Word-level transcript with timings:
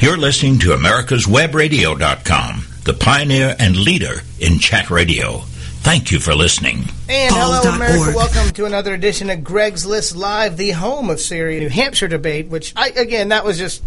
You're 0.00 0.16
listening 0.16 0.58
to 0.60 0.70
America'sWebRadio.com, 0.70 2.64
the 2.84 2.94
pioneer 2.94 3.54
and 3.58 3.76
leader 3.76 4.22
in 4.38 4.58
chat 4.58 4.88
radio. 4.88 5.40
Thank 5.82 6.10
you 6.10 6.18
for 6.18 6.34
listening. 6.34 6.84
And 7.06 7.34
hello, 7.34 7.60
America. 7.74 8.16
Welcome 8.16 8.50
to 8.54 8.64
another 8.64 8.94
edition 8.94 9.28
of 9.28 9.44
Greg's 9.44 9.84
List 9.84 10.16
Live, 10.16 10.56
the 10.56 10.70
home 10.70 11.10
of 11.10 11.20
Syria, 11.20 11.60
New 11.60 11.68
Hampshire 11.68 12.08
debate, 12.08 12.48
which, 12.48 12.72
I 12.76 12.88
again, 12.88 13.28
that 13.28 13.44
was 13.44 13.58
just. 13.58 13.82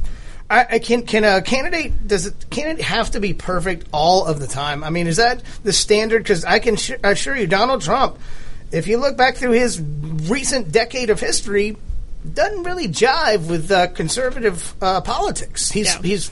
I, 0.51 0.67
I 0.73 0.79
can 0.79 1.01
can 1.07 1.23
a 1.23 1.41
candidate 1.41 2.07
does 2.07 2.27
it 2.27 2.45
can 2.51 2.77
it 2.77 2.81
have 2.81 3.09
to 3.11 3.19
be 3.19 3.33
perfect 3.33 3.87
all 3.91 4.27
of 4.27 4.39
the 4.39 4.45
time? 4.45 4.83
I 4.83 4.91
mean, 4.91 5.07
is 5.07 5.17
that 5.17 5.41
the 5.63 5.73
standard? 5.73 6.21
Because 6.21 6.45
I 6.45 6.59
can 6.59 6.75
sh- 6.75 6.91
assure 7.03 7.35
you, 7.35 7.47
Donald 7.47 7.81
Trump, 7.81 8.19
if 8.71 8.85
you 8.85 8.97
look 8.97 9.17
back 9.17 9.37
through 9.37 9.53
his 9.53 9.81
recent 9.81 10.71
decade 10.71 11.09
of 11.09 11.19
history, 11.19 11.75
doesn't 12.31 12.63
really 12.63 12.87
jive 12.87 13.49
with 13.49 13.71
uh, 13.71 13.87
conservative 13.87 14.73
uh, 14.81 15.01
politics. 15.01 15.69
He's 15.71 15.95
Yeah. 15.95 16.01
he's 16.01 16.31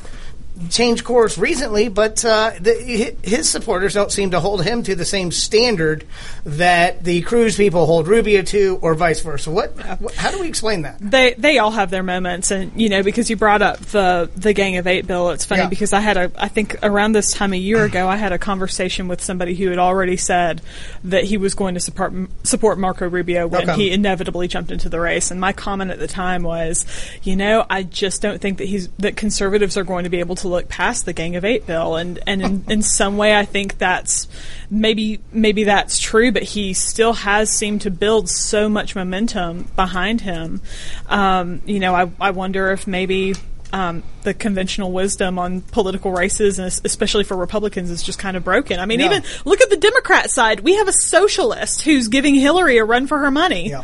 changed 0.69 1.03
course 1.03 1.37
recently, 1.37 1.87
but 1.89 2.23
uh, 2.23 2.51
the, 2.59 3.15
his 3.23 3.49
supporters 3.49 3.93
don't 3.93 4.11
seem 4.11 4.31
to 4.31 4.39
hold 4.39 4.63
him 4.63 4.83
to 4.83 4.95
the 4.95 5.05
same 5.05 5.31
standard 5.31 6.05
that 6.45 7.03
the 7.03 7.21
Cruz 7.21 7.55
people 7.57 7.85
hold 7.85 8.07
Rubio 8.07 8.41
to, 8.43 8.79
or 8.81 8.95
vice 8.95 9.21
versa. 9.21 9.51
What? 9.51 9.77
how 10.15 10.31
do 10.31 10.39
we 10.39 10.47
explain 10.47 10.83
that? 10.83 10.97
They 10.99 11.33
they 11.37 11.57
all 11.57 11.71
have 11.71 11.89
their 11.89 12.03
moments, 12.03 12.51
and 12.51 12.71
you 12.79 12.89
know 12.89 13.03
because 13.03 13.29
you 13.29 13.35
brought 13.35 13.61
up 13.61 13.79
the 13.79 14.29
the 14.35 14.53
Gang 14.53 14.77
of 14.77 14.87
Eight 14.87 15.07
bill. 15.07 15.29
It's 15.31 15.45
funny 15.45 15.61
Yeah. 15.63 15.69
because 15.69 15.93
I 15.93 15.99
had 15.99 16.17
a 16.17 16.31
I 16.37 16.47
think 16.47 16.77
around 16.83 17.13
this 17.13 17.33
time 17.33 17.53
a 17.53 17.57
year 17.57 17.83
ago 17.83 18.07
I 18.07 18.15
had 18.17 18.31
a 18.31 18.39
conversation 18.39 19.07
with 19.07 19.21
somebody 19.21 19.55
who 19.55 19.69
had 19.69 19.79
already 19.79 20.17
said 20.17 20.61
that 21.05 21.23
he 21.23 21.37
was 21.37 21.53
going 21.55 21.73
to 21.75 21.79
support 21.79 22.13
support 22.43 22.77
Marco 22.79 23.07
Rubio 23.09 23.47
when 23.47 23.69
Okay. 23.69 23.75
he 23.75 23.91
inevitably 23.91 24.47
jumped 24.47 24.71
into 24.71 24.89
the 24.89 24.99
race. 24.99 25.31
And 25.31 25.39
my 25.39 25.53
comment 25.53 25.91
at 25.91 25.99
the 25.99 26.07
time 26.07 26.43
was, 26.43 26.85
you 27.23 27.35
know, 27.35 27.65
I 27.69 27.83
just 27.83 28.21
don't 28.21 28.41
think 28.41 28.57
that 28.57 28.65
he's 28.65 28.89
that 28.99 29.15
conservatives 29.15 29.77
are 29.77 29.83
going 29.83 30.03
to 30.05 30.09
be 30.09 30.19
able 30.19 30.35
to 30.35 30.47
look 30.51 30.67
past 30.69 31.05
the 31.05 31.13
Gang 31.13 31.35
of 31.35 31.43
Eight 31.43 31.65
bill, 31.65 31.95
and 31.95 32.19
and 32.27 32.41
in, 32.41 32.63
in 32.69 32.81
some 32.83 33.17
way 33.17 33.35
I 33.35 33.45
think 33.45 33.77
that's 33.79 34.27
maybe 34.69 35.19
maybe 35.31 35.63
that's 35.63 35.97
true, 35.97 36.31
but 36.31 36.43
he 36.43 36.73
still 36.73 37.13
has 37.13 37.49
seemed 37.49 37.81
to 37.81 37.89
build 37.91 38.29
so 38.29 38.69
much 38.69 38.95
momentum 38.95 39.63
behind 39.75 40.21
him. 40.21 40.61
Um, 41.07 41.61
you 41.65 41.79
know, 41.79 41.95
I 41.95 42.11
I 42.19 42.31
wonder 42.31 42.71
if 42.71 42.85
maybe. 42.85 43.33
Um, 43.73 44.03
the 44.23 44.33
conventional 44.33 44.91
wisdom 44.91 45.39
on 45.39 45.61
political 45.61 46.11
races, 46.11 46.59
and 46.59 46.67
especially 46.83 47.23
for 47.23 47.37
Republicans, 47.37 47.89
is 47.89 48.03
just 48.03 48.19
kind 48.19 48.35
of 48.35 48.43
broken. 48.43 48.81
I 48.81 48.85
mean, 48.85 48.99
Yeah. 48.99 49.05
even 49.05 49.23
look 49.45 49.61
at 49.61 49.69
the 49.69 49.77
Democrat 49.77 50.29
side. 50.29 50.59
We 50.59 50.75
have 50.75 50.89
a 50.89 50.91
socialist 50.91 51.83
who's 51.83 52.09
giving 52.09 52.35
Hillary 52.35 52.79
a 52.79 52.83
run 52.83 53.07
for 53.07 53.19
her 53.19 53.31
money. 53.31 53.69
Yeah. 53.69 53.83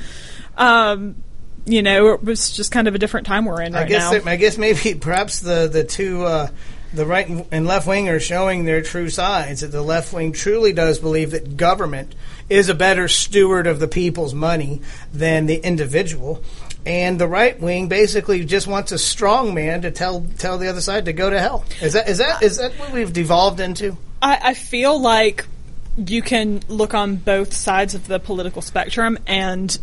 Um, 0.57 1.15
you 1.67 1.81
know, 1.81 2.13
it 2.13 2.23
was 2.23 2.51
just 2.51 2.71
kind 2.71 2.87
of 2.87 2.95
a 2.95 2.97
different 2.97 3.27
time 3.27 3.45
we're 3.45 3.61
in 3.61 3.73
right 3.73 3.85
I 3.85 3.89
guess 3.89 4.11
now. 4.11 4.31
I 4.31 4.35
guess 4.37 4.57
maybe 4.57 4.95
perhaps 4.99 5.41
the 5.41 5.67
the 5.67 5.83
two 5.83 6.23
uh, 6.23 6.49
the 6.93 7.05
right 7.05 7.45
and 7.51 7.67
left 7.67 7.87
wing 7.87 8.09
are 8.09 8.19
showing 8.19 8.65
their 8.65 8.81
true 8.81 9.09
sides. 9.09 9.61
That 9.61 9.71
the 9.71 9.81
left 9.81 10.13
wing 10.13 10.31
truly 10.31 10.73
does 10.73 10.99
believe 10.99 11.31
that 11.31 11.57
government 11.57 12.15
is 12.49 12.69
a 12.69 12.75
better 12.75 13.07
steward 13.07 13.67
of 13.67 13.79
the 13.79 13.87
people's 13.87 14.33
money 14.33 14.81
than 15.13 15.45
the 15.45 15.57
individual. 15.57 16.41
And 16.85 17.19
the 17.19 17.27
right 17.27 17.59
wing 17.59 17.89
basically 17.89 18.45
just 18.45 18.65
wants 18.65 18.93
a 18.93 18.97
strong 18.97 19.53
man 19.53 19.81
to 19.81 19.91
tell 19.91 20.25
tell 20.37 20.57
the 20.57 20.69
other 20.69 20.81
side 20.81 21.05
to 21.05 21.13
go 21.13 21.29
to 21.29 21.39
hell. 21.39 21.65
Is 21.81 21.93
that 21.93 22.07
is 22.07 22.19
that 22.19 22.41
is 22.41 22.57
that 22.57 22.71
what 22.73 22.93
we've 22.93 23.11
devolved 23.11 23.59
into? 23.59 23.97
I, 24.21 24.39
I 24.41 24.53
feel 24.53 24.99
like 24.99 25.45
you 25.97 26.21
can 26.21 26.61
look 26.69 26.93
on 26.93 27.15
both 27.17 27.53
sides 27.53 27.93
of 27.95 28.07
the 28.07 28.19
political 28.19 28.61
spectrum 28.61 29.17
and 29.27 29.77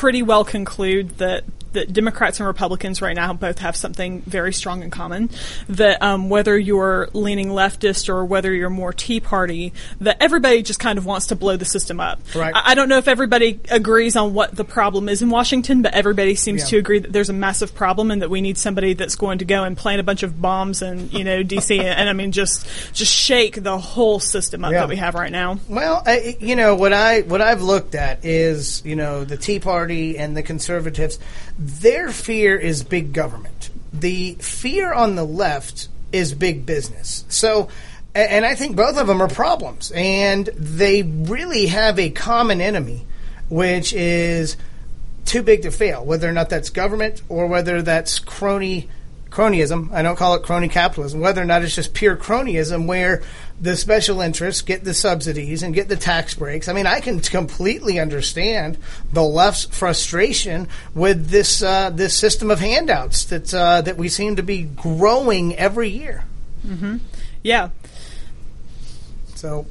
pretty 0.00 0.22
well 0.22 0.46
conclude 0.46 1.10
that 1.18 1.44
that 1.72 1.92
Democrats 1.92 2.40
and 2.40 2.46
Republicans 2.46 3.00
right 3.00 3.14
now 3.14 3.32
both 3.32 3.58
have 3.60 3.76
something 3.76 4.22
very 4.22 4.52
strong 4.52 4.82
in 4.82 4.90
common. 4.90 5.30
That 5.68 6.02
um, 6.02 6.28
whether 6.28 6.58
you're 6.58 7.08
leaning 7.12 7.48
leftist 7.48 8.08
or 8.08 8.24
whether 8.24 8.52
you're 8.52 8.70
more 8.70 8.92
Tea 8.92 9.20
Party, 9.20 9.72
that 10.00 10.16
everybody 10.20 10.62
just 10.62 10.80
kind 10.80 10.98
of 10.98 11.06
wants 11.06 11.26
to 11.28 11.36
blow 11.36 11.56
the 11.56 11.64
system 11.64 12.00
up. 12.00 12.20
Right. 12.34 12.54
I, 12.54 12.72
I 12.72 12.74
don't 12.74 12.88
know 12.88 12.98
if 12.98 13.08
everybody 13.08 13.60
agrees 13.70 14.16
on 14.16 14.34
what 14.34 14.54
the 14.54 14.64
problem 14.64 15.08
is 15.08 15.22
in 15.22 15.30
Washington, 15.30 15.82
but 15.82 15.94
everybody 15.94 16.34
seems 16.34 16.62
Yeah. 16.62 16.66
to 16.68 16.76
agree 16.78 16.98
that 17.00 17.12
there's 17.12 17.28
a 17.30 17.32
massive 17.34 17.74
problem 17.74 18.10
and 18.10 18.22
that 18.22 18.30
we 18.30 18.40
need 18.40 18.58
somebody 18.58 18.94
that's 18.94 19.16
going 19.16 19.38
to 19.38 19.44
go 19.44 19.64
and 19.64 19.76
plant 19.76 20.00
a 20.00 20.04
bunch 20.04 20.22
of 20.22 20.40
bombs 20.40 20.82
in 20.82 21.10
you 21.10 21.24
know 21.24 21.42
DC 21.42 21.78
and, 21.78 21.88
and 22.00 22.08
I 22.08 22.12
mean 22.12 22.32
just 22.32 22.66
just 22.92 23.12
shake 23.12 23.62
the 23.62 23.78
whole 23.78 24.18
system 24.20 24.64
up 24.64 24.72
Yeah. 24.72 24.80
that 24.80 24.88
we 24.88 24.96
have 24.96 25.14
right 25.14 25.32
now. 25.32 25.58
Well, 25.68 26.02
I, 26.06 26.36
you 26.40 26.56
know 26.56 26.74
what 26.74 26.92
I 26.92 27.20
what 27.22 27.40
I've 27.40 27.62
looked 27.62 27.94
at 27.94 28.24
is 28.24 28.82
you 28.84 28.96
know 28.96 29.24
the 29.24 29.36
Tea 29.36 29.60
Party 29.60 30.18
and 30.18 30.36
the 30.36 30.42
conservatives. 30.42 31.18
Their 31.60 32.10
fear 32.10 32.56
is 32.56 32.82
big 32.82 33.12
government. 33.12 33.68
The 33.92 34.34
fear 34.40 34.94
on 34.94 35.14
the 35.14 35.24
left 35.24 35.88
is 36.10 36.32
big 36.32 36.64
business. 36.64 37.26
So, 37.28 37.68
and 38.14 38.46
I 38.46 38.54
think 38.54 38.76
both 38.76 38.96
of 38.96 39.06
them 39.06 39.20
are 39.20 39.28
problems, 39.28 39.92
and 39.94 40.46
they 40.56 41.02
really 41.02 41.66
have 41.66 41.98
a 41.98 42.08
common 42.08 42.62
enemy, 42.62 43.06
which 43.50 43.92
is 43.92 44.56
too 45.26 45.42
big 45.42 45.62
to 45.62 45.70
fail. 45.70 46.02
Whether 46.02 46.28
or 46.28 46.32
not 46.32 46.48
that's 46.48 46.70
government 46.70 47.20
or 47.28 47.46
whether 47.46 47.82
that's 47.82 48.18
crony 48.20 48.88
cronyism. 49.28 49.92
I 49.92 50.00
don't 50.00 50.16
call 50.16 50.34
it 50.36 50.42
crony 50.42 50.68
capitalism. 50.68 51.20
Whether 51.20 51.42
or 51.42 51.44
not 51.44 51.62
it's 51.62 51.74
just 51.74 51.92
pure 51.92 52.16
cronyism, 52.16 52.86
where 52.86 53.22
the 53.60 53.76
special 53.76 54.20
interests 54.20 54.62
get 54.62 54.84
the 54.84 54.94
subsidies 54.94 55.62
and 55.62 55.74
get 55.74 55.88
the 55.88 55.96
tax 55.96 56.34
breaks. 56.34 56.68
I 56.68 56.72
mean, 56.72 56.86
I 56.86 57.00
can 57.00 57.20
completely 57.20 58.00
understand 58.00 58.78
the 59.12 59.22
left's 59.22 59.66
frustration 59.66 60.68
with 60.94 61.28
this 61.28 61.62
uh, 61.62 61.90
this 61.90 62.16
system 62.16 62.50
of 62.50 62.60
handouts 62.60 63.24
that 63.26 63.52
uh, 63.52 63.82
that 63.82 63.96
we 63.96 64.08
seem 64.08 64.36
to 64.36 64.42
be 64.42 64.62
growing 64.62 65.56
every 65.56 65.90
year. 65.90 66.24
Yeah. 67.42 67.70
So, 69.34 69.66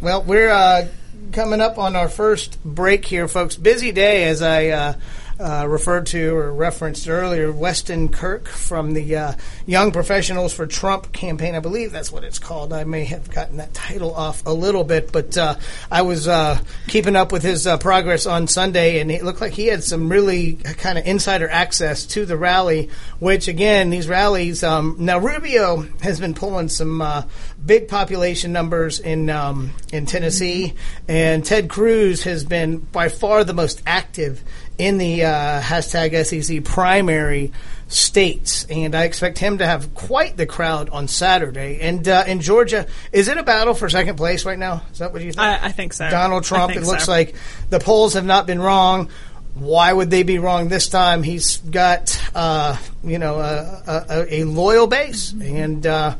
well, 0.00 0.22
we're 0.22 0.50
uh, 0.50 0.88
coming 1.32 1.60
up 1.60 1.78
on 1.78 1.96
our 1.96 2.08
first 2.08 2.62
break 2.64 3.04
here, 3.04 3.28
folks. 3.28 3.56
Busy 3.56 3.92
day, 3.92 4.24
as 4.24 4.42
I 4.42 4.96
uh, 5.42 5.66
referred 5.66 6.06
to 6.06 6.36
or 6.36 6.52
referenced 6.52 7.08
earlier. 7.08 7.50
Weston 7.50 8.08
Kirk 8.08 8.48
from 8.48 8.92
the 8.92 9.16
uh, 9.16 9.32
Young 9.66 9.90
Professionals 9.90 10.54
for 10.54 10.66
Trump 10.66 11.12
campaign. 11.12 11.54
I 11.54 11.60
believe 11.60 11.90
that's 11.90 12.12
what 12.12 12.22
it's 12.22 12.38
called. 12.38 12.72
I 12.72 12.84
may 12.84 13.04
have 13.04 13.30
gotten 13.30 13.56
that 13.56 13.74
title 13.74 14.14
off 14.14 14.46
a 14.46 14.52
little 14.52 14.84
bit, 14.84 15.10
but 15.10 15.36
uh, 15.36 15.56
I 15.90 16.02
was 16.02 16.28
uh, 16.28 16.58
keeping 16.86 17.16
up 17.16 17.32
with 17.32 17.42
his 17.42 17.66
uh, 17.66 17.78
progress 17.78 18.26
on 18.26 18.46
Sunday, 18.46 19.00
and 19.00 19.10
it 19.10 19.24
looked 19.24 19.40
like 19.40 19.52
he 19.52 19.66
had 19.66 19.82
some 19.82 20.08
really 20.08 20.54
kind 20.54 20.96
of 20.96 21.06
insider 21.06 21.48
access 21.48 22.06
to 22.06 22.24
the 22.24 22.36
rally. 22.36 22.90
Which, 23.18 23.48
again, 23.48 23.90
these 23.90 24.08
rallies. 24.08 24.62
Um, 24.62 24.96
now, 24.98 25.18
Rubio 25.18 25.88
has 26.02 26.20
been 26.20 26.34
pulling 26.34 26.68
some 26.68 27.00
uh, 27.00 27.22
big 27.64 27.88
population 27.88 28.52
numbers 28.52 29.00
in 29.00 29.28
um, 29.28 29.72
in 29.92 30.06
Tennessee, 30.06 30.74
and 31.08 31.44
Ted 31.44 31.68
Cruz 31.68 32.24
has 32.24 32.44
been 32.44 32.78
by 32.78 33.08
far 33.08 33.44
the 33.44 33.54
most 33.54 33.82
active 33.86 34.42
in 34.78 34.98
the 34.98 35.24
uh, 35.24 35.60
hashtag 35.60 36.24
SEC 36.24 36.64
primary 36.64 37.52
states, 37.88 38.64
and 38.70 38.94
I 38.94 39.04
expect 39.04 39.38
him 39.38 39.58
to 39.58 39.66
have 39.66 39.94
quite 39.94 40.36
the 40.36 40.46
crowd 40.46 40.88
on 40.90 41.08
Saturday. 41.08 41.80
And 41.80 42.06
uh, 42.08 42.24
in 42.26 42.40
Georgia, 42.40 42.86
is 43.12 43.28
it 43.28 43.36
a 43.36 43.42
battle 43.42 43.74
for 43.74 43.88
second 43.88 44.16
place 44.16 44.44
right 44.44 44.58
now? 44.58 44.82
Is 44.92 44.98
that 44.98 45.12
what 45.12 45.22
you 45.22 45.32
think? 45.32 45.40
I, 45.40 45.66
I 45.66 45.72
think 45.72 45.92
so. 45.92 46.08
Donald 46.08 46.44
Trump. 46.44 46.74
It 46.74 46.82
looks 46.82 47.04
so. 47.04 47.12
like 47.12 47.34
the 47.70 47.78
polls 47.78 48.14
have 48.14 48.24
not 48.24 48.46
been 48.46 48.60
wrong. 48.60 49.10
Why 49.54 49.92
would 49.92 50.10
they 50.10 50.22
be 50.22 50.38
wrong 50.38 50.68
this 50.68 50.88
time? 50.88 51.22
He's 51.22 51.58
got, 51.58 52.18
uh, 52.34 52.78
you 53.04 53.18
know, 53.18 53.38
a, 53.38 54.04
a, 54.08 54.40
a 54.40 54.44
loyal 54.44 54.86
base, 54.86 55.32
and 55.32 55.86
uh, 55.86 56.16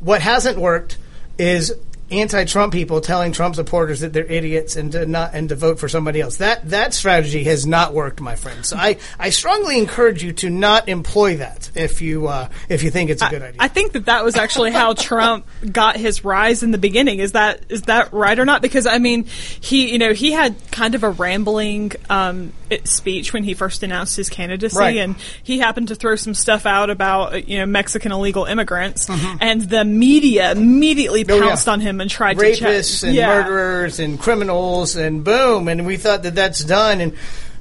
what 0.00 0.22
hasn't 0.22 0.56
worked 0.56 0.96
is 1.36 1.74
anti-Trump 2.20 2.72
people 2.72 3.00
telling 3.00 3.32
Trump 3.32 3.54
supporters 3.54 4.00
that 4.00 4.12
they're 4.12 4.24
idiots 4.24 4.76
and 4.76 4.92
to 4.92 5.06
not 5.06 5.30
and 5.34 5.48
to 5.48 5.54
vote 5.56 5.78
for 5.78 5.88
somebody 5.88 6.20
else. 6.20 6.36
That 6.36 6.68
that 6.70 6.94
strategy 6.94 7.44
has 7.44 7.66
not 7.66 7.92
worked, 7.94 8.20
my 8.20 8.36
friend. 8.36 8.64
So 8.64 8.76
I, 8.76 8.98
I 9.18 9.30
strongly 9.30 9.78
encourage 9.78 10.22
you 10.22 10.32
to 10.34 10.50
not 10.50 10.88
employ 10.88 11.36
that 11.38 11.70
if 11.74 12.00
you 12.02 12.28
uh, 12.28 12.48
if 12.68 12.82
you 12.82 12.90
think 12.90 13.10
it's 13.10 13.22
a 13.22 13.28
good 13.28 13.42
idea. 13.42 13.56
I 13.60 13.68
think 13.68 13.92
that 13.92 14.06
that 14.06 14.24
was 14.24 14.36
actually 14.36 14.72
how 14.72 14.92
Trump 14.94 15.46
got 15.70 15.96
his 15.96 16.24
rise 16.24 16.62
in 16.62 16.70
the 16.70 16.78
beginning. 16.78 17.18
Is 17.18 17.32
that 17.32 17.62
is 17.68 17.82
that 17.82 18.12
right 18.12 18.38
or 18.38 18.44
not? 18.44 18.62
Because 18.62 18.86
I 18.86 18.98
mean, 18.98 19.24
he 19.24 19.92
you 19.92 19.98
know 19.98 20.12
he 20.12 20.32
had 20.32 20.54
kind 20.70 20.94
of 20.94 21.02
a 21.04 21.10
rambling 21.10 21.92
um, 22.10 22.52
speech 22.84 23.32
when 23.32 23.44
he 23.44 23.54
first 23.54 23.82
announced 23.82 24.16
his 24.16 24.28
candidacy, 24.28 24.78
Right. 24.78 24.96
and 24.98 25.16
he 25.42 25.58
happened 25.58 25.88
to 25.88 25.94
throw 25.94 26.16
some 26.16 26.34
stuff 26.34 26.66
out 26.66 26.90
about 26.90 27.48
you 27.48 27.58
know 27.58 27.66
Mexican 27.66 28.12
illegal 28.12 28.44
immigrants, 28.44 29.08
and 29.40 29.62
the 29.62 29.84
media 29.84 30.52
immediately 30.52 31.22
Mm-hmm. 31.22 31.30
Oh, 31.32 31.36
yeah. 31.36 31.48
pounced 31.48 31.68
on 31.68 31.80
him 31.80 32.00
and 32.02 32.10
tried 32.10 32.34
to 32.34 32.44
rapists 32.44 33.02
and 33.04 33.14
yeah. 33.14 33.28
murderers 33.28 33.98
and 33.98 34.20
criminals 34.20 34.96
and 34.96 35.24
boom 35.24 35.68
and 35.68 35.86
we 35.86 35.96
thought 35.96 36.24
that 36.24 36.34
that's 36.34 36.62
done 36.62 37.00
and 37.00 37.14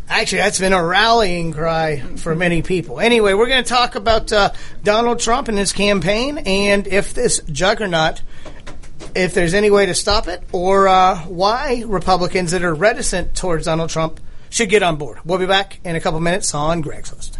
actually 0.09 0.39
that's 0.39 0.59
been 0.59 0.73
a 0.73 0.83
rallying 0.83 1.53
cry 1.53 1.99
for 2.17 2.35
many 2.35 2.61
people. 2.61 2.99
Anyway 2.99 3.33
we're 3.33 3.47
going 3.47 3.63
to 3.63 3.69
talk 3.69 3.95
about 3.95 4.33
uh, 4.33 4.51
donald 4.83 5.19
trump 5.19 5.47
and 5.47 5.57
his 5.57 5.71
campaign 5.71 6.39
and 6.39 6.87
if 6.87 7.13
this 7.13 7.39
juggernaut 7.51 8.21
if 9.15 9.33
there's 9.33 9.53
any 9.53 9.69
way 9.69 9.85
to 9.85 9.93
stop 9.93 10.27
it 10.27 10.43
or 10.51 10.87
uh, 10.87 11.17
why 11.27 11.83
republicans 11.85 12.51
that 12.51 12.63
are 12.63 12.73
reticent 12.73 13.35
towards 13.35 13.65
donald 13.65 13.89
trump 13.89 14.19
should 14.49 14.67
get 14.67 14.83
on 14.83 14.97
board. 14.97 15.17
We'll 15.23 15.39
be 15.39 15.45
back 15.45 15.79
in 15.85 15.95
a 15.95 16.01
couple 16.01 16.19
minutes 16.19 16.53
on 16.53 16.81
greg's 16.81 17.13
list 17.13 17.39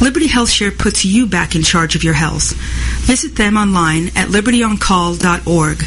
Liberty 0.00 0.28
HealthShare 0.28 0.76
puts 0.76 1.04
you 1.04 1.26
back 1.26 1.54
in 1.56 1.62
charge 1.62 1.94
of 1.96 2.04
your 2.04 2.14
health. 2.14 2.52
Visit 3.06 3.34
them 3.36 3.56
online 3.56 4.08
at 4.08 4.28
libertyoncall.org. 4.28 5.84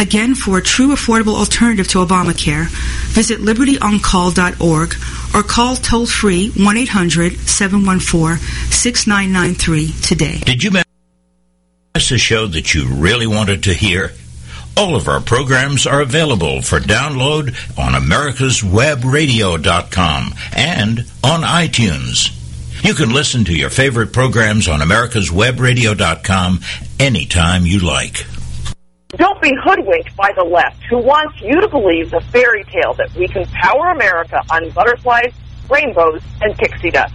Again, 0.00 0.34
for 0.34 0.56
a 0.58 0.62
true 0.62 0.88
affordable 0.88 1.36
alternative 1.36 1.86
to 1.88 1.98
Obamacare, 1.98 2.66
visit 3.12 3.40
libertyoncall.org 3.40 4.94
or 5.34 5.42
call 5.42 5.76
toll 5.76 6.06
free 6.06 6.50
1 6.50 6.76
800 6.76 7.38
714 7.38 8.38
6993 8.70 9.92
today. 10.02 10.38
Did 10.44 10.62
you 10.64 10.72
miss 10.72 10.84
a 12.10 12.18
show 12.18 12.46
that 12.48 12.74
you 12.74 12.88
really 12.88 13.26
wanted 13.26 13.62
to 13.64 13.74
hear? 13.74 14.12
All 14.76 14.96
of 14.96 15.06
our 15.06 15.20
programs 15.20 15.86
are 15.86 16.00
available 16.00 16.62
for 16.62 16.80
download 16.80 17.54
on 17.78 17.92
americaswebradio.com 17.92 20.34
and 20.56 21.00
on 21.22 21.42
iTunes. 21.42 22.41
You 22.82 22.94
can 22.94 23.10
listen 23.10 23.44
to 23.44 23.54
your 23.54 23.70
favorite 23.70 24.12
programs 24.12 24.66
on 24.66 24.80
americaswebradio.com 24.80 26.60
anytime 26.98 27.64
you 27.64 27.78
like. 27.78 28.26
Don't 29.10 29.40
be 29.40 29.52
hoodwinked 29.62 30.16
by 30.16 30.32
the 30.34 30.42
left 30.42 30.82
who 30.90 30.98
wants 30.98 31.40
you 31.40 31.60
to 31.60 31.68
believe 31.68 32.10
the 32.10 32.20
fairy 32.32 32.64
tale 32.64 32.92
that 32.94 33.14
we 33.14 33.28
can 33.28 33.46
power 33.46 33.90
America 33.92 34.42
on 34.50 34.68
butterflies, 34.70 35.32
rainbows, 35.70 36.22
and 36.40 36.58
pixie 36.58 36.90
dust. 36.90 37.14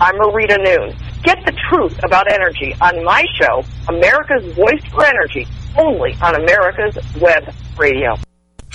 I'm 0.00 0.14
Marita 0.14 0.56
Noon. 0.56 0.96
Get 1.24 1.44
the 1.44 1.52
truth 1.68 1.98
about 2.04 2.30
energy 2.30 2.76
on 2.80 3.02
my 3.02 3.24
show, 3.34 3.64
America's 3.88 4.44
Voice 4.54 4.84
for 4.92 5.04
Energy, 5.04 5.48
only 5.76 6.16
on 6.22 6.36
America's 6.36 6.96
Web 7.20 7.52
Radio. 7.76 8.14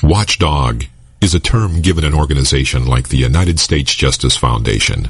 Watchdog 0.03 0.83
is 1.21 1.33
a 1.33 1.39
term 1.39 1.79
given 1.79 2.03
an 2.03 2.13
organization 2.13 2.85
like 2.85 3.07
the 3.07 3.17
United 3.17 3.61
States 3.61 3.95
Justice 3.95 4.35
Foundation 4.35 5.09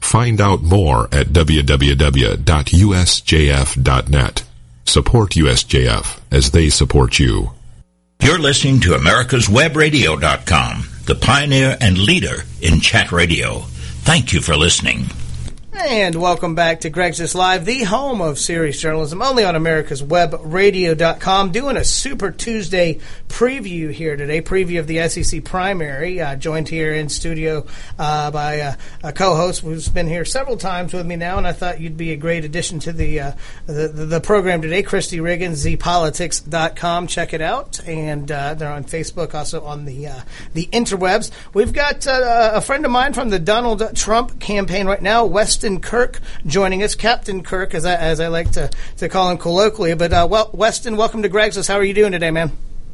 Find 0.00 0.40
out 0.40 0.62
more 0.62 1.04
at 1.12 1.28
www.usjf.net. 1.28 2.44
Support 4.84 5.30
USJF 5.32 6.20
as 6.30 6.50
they 6.50 6.68
support 6.68 7.18
you. 7.18 7.52
You're 8.22 8.38
listening 8.38 8.80
to 8.80 8.90
americaswebradio.com, 8.90 10.88
the 11.06 11.14
pioneer 11.14 11.76
and 11.80 11.96
leader 11.96 12.44
in 12.60 12.80
chat 12.80 13.12
radio. 13.12 13.60
Thank 14.02 14.32
you 14.32 14.40
for 14.40 14.56
listening. 14.56 15.06
And 15.82 16.14
welcome 16.14 16.54
back 16.54 16.80
to 16.80 16.90
Greg's 16.90 17.20
List 17.20 17.34
Live, 17.34 17.64
the 17.64 17.84
home 17.84 18.20
of 18.20 18.38
serious 18.38 18.78
journalism, 18.78 19.22
only 19.22 19.44
on 19.44 19.56
America's 19.56 20.02
Webradio.com. 20.02 21.52
Doing 21.52 21.78
a 21.78 21.84
Super 21.84 22.30
Tuesday 22.30 23.00
preview 23.28 23.90
here 23.90 24.14
today, 24.16 24.42
preview 24.42 24.78
of 24.78 24.86
the 24.86 25.08
SEC 25.08 25.42
primary. 25.42 26.20
Uh, 26.20 26.36
joined 26.36 26.68
here 26.68 26.92
in 26.92 27.08
studio 27.08 27.66
uh, 27.98 28.30
by 28.30 28.54
a, 28.56 28.76
a, 29.02 29.12
co-host 29.12 29.62
who's 29.62 29.88
been 29.88 30.06
here 30.06 30.26
several 30.26 30.58
times 30.58 30.92
with 30.92 31.06
me 31.06 31.16
now, 31.16 31.38
and 31.38 31.46
I 31.46 31.52
thought 31.52 31.80
you'd 31.80 31.96
be 31.96 32.12
a 32.12 32.16
great 32.16 32.44
addition 32.44 32.78
to 32.80 32.92
the 32.92 33.20
uh, 33.20 33.32
the, 33.64 33.88
the, 33.88 34.20
program 34.20 34.60
today. 34.60 34.82
Christy 34.82 35.18
Riggins, 35.18 35.64
zpolitics.com. 35.64 37.06
Check 37.06 37.32
it 37.32 37.40
out, 37.40 37.80
and 37.88 38.30
uh, 38.30 38.54
they're 38.54 38.70
on 38.70 38.84
Facebook, 38.84 39.34
also 39.34 39.64
on 39.64 39.86
the 39.86 40.08
uh, 40.08 40.20
the 40.52 40.66
interwebs. 40.66 41.30
We've 41.54 41.72
got 41.72 42.06
uh, 42.06 42.50
a 42.54 42.60
friend 42.60 42.84
of 42.84 42.90
mine 42.90 43.14
from 43.14 43.30
the 43.30 43.38
Donald 43.38 43.96
Trump 43.96 44.40
campaign 44.40 44.86
right 44.86 45.02
now, 45.02 45.24
West 45.24 45.64
Weston 45.70 45.80
Kirk 45.80 46.20
joining 46.46 46.82
us, 46.82 46.96
Captain 46.96 47.44
Kirk, 47.44 47.74
as 47.74 47.84
I, 47.84 47.94
as 47.94 48.18
I 48.18 48.26
like 48.26 48.50
to, 48.52 48.70
to 48.96 49.08
call 49.08 49.30
him 49.30 49.38
colloquially. 49.38 49.94
But 49.94 50.12
uh, 50.12 50.26
well, 50.28 50.50
Weston, 50.52 50.96
welcome 50.96 51.22
to 51.22 51.28
Greg's. 51.28 51.64
How 51.68 51.76
are 51.76 51.84
you 51.84 51.94
doing 51.94 52.10
today, 52.10 52.32
man? 52.32 52.50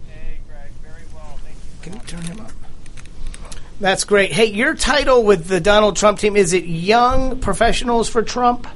Hey, 0.06 0.40
Greg, 0.46 0.70
very 0.82 1.04
well. 1.14 1.38
Thank 1.42 1.56
you. 1.56 1.90
Can 1.90 1.92
you 1.94 2.06
turn 2.06 2.36
him 2.36 2.44
up? 2.44 2.52
That's 3.80 4.04
great. 4.04 4.32
Hey, 4.32 4.46
your 4.46 4.74
title 4.74 5.22
with 5.24 5.46
the 5.46 5.58
Donald 5.60 5.96
Trump 5.96 6.18
team 6.18 6.36
is 6.36 6.52
it 6.52 6.64
Young 6.64 7.40
Professionals 7.40 8.10
for 8.10 8.22
Trump? 8.22 8.66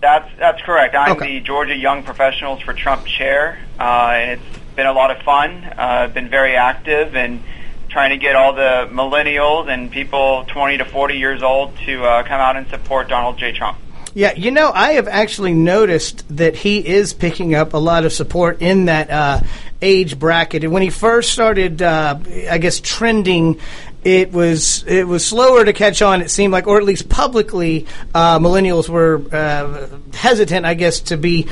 That's 0.00 0.28
that's 0.38 0.62
correct. 0.62 0.96
I'm 0.96 1.12
Okay. 1.16 1.38
the 1.38 1.40
Georgia 1.44 1.76
Young 1.76 2.02
Professionals 2.02 2.62
for 2.62 2.72
Trump 2.72 3.06
chair, 3.06 3.58
uh, 3.78 3.82
and 4.14 4.30
it's 4.40 4.58
been 4.74 4.86
a 4.86 4.92
lot 4.92 5.10
of 5.12 5.22
fun. 5.22 5.62
Uh, 5.76 6.08
been 6.08 6.28
very 6.30 6.56
active 6.56 7.14
and 7.14 7.42
trying 7.90 8.10
to 8.10 8.16
get 8.16 8.36
all 8.36 8.54
the 8.54 8.88
millennials 8.90 9.68
and 9.68 9.90
people 9.90 10.44
20 10.48 10.78
to 10.78 10.84
40 10.84 11.18
years 11.18 11.42
old 11.42 11.76
to 11.78 12.04
uh, 12.04 12.22
come 12.22 12.40
out 12.40 12.56
and 12.56 12.68
support 12.68 13.08
Donald 13.08 13.38
J. 13.38 13.52
Trump. 13.52 13.78
Yeah, 14.12 14.32
you 14.34 14.50
know, 14.50 14.72
I 14.74 14.92
have 14.92 15.06
actually 15.06 15.54
noticed 15.54 16.24
that 16.36 16.56
he 16.56 16.84
is 16.84 17.12
picking 17.12 17.54
up 17.54 17.74
a 17.74 17.78
lot 17.78 18.04
of 18.04 18.12
support 18.12 18.60
in 18.60 18.86
that 18.86 19.08
uh, 19.08 19.40
age 19.80 20.18
bracket. 20.18 20.64
And 20.64 20.72
when 20.72 20.82
he 20.82 20.90
first 20.90 21.30
started, 21.30 21.80
uh, 21.80 22.18
I 22.50 22.58
guess, 22.58 22.80
trending 22.80 23.60
it 24.02 24.32
was 24.32 24.82
it 24.86 25.06
was 25.06 25.26
slower 25.26 25.64
to 25.64 25.72
catch 25.72 26.00
on. 26.00 26.22
It 26.22 26.30
seemed 26.30 26.52
like, 26.52 26.66
or 26.66 26.78
at 26.78 26.84
least 26.84 27.08
publicly, 27.08 27.86
uh, 28.14 28.38
millennials 28.38 28.88
were 28.88 29.22
uh, 29.30 29.88
hesitant, 30.14 30.64
I 30.64 30.74
guess, 30.74 31.00
to 31.00 31.16
be 31.16 31.48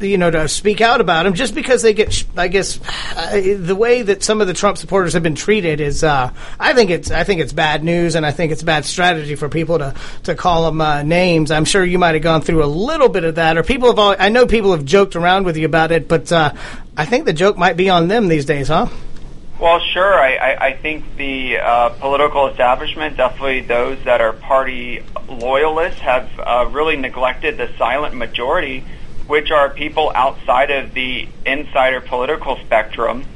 you 0.00 0.16
know 0.16 0.30
to 0.30 0.48
speak 0.48 0.80
out 0.80 1.00
about 1.00 1.24
them, 1.24 1.34
just 1.34 1.54
because 1.54 1.82
they 1.82 1.92
get. 1.92 2.24
I 2.36 2.48
guess 2.48 2.80
uh, 3.16 3.56
the 3.58 3.76
way 3.76 4.02
that 4.02 4.22
some 4.22 4.40
of 4.40 4.46
the 4.46 4.54
Trump 4.54 4.78
supporters 4.78 5.12
have 5.12 5.22
been 5.22 5.34
treated 5.34 5.80
is, 5.80 6.02
uh, 6.02 6.32
I 6.58 6.72
think 6.72 6.90
it's 6.90 7.10
I 7.10 7.24
think 7.24 7.40
it's 7.40 7.52
bad 7.52 7.84
news, 7.84 8.14
and 8.14 8.24
I 8.24 8.30
think 8.30 8.52
it's 8.52 8.62
bad 8.62 8.86
strategy 8.86 9.34
for 9.34 9.48
people 9.48 9.78
to 9.78 9.94
to 10.24 10.34
call 10.34 10.64
them 10.64 10.80
uh, 10.80 11.02
names. 11.02 11.50
I'm 11.50 11.66
sure 11.66 11.84
you 11.84 11.98
might 11.98 12.14
have 12.14 12.22
gone 12.22 12.40
through 12.40 12.64
a 12.64 12.66
little 12.66 13.10
bit 13.10 13.24
of 13.24 13.34
that, 13.34 13.58
or 13.58 13.62
people 13.62 13.88
have. 13.88 13.98
All, 13.98 14.16
I 14.18 14.30
know 14.30 14.46
people 14.46 14.72
have 14.72 14.86
joked 14.86 15.16
around 15.16 15.44
with 15.44 15.58
you 15.58 15.66
about 15.66 15.92
it, 15.92 16.08
but 16.08 16.32
uh, 16.32 16.54
I 16.96 17.04
think 17.04 17.26
the 17.26 17.34
joke 17.34 17.58
might 17.58 17.76
be 17.76 17.90
on 17.90 18.08
them 18.08 18.28
these 18.28 18.46
days, 18.46 18.68
huh? 18.68 18.88
Well, 19.60 19.78
sure. 19.80 20.14
I, 20.18 20.36
I, 20.36 20.66
I 20.68 20.72
think 20.72 21.16
the 21.18 21.58
uh, 21.58 21.90
political 21.90 22.46
establishment, 22.46 23.18
definitely 23.18 23.60
those 23.60 24.02
that 24.04 24.22
are 24.22 24.32
party 24.32 25.04
loyalists, 25.28 26.00
have 26.00 26.30
uh, 26.38 26.66
really 26.72 26.96
neglected 26.96 27.58
the 27.58 27.68
silent 27.76 28.14
majority, 28.14 28.82
which 29.26 29.50
are 29.50 29.68
people 29.68 30.12
outside 30.14 30.70
of 30.70 30.94
the 30.94 31.28
insider 31.44 32.00
political 32.00 32.56
spectrum. 32.64 33.26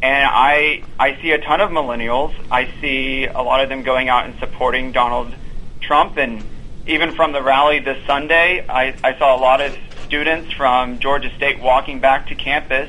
And 0.00 0.24
I, 0.24 0.84
I 1.00 1.20
see 1.20 1.32
a 1.32 1.38
ton 1.38 1.60
of 1.60 1.70
millennials. 1.70 2.32
I 2.48 2.72
see 2.80 3.24
a 3.24 3.42
lot 3.42 3.60
of 3.60 3.68
them 3.68 3.82
going 3.82 4.08
out 4.08 4.26
and 4.26 4.38
supporting 4.38 4.92
Donald 4.92 5.34
Trump. 5.80 6.16
And 6.16 6.44
even 6.86 7.10
from 7.16 7.32
the 7.32 7.42
rally 7.42 7.80
this 7.80 8.06
Sunday, 8.06 8.64
I, 8.68 8.94
I 9.02 9.18
saw 9.18 9.34
a 9.34 9.40
lot 9.40 9.60
of 9.60 9.76
students 10.04 10.52
from 10.52 11.00
Georgia 11.00 11.34
State 11.34 11.58
walking 11.58 11.98
back 11.98 12.28
to 12.28 12.36
campus 12.36 12.88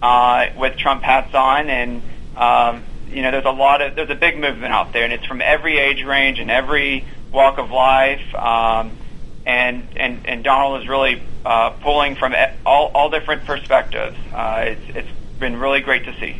uh, 0.00 0.46
with 0.56 0.78
Trump 0.78 1.02
hats 1.02 1.34
on 1.34 1.68
and 1.68 2.02
um, 2.36 2.82
you 3.10 3.22
know, 3.22 3.30
there's 3.30 3.44
a 3.44 3.50
lot 3.50 3.82
of 3.82 3.94
there's 3.94 4.10
a 4.10 4.14
big 4.14 4.38
movement 4.38 4.72
out 4.72 4.92
there, 4.92 5.04
and 5.04 5.12
it's 5.12 5.26
from 5.26 5.40
every 5.40 5.78
age 5.78 6.02
range 6.02 6.38
and 6.38 6.50
every 6.50 7.04
walk 7.30 7.58
of 7.58 7.70
life. 7.70 8.34
Um, 8.34 8.96
and 9.44 9.86
and 9.96 10.26
and 10.26 10.44
Donald 10.44 10.82
is 10.82 10.88
really 10.88 11.22
uh, 11.44 11.70
pulling 11.70 12.16
from 12.16 12.34
all 12.64 12.90
all 12.94 13.10
different 13.10 13.44
perspectives. 13.44 14.16
Uh, 14.32 14.64
it's 14.66 14.96
it's 14.96 15.38
been 15.38 15.58
really 15.58 15.80
great 15.80 16.04
to 16.04 16.18
see. 16.18 16.36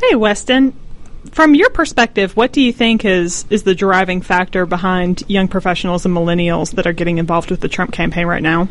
Hey, 0.00 0.14
Weston. 0.14 0.74
From 1.32 1.54
your 1.54 1.68
perspective, 1.68 2.36
what 2.36 2.52
do 2.52 2.60
you 2.60 2.72
think 2.72 3.04
is 3.04 3.44
is 3.50 3.64
the 3.64 3.74
driving 3.74 4.22
factor 4.22 4.64
behind 4.66 5.24
young 5.28 5.48
professionals 5.48 6.06
and 6.06 6.16
millennials 6.16 6.72
that 6.72 6.86
are 6.86 6.92
getting 6.92 7.18
involved 7.18 7.50
with 7.50 7.60
the 7.60 7.68
Trump 7.68 7.92
campaign 7.92 8.26
right 8.26 8.42
now? 8.42 8.68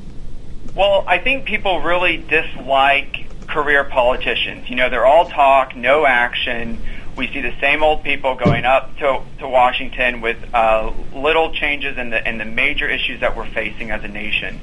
Well, 0.74 1.04
I 1.08 1.18
think 1.20 1.46
people 1.46 1.82
really 1.82 2.18
dislike 2.18 3.27
career 3.58 3.84
politicians. 3.84 4.70
You 4.70 4.76
know, 4.76 4.88
they're 4.92 5.08
all 5.08 5.28
talk, 5.28 5.76
no 5.76 6.06
action. 6.06 6.80
We 7.16 7.28
see 7.34 7.42
the 7.42 7.56
same 7.60 7.82
old 7.82 8.04
people 8.04 8.36
going 8.36 8.66
up 8.66 8.96
to, 8.98 9.24
to 9.40 9.48
Washington 9.48 10.22
with 10.22 10.38
uh, 10.54 10.94
little 11.12 11.52
changes 11.52 11.98
in 11.98 12.12
the 12.12 12.30
in 12.30 12.38
the 12.38 12.46
major 12.46 12.88
issues 12.88 13.22
that 13.22 13.36
we're 13.36 13.50
facing 13.50 13.90
as 13.90 14.04
a 14.04 14.08
nation. 14.08 14.62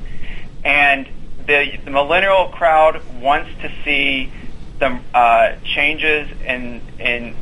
And 0.64 1.08
the, 1.44 1.76
the 1.84 1.90
millennial 1.90 2.50
crowd 2.50 3.02
wants 3.20 3.50
to 3.62 3.72
see 3.82 4.30
some 4.78 5.02
uh, 5.12 5.56
changes 5.64 6.30
in 6.46 6.80
in 7.00 7.34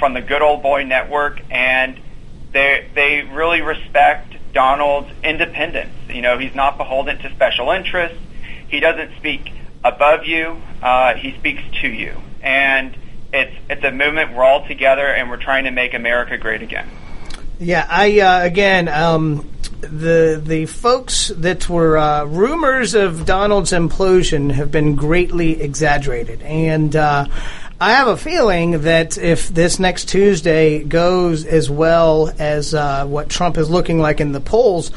from 0.00 0.14
the 0.14 0.20
good 0.20 0.42
old 0.42 0.64
boy 0.64 0.82
network, 0.82 1.40
and 1.48 1.96
they 2.50 2.88
they 2.92 3.22
really 3.22 3.62
respect 3.62 4.34
Donald's 4.52 5.12
independence. 5.22 5.94
You 6.08 6.22
know, 6.22 6.38
he's 6.38 6.56
not 6.56 6.76
beholden 6.76 7.18
to 7.18 7.30
special 7.30 7.70
interests. 7.70 8.18
He 8.66 8.80
doesn't 8.80 9.14
speak 9.18 9.52
above 9.84 10.26
you. 10.26 10.60
Uh, 10.82 11.14
he 11.14 11.32
speaks 11.32 11.62
to 11.80 11.88
you, 11.88 12.14
and 12.42 12.96
it's 13.32 13.54
it's 13.68 13.84
a 13.84 13.90
movement. 13.90 14.34
We're 14.34 14.44
all 14.44 14.66
together, 14.66 15.06
and 15.06 15.30
we're 15.30 15.36
trying 15.36 15.64
to 15.64 15.70
make 15.70 15.94
America 15.94 16.38
great 16.38 16.62
again. 16.62 16.88
Yeah, 17.58 17.86
I 17.88 18.20
uh, 18.20 18.44
again 18.44 18.88
um, 18.88 19.48
the 19.80 20.40
the 20.44 20.66
folks 20.66 21.28
that 21.28 21.68
were 21.68 21.96
uh, 21.96 22.24
rumors 22.24 22.94
of 22.94 23.24
Donald's 23.24 23.72
implosion 23.72 24.50
have 24.50 24.70
been 24.70 24.94
greatly 24.94 25.62
exaggerated, 25.62 26.42
and 26.42 26.94
uh, 26.94 27.26
I 27.78 27.92
have 27.92 28.08
a 28.08 28.16
feeling 28.16 28.82
that 28.82 29.18
if 29.18 29.48
this 29.48 29.78
next 29.78 30.08
Tuesday 30.08 30.82
goes 30.82 31.44
as 31.44 31.68
well 31.68 32.32
as 32.38 32.72
uh, 32.72 33.04
what 33.04 33.28
Trump 33.28 33.58
is 33.58 33.68
looking 33.68 33.98
like 33.98 34.18
in 34.18 34.32
the 34.32 34.40
polls, 34.40 34.90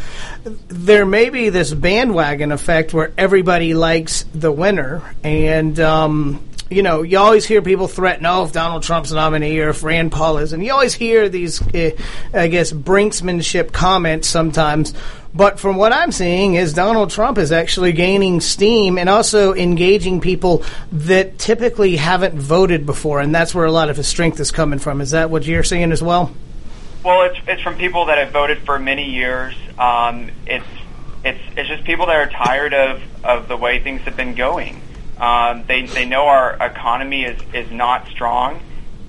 there 0.70 1.06
may 1.06 1.30
be 1.30 1.50
this 1.50 1.74
bandwagon 1.74 2.54
effect 2.54 2.94
where 2.94 3.12
everybody 3.18 3.74
likes 3.74 4.24
the 4.34 4.52
winner, 4.52 5.02
and 5.26 5.78
um, 5.82 6.42
you 6.70 6.84
know, 6.84 7.02
you 7.02 7.18
always 7.18 7.46
hear 7.46 7.62
people 7.62 7.88
threaten, 7.88 8.26
oh, 8.26 8.44
if 8.44 8.52
Donald 8.52 8.84
Trump's 8.84 9.12
nominee 9.12 9.60
or 9.60 9.70
if 9.70 9.84
Rand 9.84 10.12
Paul 10.12 10.38
is, 10.38 10.54
and 10.54 10.64
you 10.64 10.72
always 10.72 10.94
hear 10.94 11.30
these, 11.30 11.62
uh, 11.74 11.92
I 12.34 12.48
guess, 12.48 12.72
brinksmanship 12.72 13.72
comments 13.72 14.28
sometimes 14.28 14.94
but 15.34 15.60
from 15.60 15.78
what 15.78 15.94
I'm 15.94 16.12
seeing 16.12 16.56
is 16.56 16.74
Donald 16.74 17.12
Trump 17.12 17.38
is 17.38 17.52
actually 17.52 17.92
gaining 17.94 18.42
steam 18.42 18.98
and 18.98 19.08
also 19.08 19.54
engaging 19.54 20.22
people 20.22 20.64
that 20.92 21.38
typically 21.38 21.98
haven't 21.98 22.36
voted 22.36 22.86
before, 22.86 23.20
and 23.20 23.34
that's 23.34 23.54
where 23.54 23.66
a 23.66 23.72
lot 23.72 23.90
of 23.90 23.98
his 23.98 24.08
strength 24.08 24.40
is 24.40 24.52
coming 24.52 24.80
from. 24.80 25.02
Is 25.02 25.12
that 25.12 25.30
what 25.30 25.46
you're 25.46 25.64
seeing 25.64 25.92
as 25.92 26.02
well? 26.02 26.32
Well, 27.04 27.24
it's 27.24 27.40
it's 27.48 27.62
from 27.62 27.78
people 27.78 28.06
that 28.06 28.18
have 28.18 28.32
voted 28.32 28.60
for 28.60 28.80
many 28.80 29.12
years. 29.12 29.56
Um, 29.78 30.32
it's 30.48 30.66
it's 31.24 31.40
it's 31.56 31.70
just 31.70 31.84
people 31.84 32.08
that 32.08 32.16
are 32.16 32.30
tired 32.30 32.74
of, 32.74 33.02
of 33.24 33.48
the 33.48 33.56
way 33.56 33.80
things 33.80 34.02
have 34.02 34.18
been 34.18 34.36
going. 34.36 34.82
Um, 35.20 35.66
they 35.68 35.86
they 35.86 36.06
know 36.06 36.28
our 36.28 36.56
economy 36.56 37.24
is 37.24 37.38
is 37.54 37.72
not 37.72 38.08
strong. 38.08 38.62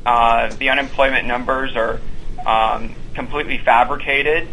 Uh, 0.05 0.55
the 0.59 0.71
unemployment 0.71 1.27
numbers 1.27 1.77
are 1.77 2.01
um, 2.47 2.97
completely 3.15 3.59
fabricated 3.59 4.49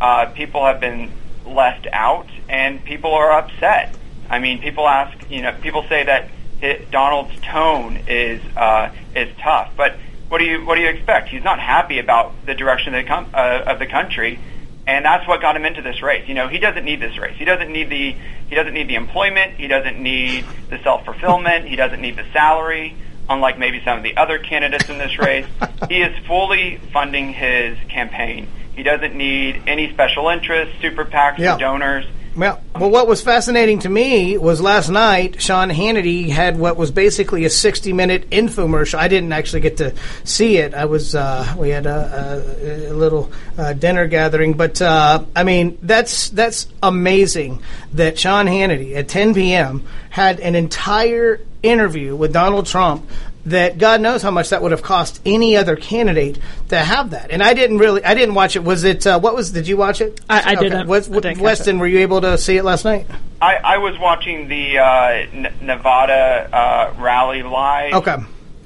uh, 0.00 0.26
people 0.26 0.64
have 0.64 0.80
been 0.80 1.12
left 1.46 1.86
out, 1.92 2.26
and 2.48 2.82
people 2.84 3.12
are 3.12 3.32
upset. 3.32 3.94
I 4.28 4.38
mean, 4.38 4.60
people 4.60 4.88
ask, 4.88 5.16
you 5.28 5.42
know, 5.42 5.52
people 5.60 5.84
say 5.88 6.04
that 6.04 6.30
it, 6.60 6.90
Donald's 6.90 7.32
tone 7.42 8.02
is 8.06 8.40
uh, 8.56 8.90
is 9.14 9.28
tough, 9.42 9.70
but 9.76 9.98
what 10.28 10.38
do 10.38 10.44
you 10.44 10.64
what 10.64 10.76
do 10.76 10.80
you 10.80 10.88
expect? 10.88 11.28
He's 11.28 11.44
not 11.44 11.58
happy 11.58 11.98
about 11.98 12.34
the 12.46 12.54
direction 12.54 12.94
of 12.94 13.04
the, 13.04 13.08
com- 13.08 13.30
uh, 13.34 13.62
of 13.66 13.78
the 13.78 13.86
country, 13.86 14.40
and 14.86 15.04
that's 15.04 15.26
what 15.26 15.40
got 15.40 15.56
him 15.56 15.64
into 15.64 15.82
this 15.82 16.02
race. 16.02 16.28
You 16.28 16.34
know, 16.34 16.48
he 16.48 16.58
doesn't 16.58 16.84
need 16.84 17.00
this 17.00 17.18
race. 17.18 17.36
He 17.36 17.44
doesn't 17.44 17.72
need 17.72 17.90
the 17.90 18.16
he 18.48 18.54
doesn't 18.54 18.74
need 18.74 18.88
the 18.88 18.96
employment. 18.96 19.54
He 19.54 19.68
doesn't 19.68 20.00
need 20.00 20.44
the 20.68 20.82
self 20.82 21.04
fulfillment. 21.04 21.66
He 21.66 21.76
doesn't 21.76 22.00
need 22.00 22.16
the 22.16 22.26
salary. 22.32 22.96
Unlike 23.28 23.58
maybe 23.58 23.80
some 23.84 23.96
of 23.96 24.02
the 24.02 24.16
other 24.16 24.40
candidates 24.40 24.88
in 24.88 24.98
this 24.98 25.16
race, 25.16 25.46
he 25.88 26.02
is 26.02 26.26
fully 26.26 26.78
funding 26.92 27.32
his 27.32 27.78
campaign 27.88 28.48
he 28.80 28.84
doesn't 28.84 29.14
need 29.14 29.64
any 29.66 29.92
special 29.92 30.30
interests, 30.30 30.74
super 30.80 31.04
PACs, 31.04 31.36
yeah. 31.36 31.56
or 31.56 31.58
donors. 31.58 32.06
Well, 32.40 32.58
well, 32.74 32.88
what 32.88 33.06
was 33.06 33.20
fascinating 33.20 33.80
to 33.80 33.90
me 33.90 34.38
was 34.38 34.62
last 34.62 34.88
night 34.88 35.42
Sean 35.42 35.68
Hannity 35.68 36.30
had 36.30 36.58
what 36.58 36.78
was 36.78 36.90
basically 36.90 37.44
a 37.44 37.50
sixty-minute 37.50 38.30
infomercial. 38.30 38.98
I 38.98 39.08
didn't 39.08 39.34
actually 39.34 39.60
get 39.60 39.76
to 39.76 39.94
see 40.24 40.56
it. 40.56 40.72
I 40.72 40.86
was 40.86 41.14
uh, 41.14 41.54
we 41.58 41.68
had 41.68 41.84
a, 41.84 42.48
a, 42.88 42.92
a 42.92 42.94
little 42.94 43.30
uh, 43.58 43.74
dinner 43.74 44.06
gathering, 44.06 44.54
but 44.54 44.80
uh, 44.80 45.22
I 45.36 45.44
mean 45.44 45.76
that's 45.82 46.30
that's 46.30 46.66
amazing 46.82 47.62
that 47.92 48.18
Sean 48.18 48.46
Hannity 48.46 48.96
at 48.96 49.06
10 49.06 49.34
p.m. 49.34 49.86
had 50.08 50.40
an 50.40 50.54
entire 50.54 51.42
interview 51.62 52.16
with 52.16 52.32
Donald 52.32 52.64
Trump 52.64 53.06
that 53.46 53.78
God 53.78 54.00
knows 54.00 54.22
how 54.22 54.30
much 54.30 54.50
that 54.50 54.62
would 54.62 54.72
have 54.72 54.82
cost 54.82 55.20
any 55.24 55.56
other 55.56 55.76
candidate 55.76 56.38
to 56.68 56.78
have 56.78 57.10
that. 57.10 57.30
And 57.30 57.42
I 57.42 57.54
didn't 57.54 57.78
really, 57.78 58.04
I 58.04 58.14
didn't 58.14 58.34
watch 58.34 58.56
it. 58.56 58.64
Was 58.64 58.84
it, 58.84 59.06
uh, 59.06 59.18
what 59.18 59.34
was, 59.34 59.50
did 59.50 59.66
you 59.66 59.76
watch 59.76 60.00
it? 60.00 60.20
I, 60.28 60.40
I 60.40 60.54
okay. 60.54 60.68
didn't. 60.68 60.88
Was, 60.88 61.10
I 61.10 61.20
didn't 61.20 61.40
Weston, 61.40 61.78
were 61.78 61.86
you 61.86 62.00
able 62.00 62.20
to 62.20 62.36
see 62.36 62.56
it 62.56 62.64
last 62.64 62.84
night? 62.84 63.06
I, 63.40 63.56
I 63.56 63.78
was 63.78 63.98
watching 63.98 64.48
the 64.48 64.78
uh, 64.78 65.08
N- 65.32 65.54
Nevada 65.62 66.48
uh, 66.52 66.94
rally 66.98 67.42
live. 67.42 67.94
Okay. 67.94 68.16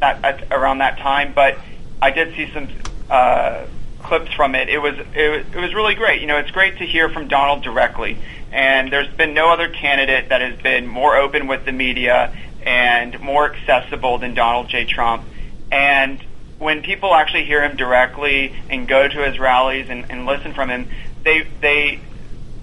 At, 0.02 0.24
at, 0.24 0.52
around 0.52 0.78
that 0.78 0.98
time, 0.98 1.32
but 1.34 1.56
I 2.02 2.10
did 2.10 2.34
see 2.34 2.50
some 2.52 2.68
uh, 3.08 3.64
clips 4.02 4.34
from 4.34 4.54
it. 4.54 4.68
It 4.68 4.78
was, 4.78 4.94
it 5.14 5.30
was 5.30 5.54
it 5.54 5.60
was 5.60 5.72
really 5.72 5.94
great. 5.94 6.20
You 6.20 6.26
know, 6.26 6.36
it's 6.36 6.50
great 6.50 6.78
to 6.78 6.84
hear 6.84 7.08
from 7.08 7.28
Donald 7.28 7.62
directly. 7.62 8.18
And 8.52 8.92
there's 8.92 9.08
been 9.08 9.32
no 9.34 9.50
other 9.50 9.68
candidate 9.68 10.28
that 10.28 10.40
has 10.40 10.60
been 10.60 10.86
more 10.86 11.16
open 11.16 11.46
with 11.46 11.64
the 11.64 11.72
media 11.72 12.36
and 12.64 13.20
more 13.20 13.52
accessible 13.54 14.18
than 14.18 14.34
Donald 14.34 14.68
J. 14.68 14.84
Trump. 14.84 15.24
And 15.70 16.20
when 16.58 16.82
people 16.82 17.14
actually 17.14 17.44
hear 17.44 17.62
him 17.62 17.76
directly 17.76 18.52
and 18.70 18.88
go 18.88 19.06
to 19.06 19.24
his 19.26 19.38
rallies 19.38 19.86
and, 19.88 20.06
and 20.08 20.26
listen 20.26 20.54
from 20.54 20.70
him, 20.70 20.88
they 21.24 21.46
they 21.60 22.00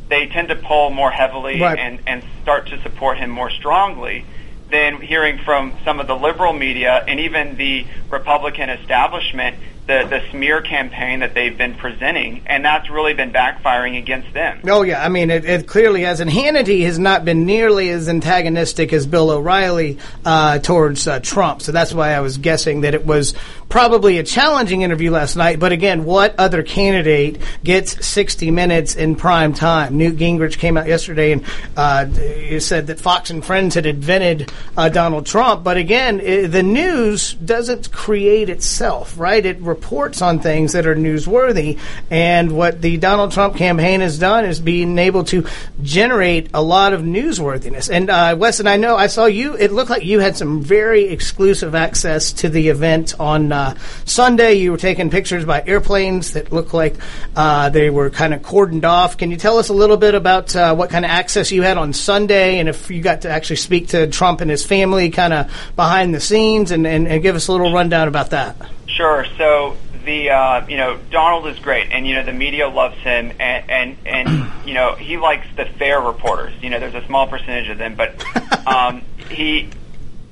they 0.10 0.27
tend 0.27 0.50
to 0.50 0.55
pull 0.55 0.89
more 0.89 1.12
heavily 1.12 1.62
right. 1.62 1.79
and, 1.79 2.00
and 2.05 2.24
start 2.41 2.67
to 2.67 2.81
support 2.81 3.17
him 3.17 3.29
more 3.29 3.50
strongly 3.50 4.25
than 4.70 5.01
hearing 5.01 5.39
from 5.43 5.74
some 5.86 6.00
of 6.00 6.08
the 6.08 6.15
liberal 6.15 6.53
media 6.53 7.03
and 7.08 7.20
even 7.20 7.55
the 7.58 7.86
Republican 8.10 8.70
establishment 8.70 9.58
the, 9.88 10.06
the 10.10 10.22
smear 10.32 10.62
campaign 10.62 11.20
that 11.20 11.34
they've 11.34 11.58
been 11.58 11.76
presenting, 11.76 12.44
and 12.46 12.64
that's 12.64 12.90
really 12.90 13.14
been 13.14 13.34
backfiring 13.34 13.98
against 13.98 14.32
them. 14.34 14.62
Oh 14.66 14.84
yeah, 14.84 15.04
I 15.04 15.10
mean 15.10 15.30
it, 15.30 15.44
it 15.44 15.68
clearly 15.68 16.04
has. 16.04 16.20
And 16.20 16.30
Hannity 16.30 16.84
has 16.86 17.00
not 17.00 17.26
been 17.26 17.46
nearly 17.46 17.90
as 17.90 18.08
antagonistic 18.08 18.94
as 18.94 19.06
Bill 19.06 19.32
O'Reilly 19.32 19.98
uh, 20.24 20.60
towards 20.60 21.08
uh, 21.08 21.20
Trump. 21.20 21.62
So 21.62 21.72
that's 21.72 21.94
why 21.94 22.14
I 22.14 22.20
was 22.20 22.38
guessing 22.38 22.82
that 22.82 22.94
it 22.94 23.06
was 23.06 23.34
probably 23.70 24.18
a 24.18 24.24
challenging 24.24 24.82
interview 24.84 25.12
last 25.12 25.36
night. 25.36 25.60
But 25.60 25.72
again, 25.72 26.06
what 26.06 26.36
other 26.38 26.62
candidate 26.62 27.42
gets 27.64 28.06
60 28.06 28.52
minutes 28.52 28.96
in 28.96 29.16
prime 29.16 29.54
time? 29.54 29.98
Newt 29.98 30.18
Gingrich 30.18 30.58
came 30.58 30.78
out 30.78 30.88
yesterday 30.88 31.32
and 31.32 31.46
uh, 31.76 32.60
said 32.60 32.88
that 32.88 33.00
Fox 33.00 33.30
and 33.30 33.44
Friends 33.44 33.76
had 33.76 33.86
invented 33.86 34.52
uh, 34.78 34.90
Donald 34.90 35.26
Trump. 35.26 35.64
But 35.64 35.78
again, 35.78 36.20
it, 36.20 36.48
the 36.50 36.64
news 36.64 37.34
doesn't 37.34 37.92
create 37.92 38.50
itself, 38.50 39.18
right? 39.18 39.46
It 39.46 39.62
reports 39.82 40.22
on 40.22 40.40
things 40.40 40.74
that 40.74 40.86
are 40.86 40.96
newsworthy. 40.96 41.80
And 42.10 42.52
what 42.52 42.82
the 42.82 42.98
Donald 42.98 43.32
Trump 43.32 43.56
campaign 43.56 44.02
has 44.02 44.20
done 44.20 44.46
is 44.46 44.60
being 44.60 44.98
able 45.00 45.24
to 45.26 45.46
generate 45.82 46.52
a 46.54 46.62
lot 46.62 46.94
of 46.94 47.02
newsworthiness. 47.02 47.90
And 47.90 48.10
uh, 48.10 48.36
Weston, 48.38 48.68
I 48.68 48.78
know 48.78 48.96
I 48.96 49.08
saw 49.08 49.26
you. 49.26 49.56
It 49.56 49.72
looked 49.72 49.90
like 49.90 50.06
you 50.06 50.20
had 50.20 50.38
some 50.38 50.62
very 50.62 51.06
exclusive 51.06 51.74
access 51.74 52.32
to 52.34 52.50
the 52.50 52.70
event 52.70 53.20
on 53.20 53.52
uh, 53.52 53.76
Sunday. 54.06 54.54
You 54.54 54.72
were 54.72 54.78
taking 54.78 55.10
pictures 55.10 55.46
by 55.46 55.64
airplanes 55.66 56.34
that 56.34 56.54
looked 56.54 56.74
like 56.74 56.96
uh, 57.36 57.70
they 57.70 57.90
were 57.90 58.12
kind 58.12 58.34
of 58.34 58.42
cordoned 58.42 58.86
off. 58.86 59.18
Can 59.18 59.32
you 59.32 59.38
tell 59.38 59.58
us 59.58 59.70
a 59.70 59.74
little 59.74 59.98
bit 59.98 60.14
about 60.14 60.56
uh, 60.56 60.76
what 60.76 60.92
kind 60.92 61.06
of 61.06 61.12
access 61.12 61.52
you 61.52 61.64
had 61.64 61.78
on 61.78 61.94
Sunday, 61.94 62.60
and 62.60 62.70
if 62.70 62.92
you 62.92 63.02
got 63.02 63.22
to 63.22 63.30
actually 63.30 63.56
speak 63.56 63.90
to 63.90 64.08
Trump 64.08 64.42
and 64.42 64.52
his 64.52 64.64
family, 64.64 65.10
kind 65.10 65.34
of 65.34 65.52
behind 65.76 66.14
the 66.14 66.20
scenes, 66.20 66.72
and, 66.72 66.86
and, 66.86 67.08
and 67.08 67.24
give 67.24 67.36
us 67.36 67.48
a 67.48 67.52
little 67.52 67.74
rundown 67.74 68.08
about 68.08 68.30
that? 68.30 68.56
Sure. 69.01 69.25
So 69.36 69.77
the 70.05 70.29
uh, 70.29 70.67
you 70.67 70.77
know 70.77 71.00
Donald 71.10 71.48
is 71.48 71.58
great, 71.58 71.88
and 71.91 72.05
you 72.05 72.13
know 72.13 72.24
the 72.24 72.34
media 72.34 72.67
loves 72.67 72.98
him, 72.98 73.31
and 73.39 73.67
and, 73.67 73.98
and 74.05 74.51
you 74.67 74.75
know 74.75 74.93
he 74.93 75.17
likes 75.17 75.48
the 75.55 75.65
fair 75.65 76.00
reporters. 76.00 76.53
You 76.62 76.70
know, 76.70 76.79
there's 76.79 76.93
a 76.93 77.03
small 77.08 77.25
percentage 77.25 77.70
of 77.70 77.79
them, 77.79 77.96
but 77.96 78.24
um, 78.67 79.01
he 79.27 79.72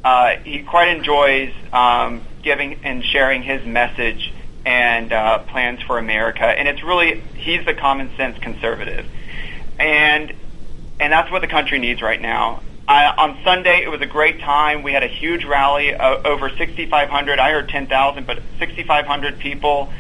uh, 0.04 0.36
he 0.44 0.62
quite 0.62 0.90
enjoys 0.96 1.52
um, 1.74 2.22
giving 2.44 2.78
and 2.84 3.04
sharing 3.04 3.42
his 3.42 3.66
message 3.66 4.32
and 4.64 5.12
uh, 5.12 5.40
plans 5.40 5.82
for 5.82 5.98
America, 5.98 6.46
and 6.46 6.68
it's 6.68 6.84
really 6.84 7.24
he's 7.38 7.66
the 7.66 7.74
common 7.74 8.16
sense 8.18 8.38
conservative, 8.38 9.08
and 9.80 10.32
and 11.00 11.12
that's 11.12 11.32
what 11.32 11.42
the 11.42 11.48
country 11.48 11.80
needs 11.80 12.04
right 12.04 12.22
now. 12.22 12.62
Uh, 12.90 13.14
on 13.20 13.38
Sunday, 13.44 13.84
it 13.84 13.90
was 13.90 14.02
a 14.02 14.08
great 14.08 14.40
time. 14.40 14.82
We 14.82 14.94
had 14.94 15.04
a 15.04 15.08
huge 15.08 15.46
rally, 15.46 15.94
uh, 15.94 16.24
over 16.26 16.50
6,500. 16.50 17.38
I 17.38 17.52
heard 17.52 17.70
10,000, 17.70 18.26
but 18.26 18.42
6,500 18.58 19.38
people 19.38 19.94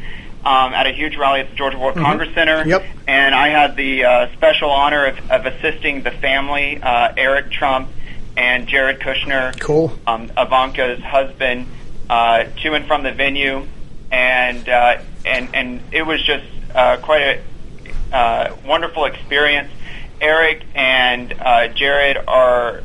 um, 0.44 0.74
at 0.74 0.88
a 0.88 0.92
huge 0.92 1.16
rally 1.16 1.42
at 1.42 1.52
the 1.52 1.56
Georgia 1.56 1.78
World 1.78 1.94
mm-hmm. 1.94 2.06
Congress 2.06 2.34
Center. 2.34 2.68
Yep. 2.68 2.84
And 3.08 3.36
I 3.36 3.50
had 3.50 3.76
the 3.76 4.06
uh, 4.06 4.34
special 4.34 4.72
honor 4.72 5.06
of, 5.06 5.30
of 5.30 5.46
assisting 5.46 6.02
the 6.02 6.10
family, 6.10 6.82
uh, 6.82 7.14
Eric 7.16 7.52
Trump 7.52 7.90
and 8.36 8.68
Jared 8.68 9.00
Kushner, 9.00 9.60
Cool. 9.60 9.92
um, 10.08 10.32
Ivanka's 10.36 11.04
husband, 11.04 11.68
uh, 12.10 12.46
to 12.64 12.74
and 12.74 12.88
from 12.88 13.04
the 13.04 13.12
venue, 13.12 13.68
and 14.12 14.68
uh, 14.68 15.00
and 15.26 15.54
and 15.54 15.82
it 15.92 16.02
was 16.02 16.24
just 16.24 16.46
uh, 16.74 16.98
quite 16.98 17.22
a 17.22 18.16
uh, 18.16 18.56
wonderful 18.66 19.06
experience. 19.06 19.72
Eric 20.22 20.64
and 20.76 21.34
uh, 21.40 21.68
Jared 21.70 22.18
are 22.28 22.82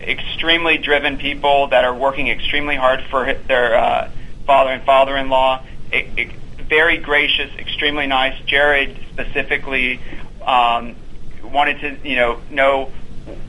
extremely 0.00 0.78
driven 0.78 1.16
people 1.16 1.68
that 1.68 1.84
are 1.84 1.94
working 1.94 2.28
extremely 2.28 2.76
hard 2.76 3.02
for 3.10 3.32
their 3.48 3.76
uh, 3.76 4.08
father 4.46 4.70
and 4.70 4.82
father-in-law. 4.82 5.62
I- 5.92 6.06
I- 6.18 6.30
very 6.68 6.96
gracious, 6.98 7.50
extremely 7.58 8.06
nice. 8.06 8.34
Jared 8.46 8.96
specifically 9.12 10.00
um, 10.46 10.96
wanted 11.42 11.80
to, 11.80 12.08
you 12.08 12.16
know, 12.16 12.38
know 12.50 12.90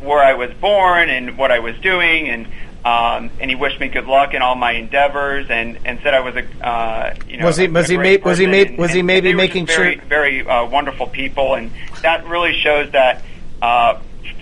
where 0.02 0.24
I 0.24 0.34
was 0.34 0.52
born 0.60 1.10
and 1.10 1.38
what 1.38 1.52
I 1.52 1.60
was 1.60 1.76
doing, 1.82 2.30
and 2.30 2.48
um, 2.86 3.32
and 3.40 3.50
he 3.50 3.56
wished 3.56 3.80
me 3.80 3.88
good 3.88 4.06
luck 4.06 4.34
in 4.36 4.42
all 4.44 4.54
my 4.56 4.74
endeavors, 4.74 5.48
and, 5.50 5.80
and 5.86 6.00
said 6.04 6.14
I 6.14 6.20
was 6.20 6.36
a, 6.36 6.46
uh, 6.66 7.16
you 7.28 7.38
know, 7.38 7.46
Was 7.48 7.58
he- 7.58 7.68
was 7.68 7.88
he 7.90 7.96
great 7.98 8.24
ma- 8.24 8.30
was 8.30 8.38
he 8.38 8.46
person, 8.46 8.76
ma- 8.76 8.82
was 8.82 8.92
and- 8.92 8.98
he 8.98 9.02
maybe 9.02 9.30
they 9.30 9.36
were 9.36 9.42
just 9.42 9.54
making 9.56 9.66
very, 9.66 9.96
sure- 9.96 10.06
very 10.06 10.48
uh, 10.48 10.66
wonderful 10.66 11.08
people, 11.08 11.56
and 11.56 11.72
that 12.04 12.26
really 12.28 12.54
shows 12.54 12.92
that 12.92 13.24
uh, 13.62 14.00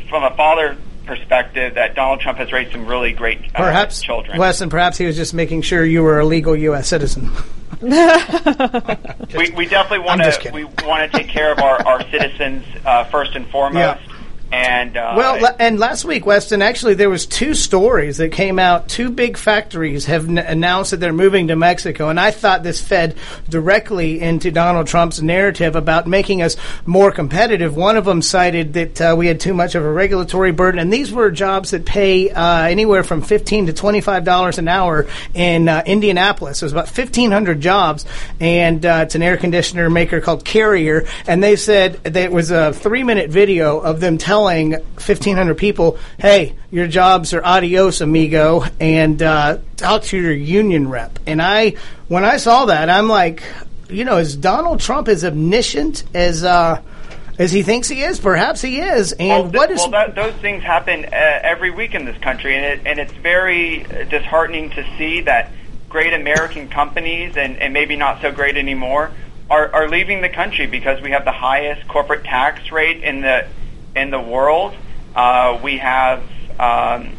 from 0.10 0.24
a 0.26 0.36
father 0.36 0.78
perspective 1.06 1.76
that 1.76 1.96
Donald 1.96 2.20
Trump 2.20 2.38
has 2.38 2.52
raised 2.52 2.72
some 2.74 2.86
really 2.86 3.14
great 3.14 3.40
uh, 3.56 3.60
Perhaps, 3.64 4.02
children. 4.02 4.38
Weston, 4.38 4.70
perhaps 4.70 4.98
he 4.98 5.06
was 5.06 5.16
just 5.16 5.34
making 5.34 5.62
sure 5.62 5.84
you 5.86 6.04
were 6.04 6.20
a 6.20 6.26
legal 6.26 6.56
U.S. 6.56 6.88
citizen. 6.88 7.32
we, 7.82 7.90
we 7.90 9.66
definitely 9.68 10.00
want 10.00 10.22
to 10.22 10.52
we 10.54 10.64
want 10.86 11.12
to 11.12 11.18
take 11.18 11.28
care 11.28 11.52
of 11.52 11.60
our, 11.60 11.86
our 11.86 12.02
citizens 12.10 12.66
uh, 12.86 13.04
first 13.06 13.36
and 13.36 13.48
foremost. 13.50 14.02
And 14.54 14.96
uh, 14.96 15.16
Well, 15.18 15.56
and 15.58 15.80
last 15.80 16.06
week, 16.06 16.28
Weston, 16.28 16.62
actually, 16.62 16.94
there 16.94 17.10
was 17.10 17.26
two 17.26 17.56
stories 17.56 18.18
that 18.18 18.32
came 18.32 18.60
out. 18.60 18.88
Two 18.88 19.10
big 19.10 19.36
factories 19.36 20.06
have 20.06 20.30
n- 20.30 20.38
announced 20.38 20.92
that 20.92 21.00
they're 21.00 21.12
moving 21.12 21.48
to 21.48 21.56
Mexico, 21.56 22.10
and 22.10 22.20
I 22.20 22.30
thought 22.30 22.62
this 22.62 22.80
fed 22.80 23.18
directly 23.50 24.22
into 24.22 24.52
Donald 24.52 24.86
Trump's 24.86 25.24
narrative 25.24 25.76
about 25.76 26.06
making 26.06 26.44
us 26.44 26.56
more 26.86 27.12
competitive. 27.12 27.76
One 27.76 27.98
of 27.98 28.06
them 28.06 28.22
cited 28.22 28.74
that 28.74 29.02
uh, 29.02 29.16
we 29.18 29.26
had 29.26 29.40
too 29.40 29.56
much 29.56 29.74
of 29.74 29.84
a 29.84 29.92
regulatory 29.92 30.52
burden, 30.52 30.80
and 30.80 30.94
these 30.94 31.12
were 31.12 31.32
jobs 31.32 31.72
that 31.72 31.84
pay 31.84 32.30
uh, 32.30 32.68
anywhere 32.68 33.04
from 33.04 33.24
fifteen 33.24 33.66
to 33.66 33.74
twenty-five 33.74 34.24
dollars 34.24 34.60
an 34.60 34.68
hour 34.68 35.08
in 35.34 35.68
uh, 35.68 35.82
Indianapolis. 35.84 36.62
Was 36.62 36.74
about 36.74 36.90
fifteen 36.90 37.32
hundred 37.32 37.60
jobs, 37.60 38.06
and 38.40 38.86
uh, 38.86 39.00
it's 39.04 39.16
an 39.16 39.24
air 39.24 39.38
conditioner 39.38 39.90
maker 39.90 40.22
called 40.22 40.46
Carrier, 40.46 41.08
and 41.26 41.42
they 41.42 41.56
said 41.56 41.96
that 42.04 42.16
it 42.18 42.32
was 42.32 42.52
a 42.52 42.72
three-minute 42.72 43.32
video 43.32 43.80
of 43.80 44.00
them 44.00 44.20
telling 44.20 44.43
1,500 44.44 45.56
people, 45.58 45.98
hey, 46.18 46.56
your 46.72 46.88
jobs 46.88 47.34
are 47.34 47.44
adios, 47.44 48.02
amigo, 48.02 48.64
and 48.80 49.22
uh, 49.22 49.58
talk 49.78 50.04
to 50.04 50.18
your 50.18 50.34
union 50.34 50.90
rep. 50.90 51.20
And 51.26 51.42
I, 51.42 51.76
when 52.08 52.26
I 52.26 52.38
saw 52.38 52.66
that, 52.66 52.90
I'm 52.90 53.08
like, 53.08 53.44
you 53.90 54.06
know, 54.06 54.18
is 54.18 54.36
Donald 54.36 54.80
Trump 54.80 55.08
as 55.08 55.24
omniscient 55.24 56.04
as 56.14 56.44
uh, 56.44 56.82
as 57.38 57.52
he 57.52 57.64
thinks 57.64 57.88
he 57.88 58.02
is? 58.02 58.20
Perhaps 58.20 58.62
he 58.62 58.80
is. 58.80 59.12
And 59.14 59.30
well, 59.30 59.44
th- 59.44 59.54
what 59.54 59.72
is 59.72 59.80
well 59.80 59.92
that, 59.92 60.16
those 60.16 60.34
things 60.36 60.64
happen 60.64 61.06
uh, 61.06 61.10
every 61.12 61.72
week 61.72 61.94
in 61.96 62.06
this 62.06 62.18
country, 62.18 62.56
and 62.56 62.66
it, 62.66 62.88
and 62.88 63.00
it's 63.00 63.14
very 63.14 63.86
uh, 63.86 64.04
disheartening 64.06 64.72
to 64.72 64.98
see 64.98 65.22
that 65.22 65.52
great 65.90 66.14
American 66.14 66.70
companies 66.70 67.38
and, 67.38 67.58
and 67.58 67.72
maybe 67.72 67.96
not 67.96 68.20
so 68.20 68.32
great 68.32 68.58
anymore 68.58 69.12
are, 69.50 69.72
are 69.74 69.90
leaving 69.90 70.22
the 70.22 70.30
country 70.30 70.66
because 70.66 71.00
we 71.02 71.12
have 71.12 71.24
the 71.24 71.32
highest 71.32 71.88
corporate 71.88 72.24
tax 72.24 72.72
rate 72.72 73.04
in 73.04 73.22
the 73.22 73.46
in 73.96 74.12
the 74.12 74.20
world. 74.20 74.76
Uh, 75.16 75.60
we 75.64 75.78
have 75.78 76.24
um, 76.60 77.16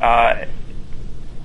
uh, 0.00 0.44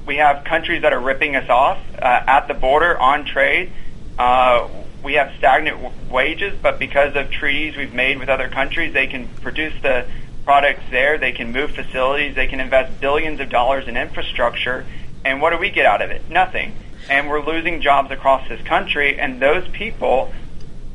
we 0.05 0.17
have 0.17 0.43
countries 0.43 0.81
that 0.81 0.93
are 0.93 0.99
ripping 0.99 1.35
us 1.35 1.49
off 1.49 1.79
uh, 1.97 2.23
at 2.27 2.47
the 2.47 2.53
border 2.53 2.97
on 2.97 3.25
trade. 3.25 3.71
Uh, 4.17 4.67
we 5.03 5.13
have 5.13 5.31
stagnant 5.37 5.81
w- 5.81 5.95
wages, 6.11 6.57
but 6.61 6.79
because 6.79 7.15
of 7.15 7.29
treaties 7.31 7.75
we've 7.75 7.93
made 7.93 8.19
with 8.19 8.29
other 8.29 8.49
countries, 8.49 8.93
they 8.93 9.07
can 9.07 9.27
produce 9.41 9.73
the 9.81 10.05
products 10.43 10.83
there. 10.89 11.17
They 11.17 11.31
can 11.31 11.51
move 11.51 11.71
facilities. 11.71 12.35
They 12.35 12.47
can 12.47 12.59
invest 12.59 12.99
billions 12.99 13.39
of 13.39 13.49
dollars 13.49 13.87
in 13.87 13.97
infrastructure. 13.97 14.85
And 15.23 15.41
what 15.41 15.51
do 15.51 15.57
we 15.57 15.69
get 15.69 15.85
out 15.85 16.01
of 16.01 16.11
it? 16.11 16.29
Nothing. 16.29 16.75
And 17.09 17.29
we're 17.29 17.43
losing 17.45 17.81
jobs 17.81 18.11
across 18.11 18.47
this 18.47 18.61
country. 18.61 19.19
And 19.19 19.41
those 19.41 19.67
people 19.69 20.33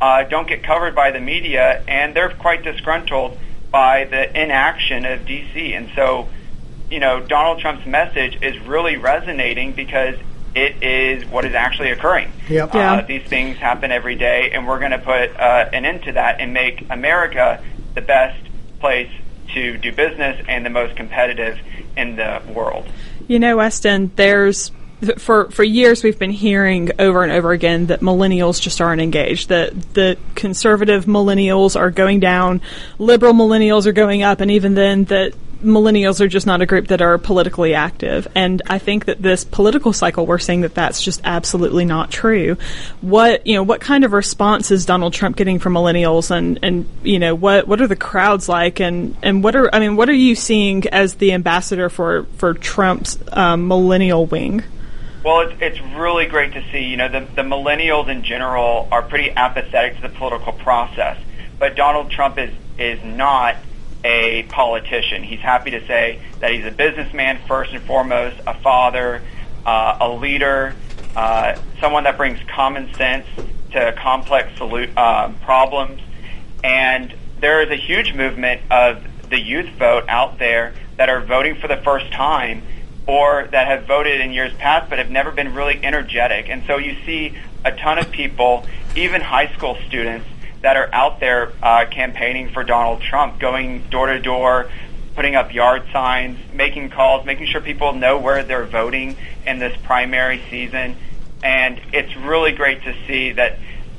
uh, 0.00 0.24
don't 0.24 0.48
get 0.48 0.62
covered 0.62 0.94
by 0.94 1.10
the 1.10 1.20
media, 1.20 1.82
and 1.88 2.14
they're 2.14 2.30
quite 2.30 2.62
disgruntled 2.62 3.38
by 3.70 4.04
the 4.04 4.40
inaction 4.40 5.04
of 5.04 5.20
DC. 5.20 5.76
And 5.76 5.90
so, 5.94 6.28
you 6.90 7.00
know, 7.00 7.20
Donald 7.20 7.58
Trump's 7.58 7.86
message 7.86 8.38
is 8.42 8.58
really 8.60 8.96
resonating 8.96 9.72
because 9.72 10.16
it 10.54 10.82
is 10.82 11.26
what 11.26 11.44
is 11.44 11.54
actually 11.54 11.90
occurring. 11.90 12.32
Yep. 12.48 12.74
Yeah. 12.74 12.92
Uh, 12.94 13.00
these 13.02 13.24
things 13.24 13.58
happen 13.58 13.92
every 13.92 14.14
day, 14.14 14.50
and 14.52 14.66
we're 14.66 14.78
going 14.78 14.92
to 14.92 14.98
put 14.98 15.36
uh, 15.36 15.68
an 15.72 15.84
end 15.84 16.04
to 16.04 16.12
that 16.12 16.40
and 16.40 16.54
make 16.54 16.86
America 16.88 17.62
the 17.94 18.00
best 18.00 18.40
place 18.80 19.10
to 19.54 19.76
do 19.76 19.92
business 19.92 20.42
and 20.48 20.64
the 20.64 20.70
most 20.70 20.96
competitive 20.96 21.58
in 21.96 22.16
the 22.16 22.42
world. 22.48 22.86
You 23.28 23.38
know, 23.38 23.58
Weston, 23.58 24.12
there's 24.16 24.70
for 25.18 25.50
for 25.50 25.62
years 25.62 26.02
we've 26.02 26.18
been 26.18 26.30
hearing 26.30 26.90
over 26.98 27.22
and 27.22 27.32
over 27.32 27.52
again 27.52 27.86
that 27.86 28.00
millennials 28.00 28.60
just 28.60 28.80
aren't 28.80 29.02
engaged. 29.02 29.48
That 29.48 29.94
the 29.94 30.16
conservative 30.34 31.04
millennials 31.04 31.78
are 31.78 31.90
going 31.90 32.20
down, 32.20 32.62
liberal 32.98 33.34
millennials 33.34 33.86
are 33.86 33.92
going 33.92 34.22
up, 34.22 34.40
and 34.40 34.50
even 34.50 34.74
then 34.74 35.04
that 35.04 35.34
millennials 35.62 36.20
are 36.20 36.28
just 36.28 36.46
not 36.46 36.60
a 36.60 36.66
group 36.66 36.88
that 36.88 37.00
are 37.00 37.18
politically 37.18 37.74
active. 37.74 38.28
And 38.34 38.62
I 38.66 38.78
think 38.78 39.06
that 39.06 39.22
this 39.22 39.44
political 39.44 39.92
cycle 39.92 40.26
we're 40.26 40.38
seeing 40.38 40.62
that 40.62 40.74
that's 40.74 41.02
just 41.02 41.20
absolutely 41.24 41.84
not 41.84 42.10
true. 42.10 42.56
What 43.00 43.46
you 43.46 43.54
know, 43.54 43.62
what 43.62 43.80
kind 43.80 44.04
of 44.04 44.12
response 44.12 44.70
is 44.70 44.86
Donald 44.86 45.12
Trump 45.12 45.36
getting 45.36 45.58
from 45.58 45.74
millennials, 45.74 46.30
and 46.30 46.58
and 46.62 46.88
you 47.02 47.18
know 47.18 47.34
what 47.34 47.68
what 47.68 47.82
are 47.82 47.86
the 47.86 47.96
crowds 47.96 48.48
like, 48.48 48.80
and 48.80 49.16
and 49.22 49.44
what 49.44 49.56
are 49.56 49.74
I 49.74 49.80
mean 49.80 49.96
what 49.96 50.08
are 50.08 50.14
you 50.14 50.34
seeing 50.34 50.86
as 50.88 51.14
the 51.16 51.32
ambassador 51.32 51.90
for 51.90 52.24
for 52.36 52.54
Trump's 52.54 53.18
um, 53.32 53.68
millennial 53.68 54.24
wing? 54.24 54.64
Well, 55.26 55.40
it's, 55.40 55.54
it's 55.60 55.80
really 55.80 56.26
great 56.26 56.52
to 56.52 56.62
see. 56.70 56.84
You 56.84 56.96
know, 56.96 57.08
the, 57.08 57.26
the 57.34 57.42
millennials 57.42 58.08
in 58.08 58.22
general 58.22 58.86
are 58.92 59.02
pretty 59.02 59.32
apathetic 59.32 59.96
to 59.96 60.02
the 60.02 60.08
political 60.08 60.52
process, 60.52 61.18
but 61.58 61.74
Donald 61.74 62.12
Trump 62.12 62.38
is 62.38 62.52
is 62.78 63.02
not 63.02 63.56
a 64.04 64.44
politician. 64.44 65.24
He's 65.24 65.40
happy 65.40 65.72
to 65.72 65.84
say 65.88 66.20
that 66.38 66.52
he's 66.52 66.64
a 66.64 66.70
businessman 66.70 67.40
first 67.48 67.72
and 67.72 67.82
foremost, 67.82 68.36
a 68.46 68.54
father, 68.54 69.20
uh, 69.64 69.96
a 70.00 70.08
leader, 70.10 70.76
uh, 71.16 71.56
someone 71.80 72.04
that 72.04 72.16
brings 72.16 72.38
common 72.54 72.88
sense 72.96 73.26
to 73.72 73.94
complex 74.00 74.56
solu- 74.60 74.92
uh, 74.96 75.30
problems, 75.44 76.00
and 76.62 77.12
there 77.40 77.62
is 77.62 77.70
a 77.70 77.82
huge 77.84 78.14
movement 78.14 78.60
of 78.70 79.02
the 79.28 79.40
youth 79.40 79.70
vote 79.76 80.04
out 80.08 80.38
there 80.38 80.72
that 80.98 81.08
are 81.08 81.20
voting 81.20 81.56
for 81.56 81.66
the 81.66 81.78
first 81.78 82.12
time 82.12 82.62
or 83.06 83.46
that 83.52 83.66
have 83.68 83.86
voted 83.86 84.20
in 84.20 84.32
years 84.32 84.52
past 84.54 84.90
but 84.90 84.98
have 84.98 85.10
never 85.10 85.30
been 85.30 85.54
really 85.54 85.78
energetic. 85.82 86.48
And 86.48 86.64
so 86.66 86.76
you 86.76 86.96
see 87.04 87.36
a 87.64 87.72
ton 87.72 87.98
of 87.98 88.10
people, 88.10 88.66
even 88.94 89.20
high 89.20 89.52
school 89.54 89.76
students, 89.86 90.26
that 90.62 90.76
are 90.76 90.88
out 90.92 91.20
there 91.20 91.52
uh, 91.62 91.86
campaigning 91.86 92.48
for 92.48 92.64
Donald 92.64 93.00
Trump, 93.00 93.38
going 93.38 93.82
door 93.90 94.06
to 94.06 94.18
door, 94.18 94.68
putting 95.14 95.36
up 95.36 95.54
yard 95.54 95.84
signs, 95.92 96.38
making 96.52 96.90
calls, 96.90 97.24
making 97.24 97.46
sure 97.46 97.60
people 97.60 97.92
know 97.92 98.18
where 98.18 98.42
they're 98.42 98.66
voting 98.66 99.16
in 99.46 99.58
this 99.58 99.76
primary 99.84 100.42
season. 100.50 100.96
And 101.42 101.80
it's 101.92 102.16
really 102.16 102.52
great 102.52 102.82
to 102.82 102.94
see 103.06 103.32
that 103.32 103.58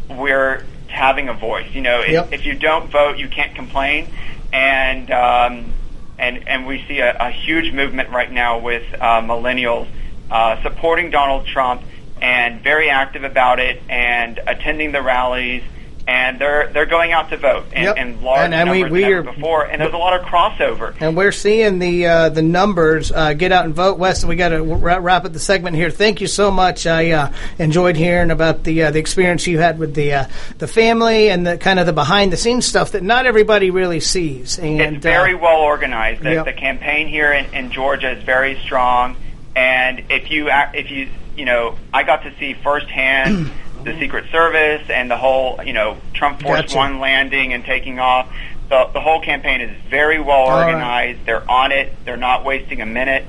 we're 0.09 0.65
having 0.87 1.29
a 1.29 1.33
voice. 1.33 1.73
You 1.73 1.81
know, 1.81 2.01
Yep. 2.01 2.27
if, 2.27 2.41
if 2.41 2.45
you 2.45 2.55
don't 2.55 2.91
vote, 2.91 3.17
you 3.17 3.29
can't 3.29 3.55
complain. 3.55 4.07
And 4.51 5.09
um, 5.11 5.73
and 6.19 6.43
and 6.47 6.65
we 6.65 6.83
see 6.87 6.99
a, 6.99 7.15
a 7.19 7.31
huge 7.31 7.73
movement 7.73 8.09
right 8.09 8.31
now 8.31 8.59
with 8.59 8.83
uh, 8.99 9.21
millennials 9.21 9.87
uh, 10.29 10.61
supporting 10.63 11.09
Donald 11.09 11.45
Trump 11.45 11.83
and 12.21 12.63
very 12.63 12.89
active 12.89 13.23
about 13.23 13.59
it 13.59 13.83
and 13.89 14.39
attending 14.47 14.91
the 14.91 15.01
rallies. 15.01 15.63
And 16.09 16.39
they're 16.39 16.69
they're 16.71 16.85
going 16.85 17.11
out 17.11 17.31
to 17.31 17.37
vote 17.37 17.65
in, 17.73 17.83
Yep. 17.83 17.97
in 17.97 18.21
large 18.21 18.39
And- 18.45 18.53
and 18.53 18.69
numbers 18.69 18.91
we 18.91 19.01
than 19.01 19.11
are- 19.13 19.23
before. 19.23 19.65
And 19.65 19.81
there's 19.81 19.93
a 19.93 19.97
lot 19.97 20.17
of 20.17 20.25
crossover. 20.25 20.93
And 21.01 21.17
we're 21.17 21.33
seeing 21.33 21.79
the 21.79 22.07
uh, 22.07 22.29
the 22.29 22.41
numbers. 22.41 23.11
Uh, 23.11 23.33
get 23.33 23.51
out 23.51 23.65
and 23.65 23.75
vote, 23.75 23.97
Weston. 23.99 24.29
We 24.29 24.37
got 24.37 24.49
to 24.49 24.63
wrap, 24.63 25.01
wrap 25.01 25.25
up 25.25 25.33
the 25.33 25.39
segment 25.39 25.75
here. 25.75 25.89
Thank 25.89 26.21
you 26.21 26.27
so 26.27 26.49
much. 26.49 26.87
I 26.87 27.11
uh, 27.11 27.31
enjoyed 27.59 27.97
hearing 27.97 28.31
about 28.31 28.63
the 28.63 28.83
uh, 28.83 28.91
the 28.91 28.99
experience 28.99 29.45
you 29.47 29.59
had 29.59 29.79
with 29.79 29.95
the 29.95 30.13
uh, 30.13 30.25
the 30.59 30.67
family 30.67 31.29
and 31.29 31.45
the 31.45 31.57
kind 31.57 31.77
of 31.77 31.85
the 31.85 31.91
behind 31.93 32.31
the 32.31 32.37
scenes 32.37 32.65
stuff 32.65 32.93
that 32.93 33.03
not 33.03 33.25
everybody 33.25 33.69
really 33.69 33.99
sees. 33.99 34.57
And 34.59 34.79
it's 34.79 35.03
very 35.03 35.33
uh, 35.33 35.39
well 35.39 35.59
organized. 35.59 36.23
The, 36.23 36.31
Yep. 36.35 36.45
the 36.45 36.53
campaign 36.53 37.09
here 37.09 37.33
in, 37.33 37.53
in 37.53 37.69
Georgia 37.71 38.11
is 38.11 38.23
very 38.23 38.57
strong, 38.61 39.17
and 39.57 40.03
if 40.09 40.31
you 40.31 40.47
if 40.49 40.89
you 40.89 41.09
you 41.35 41.43
know, 41.45 41.75
I 41.93 42.01
got 42.03 42.23
to 42.23 42.33
see 42.39 42.53
firsthand 42.53 43.51
the 43.83 43.97
Secret 43.99 44.29
Service 44.31 44.89
and 44.89 45.09
the 45.09 45.17
whole 45.17 45.59
you 45.63 45.73
know 45.73 45.97
Trump 46.13 46.41
Force 46.41 46.61
Gotcha. 46.61 46.77
One 46.77 46.99
landing 46.99 47.53
and 47.53 47.63
taking 47.65 47.99
off. 47.99 48.27
the, 48.69 48.89
the 48.93 48.99
whole 48.99 49.21
campaign 49.21 49.61
is 49.61 49.75
very 49.89 50.19
well 50.19 50.37
All 50.37 50.49
right. 50.59 50.73
organized. 50.73 51.25
They're 51.25 51.49
on 51.49 51.71
it. 51.71 51.93
They're 52.05 52.17
not 52.17 52.43
wasting 52.43 52.81
a 52.81 52.85
minute. 52.85 53.23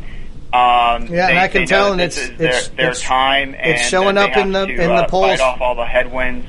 Um, 0.53 0.53
Yeah, 0.53 1.07
they, 1.09 1.21
and 1.33 1.39
I 1.39 1.49
can 1.49 1.67
tell, 1.67 1.93
and 1.93 2.01
it's- 2.01 2.29
their, 2.39 2.49
it's- 2.49 2.69
their 2.69 2.95
time, 2.95 3.55
and 3.55 3.73
it's 3.75 3.89
showing 3.89 4.17
up 4.17 4.37
in 4.37 4.53
the- 4.53 4.67
to, 4.67 4.73
in 4.73 4.79
the 4.79 4.95
uh, 4.95 5.09
polls. 5.09 5.27
Fight 5.39 5.41
off 5.41 5.61
all 5.61 5.75
the 5.75 5.85
headwinds, 5.85 6.47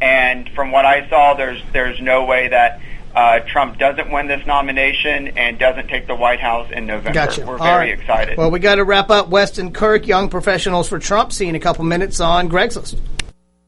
and 0.00 0.48
from 0.50 0.70
what 0.70 0.84
I 0.86 1.08
saw, 1.10 1.34
there's 1.34 1.60
there's 1.72 2.00
no 2.00 2.24
way 2.24 2.48
that 2.48 2.80
uh, 3.14 3.40
Trump 3.40 3.76
doesn't 3.76 4.10
win 4.12 4.28
this 4.28 4.46
nomination 4.46 5.36
and 5.36 5.58
doesn't 5.58 5.88
take 5.88 6.06
the 6.06 6.14
White 6.14 6.38
House 6.38 6.70
in 6.70 6.86
November. 6.86 7.12
Gotcha. 7.12 7.44
We're 7.44 7.58
All 7.58 7.66
very 7.66 7.90
right. 7.90 7.98
excited. 7.98 8.38
Well, 8.38 8.52
we 8.52 8.60
got 8.60 8.76
to 8.76 8.84
wrap 8.84 9.10
up. 9.10 9.28
Weston 9.28 9.72
Kirk, 9.72 10.06
Young 10.06 10.28
Professionals 10.30 10.88
for 10.88 11.00
Trump. 11.00 11.32
See 11.32 11.44
you 11.46 11.50
in 11.50 11.56
a 11.56 11.60
couple 11.60 11.84
minutes 11.84 12.20
on 12.20 12.46
Greg's 12.46 12.76
List. 12.76 12.98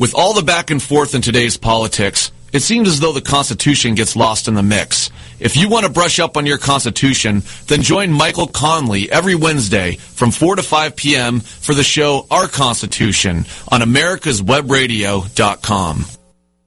With 0.00 0.14
all 0.14 0.32
the 0.32 0.42
back 0.42 0.70
and 0.70 0.82
forth 0.82 1.14
in 1.14 1.20
today's 1.20 1.58
politics, 1.58 2.32
it 2.54 2.60
seems 2.60 2.88
as 2.88 3.00
though 3.00 3.12
the 3.12 3.20
Constitution 3.20 3.94
gets 3.94 4.16
lost 4.16 4.48
in 4.48 4.54
the 4.54 4.62
mix. 4.62 5.10
If 5.38 5.58
you 5.58 5.68
want 5.68 5.84
to 5.84 5.92
brush 5.92 6.18
up 6.18 6.38
on 6.38 6.46
your 6.46 6.56
Constitution, 6.56 7.42
then 7.66 7.82
join 7.82 8.10
Michael 8.10 8.46
Conley 8.46 9.12
every 9.12 9.34
Wednesday 9.34 9.96
from 9.96 10.30
4 10.30 10.56
to 10.56 10.62
5 10.62 10.96
p.m. 10.96 11.40
for 11.40 11.74
the 11.74 11.84
show 11.84 12.26
Our 12.30 12.48
Constitution 12.48 13.44
on 13.68 13.82
americaswebradio.com. 13.82 16.04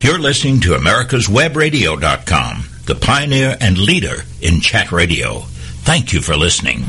You're 0.03 0.19
listening 0.19 0.59
to 0.59 0.75
americaswebradio.com, 0.75 2.63
the 2.85 2.95
pioneer 2.95 3.57
and 3.59 3.79
leader 3.79 4.25
in 4.41 4.61
chat 4.61 4.91
radio. 4.91 5.39
Thank 5.85 6.13
you 6.13 6.21
for 6.21 6.37
listening. 6.37 6.85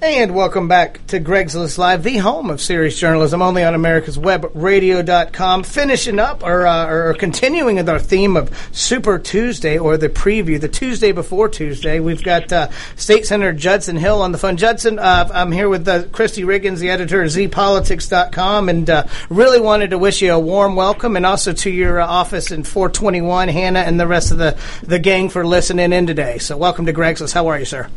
And 0.00 0.32
welcome 0.32 0.68
back 0.68 1.04
to 1.08 1.18
Greg's 1.18 1.56
List 1.56 1.76
Live, 1.76 2.04
the 2.04 2.18
home 2.18 2.50
of 2.50 2.60
serious 2.60 2.96
journalism, 2.96 3.42
only 3.42 3.64
on 3.64 3.74
America's 3.74 4.16
Web 4.16 4.48
Radio.com. 4.54 5.64
Finishing 5.64 6.20
up 6.20 6.44
or, 6.44 6.68
uh, 6.68 6.86
or 6.86 7.14
continuing 7.14 7.74
with 7.74 7.88
our 7.88 7.98
theme 7.98 8.36
of 8.36 8.56
Super 8.70 9.18
Tuesday 9.18 9.76
or 9.76 9.96
the 9.96 10.08
preview, 10.08 10.60
the 10.60 10.68
Tuesday 10.68 11.10
before 11.10 11.48
Tuesday. 11.48 11.98
We've 11.98 12.22
got 12.22 12.52
uh, 12.52 12.68
State 12.94 13.26
Senator 13.26 13.52
Judson 13.52 13.96
Hill 13.96 14.22
on 14.22 14.30
the 14.30 14.38
phone. 14.38 14.56
Judson, 14.56 15.00
uh, 15.00 15.28
I'm 15.34 15.50
here 15.50 15.68
with 15.68 15.88
uh, 15.88 16.04
Christy 16.12 16.42
Riggins, 16.42 16.78
the 16.78 16.90
editor 16.90 17.20
of 17.20 17.30
ZPolitics.com, 17.30 18.68
and 18.68 18.88
uh, 18.88 19.04
really 19.30 19.60
wanted 19.60 19.90
to 19.90 19.98
wish 19.98 20.22
you 20.22 20.32
a 20.32 20.38
warm 20.38 20.76
welcome 20.76 21.16
and 21.16 21.26
also 21.26 21.52
to 21.52 21.70
your 21.70 22.00
uh, 22.00 22.06
office 22.06 22.52
in 22.52 22.62
421, 22.62 23.48
Hannah, 23.48 23.80
and 23.80 23.98
the 23.98 24.06
rest 24.06 24.30
of 24.30 24.38
the, 24.38 24.56
the 24.84 25.00
gang 25.00 25.28
for 25.28 25.44
listening 25.44 25.92
in 25.92 26.06
today. 26.06 26.38
So, 26.38 26.56
welcome 26.56 26.86
to 26.86 26.92
Greg's 26.92 27.20
List. 27.20 27.34
How 27.34 27.48
are 27.48 27.58
you, 27.58 27.64
sir? 27.64 27.90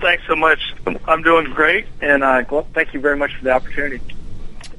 Thanks 0.00 0.24
so 0.26 0.36
much. 0.36 0.60
I'm 1.06 1.22
doing 1.22 1.52
great, 1.52 1.86
and 2.00 2.22
uh, 2.22 2.44
thank 2.72 2.94
you 2.94 3.00
very 3.00 3.16
much 3.16 3.34
for 3.36 3.44
the 3.44 3.50
opportunity. 3.50 4.00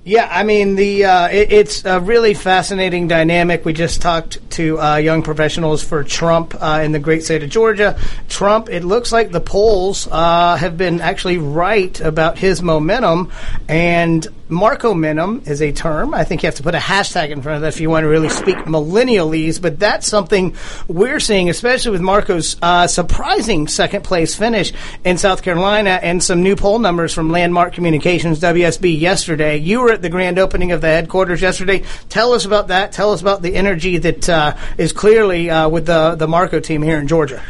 Yeah, 0.05 0.27
I 0.29 0.43
mean 0.43 0.75
the 0.75 1.05
uh, 1.05 1.27
it, 1.29 1.53
it's 1.53 1.85
a 1.85 1.97
really 2.01 2.33
fascinating 2.33 3.07
dynamic. 3.07 3.63
We 3.63 3.71
just 3.71 4.01
talked 4.01 4.49
to 4.51 4.77
uh, 4.77 4.95
young 4.97 5.23
professionals 5.23 5.81
for 5.81 6.03
Trump 6.03 6.55
uh, 6.59 6.81
in 6.83 6.91
the 6.91 6.99
great 6.99 7.23
state 7.23 7.41
of 7.41 7.49
Georgia. 7.49 7.97
Trump, 8.27 8.67
it 8.67 8.83
looks 8.83 9.13
like 9.13 9.31
the 9.31 9.39
polls 9.39 10.09
uh, 10.11 10.57
have 10.57 10.77
been 10.77 10.99
actually 10.99 11.37
right 11.37 11.97
about 12.01 12.37
his 12.37 12.61
momentum, 12.61 13.31
and 13.69 14.27
Marcomentum 14.53 15.47
is 15.47 15.61
a 15.61 15.71
term. 15.71 16.13
I 16.13 16.23
think 16.23 16.43
you 16.43 16.47
have 16.47 16.55
to 16.55 16.63
put 16.63 16.75
a 16.75 16.79
hashtag 16.79 17.29
in 17.29 17.41
front 17.41 17.57
of 17.57 17.61
that 17.63 17.69
if 17.69 17.81
you 17.81 17.89
want 17.89 18.03
to 18.03 18.07
really 18.07 18.29
speak 18.29 18.55
millennialese. 18.57 19.61
But 19.61 19.79
that's 19.79 20.07
something 20.07 20.55
we're 20.87 21.19
seeing, 21.19 21.49
especially 21.49 21.91
with 21.91 22.01
Marco's 22.01 22.55
uh, 22.61 22.87
surprising 22.87 23.67
second 23.67 24.03
place 24.03 24.35
finish 24.35 24.71
in 25.03 25.17
South 25.17 25.41
Carolina 25.41 25.99
and 26.01 26.23
some 26.23 26.43
new 26.43 26.55
poll 26.55 26.79
numbers 26.79 27.13
from 27.13 27.31
Landmark 27.31 27.73
Communications 27.73 28.39
(WSB) 28.39 28.99
yesterday. 28.99 29.57
You 29.57 29.81
were 29.81 29.91
at 29.91 30.01
the 30.01 30.09
grand 30.09 30.39
opening 30.39 30.71
of 30.71 30.81
the 30.81 30.87
headquarters 30.87 31.41
yesterday. 31.41 31.83
Tell 32.09 32.33
us 32.33 32.45
about 32.45 32.69
that. 32.69 32.91
Tell 32.91 33.11
us 33.11 33.21
about 33.21 33.41
the 33.41 33.55
energy 33.55 33.97
that 33.97 34.29
uh, 34.29 34.55
is 34.77 34.93
clearly 34.93 35.49
uh, 35.49 35.69
with 35.69 35.85
the 35.85 36.15
the 36.15 36.27
Marco 36.27 36.59
team 36.59 36.81
here 36.81 36.99
in 36.99 37.07
Georgia. 37.07 37.41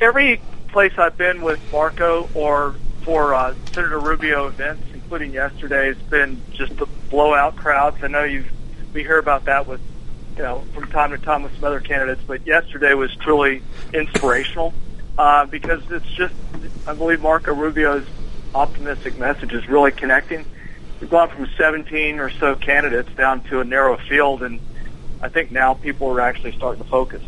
Every 0.00 0.40
place 0.68 0.92
I've 0.98 1.16
been 1.16 1.40
with 1.42 1.60
Marco 1.72 2.28
or 2.34 2.74
for 3.02 3.34
uh, 3.34 3.54
Senator 3.72 4.00
Rubio 4.00 4.48
events, 4.48 4.82
including 5.06 5.32
yesterday, 5.32 5.86
has 5.86 5.96
been 6.10 6.42
just 6.52 6.76
the 6.78 6.86
blowout 7.10 7.54
crowds. 7.54 7.96
I 8.02 8.08
know 8.08 8.24
you've 8.24 8.50
we 8.92 9.02
hear 9.02 9.18
about 9.18 9.44
that 9.44 9.68
with 9.68 9.80
you 10.36 10.42
know 10.42 10.64
from 10.74 10.88
time 10.88 11.12
to 11.12 11.18
time 11.18 11.44
with 11.44 11.54
some 11.54 11.64
other 11.64 11.78
candidates, 11.78 12.22
but 12.26 12.44
yesterday 12.44 12.92
was 12.94 13.14
truly 13.14 13.62
inspirational 13.94 14.74
uh, 15.16 15.46
because 15.46 15.80
it's 15.90 16.12
just 16.16 16.34
I 16.88 16.94
believe 16.94 17.22
Marco 17.22 17.54
Rubio's 17.54 18.06
optimistic 18.52 19.16
message 19.16 19.52
is 19.52 19.68
really 19.68 19.92
connecting. 19.92 20.44
We've 21.00 21.10
gone 21.10 21.28
from 21.28 21.46
17 21.56 22.18
or 22.18 22.30
so 22.30 22.56
candidates 22.56 23.10
down 23.16 23.42
to 23.44 23.60
a 23.60 23.64
narrow 23.64 23.98
field, 24.08 24.42
and 24.42 24.58
I 25.22 25.28
think 25.28 25.52
now 25.52 25.74
people 25.74 26.08
are 26.08 26.20
actually 26.20 26.52
starting 26.52 26.82
to 26.82 26.88
focus. 26.88 27.22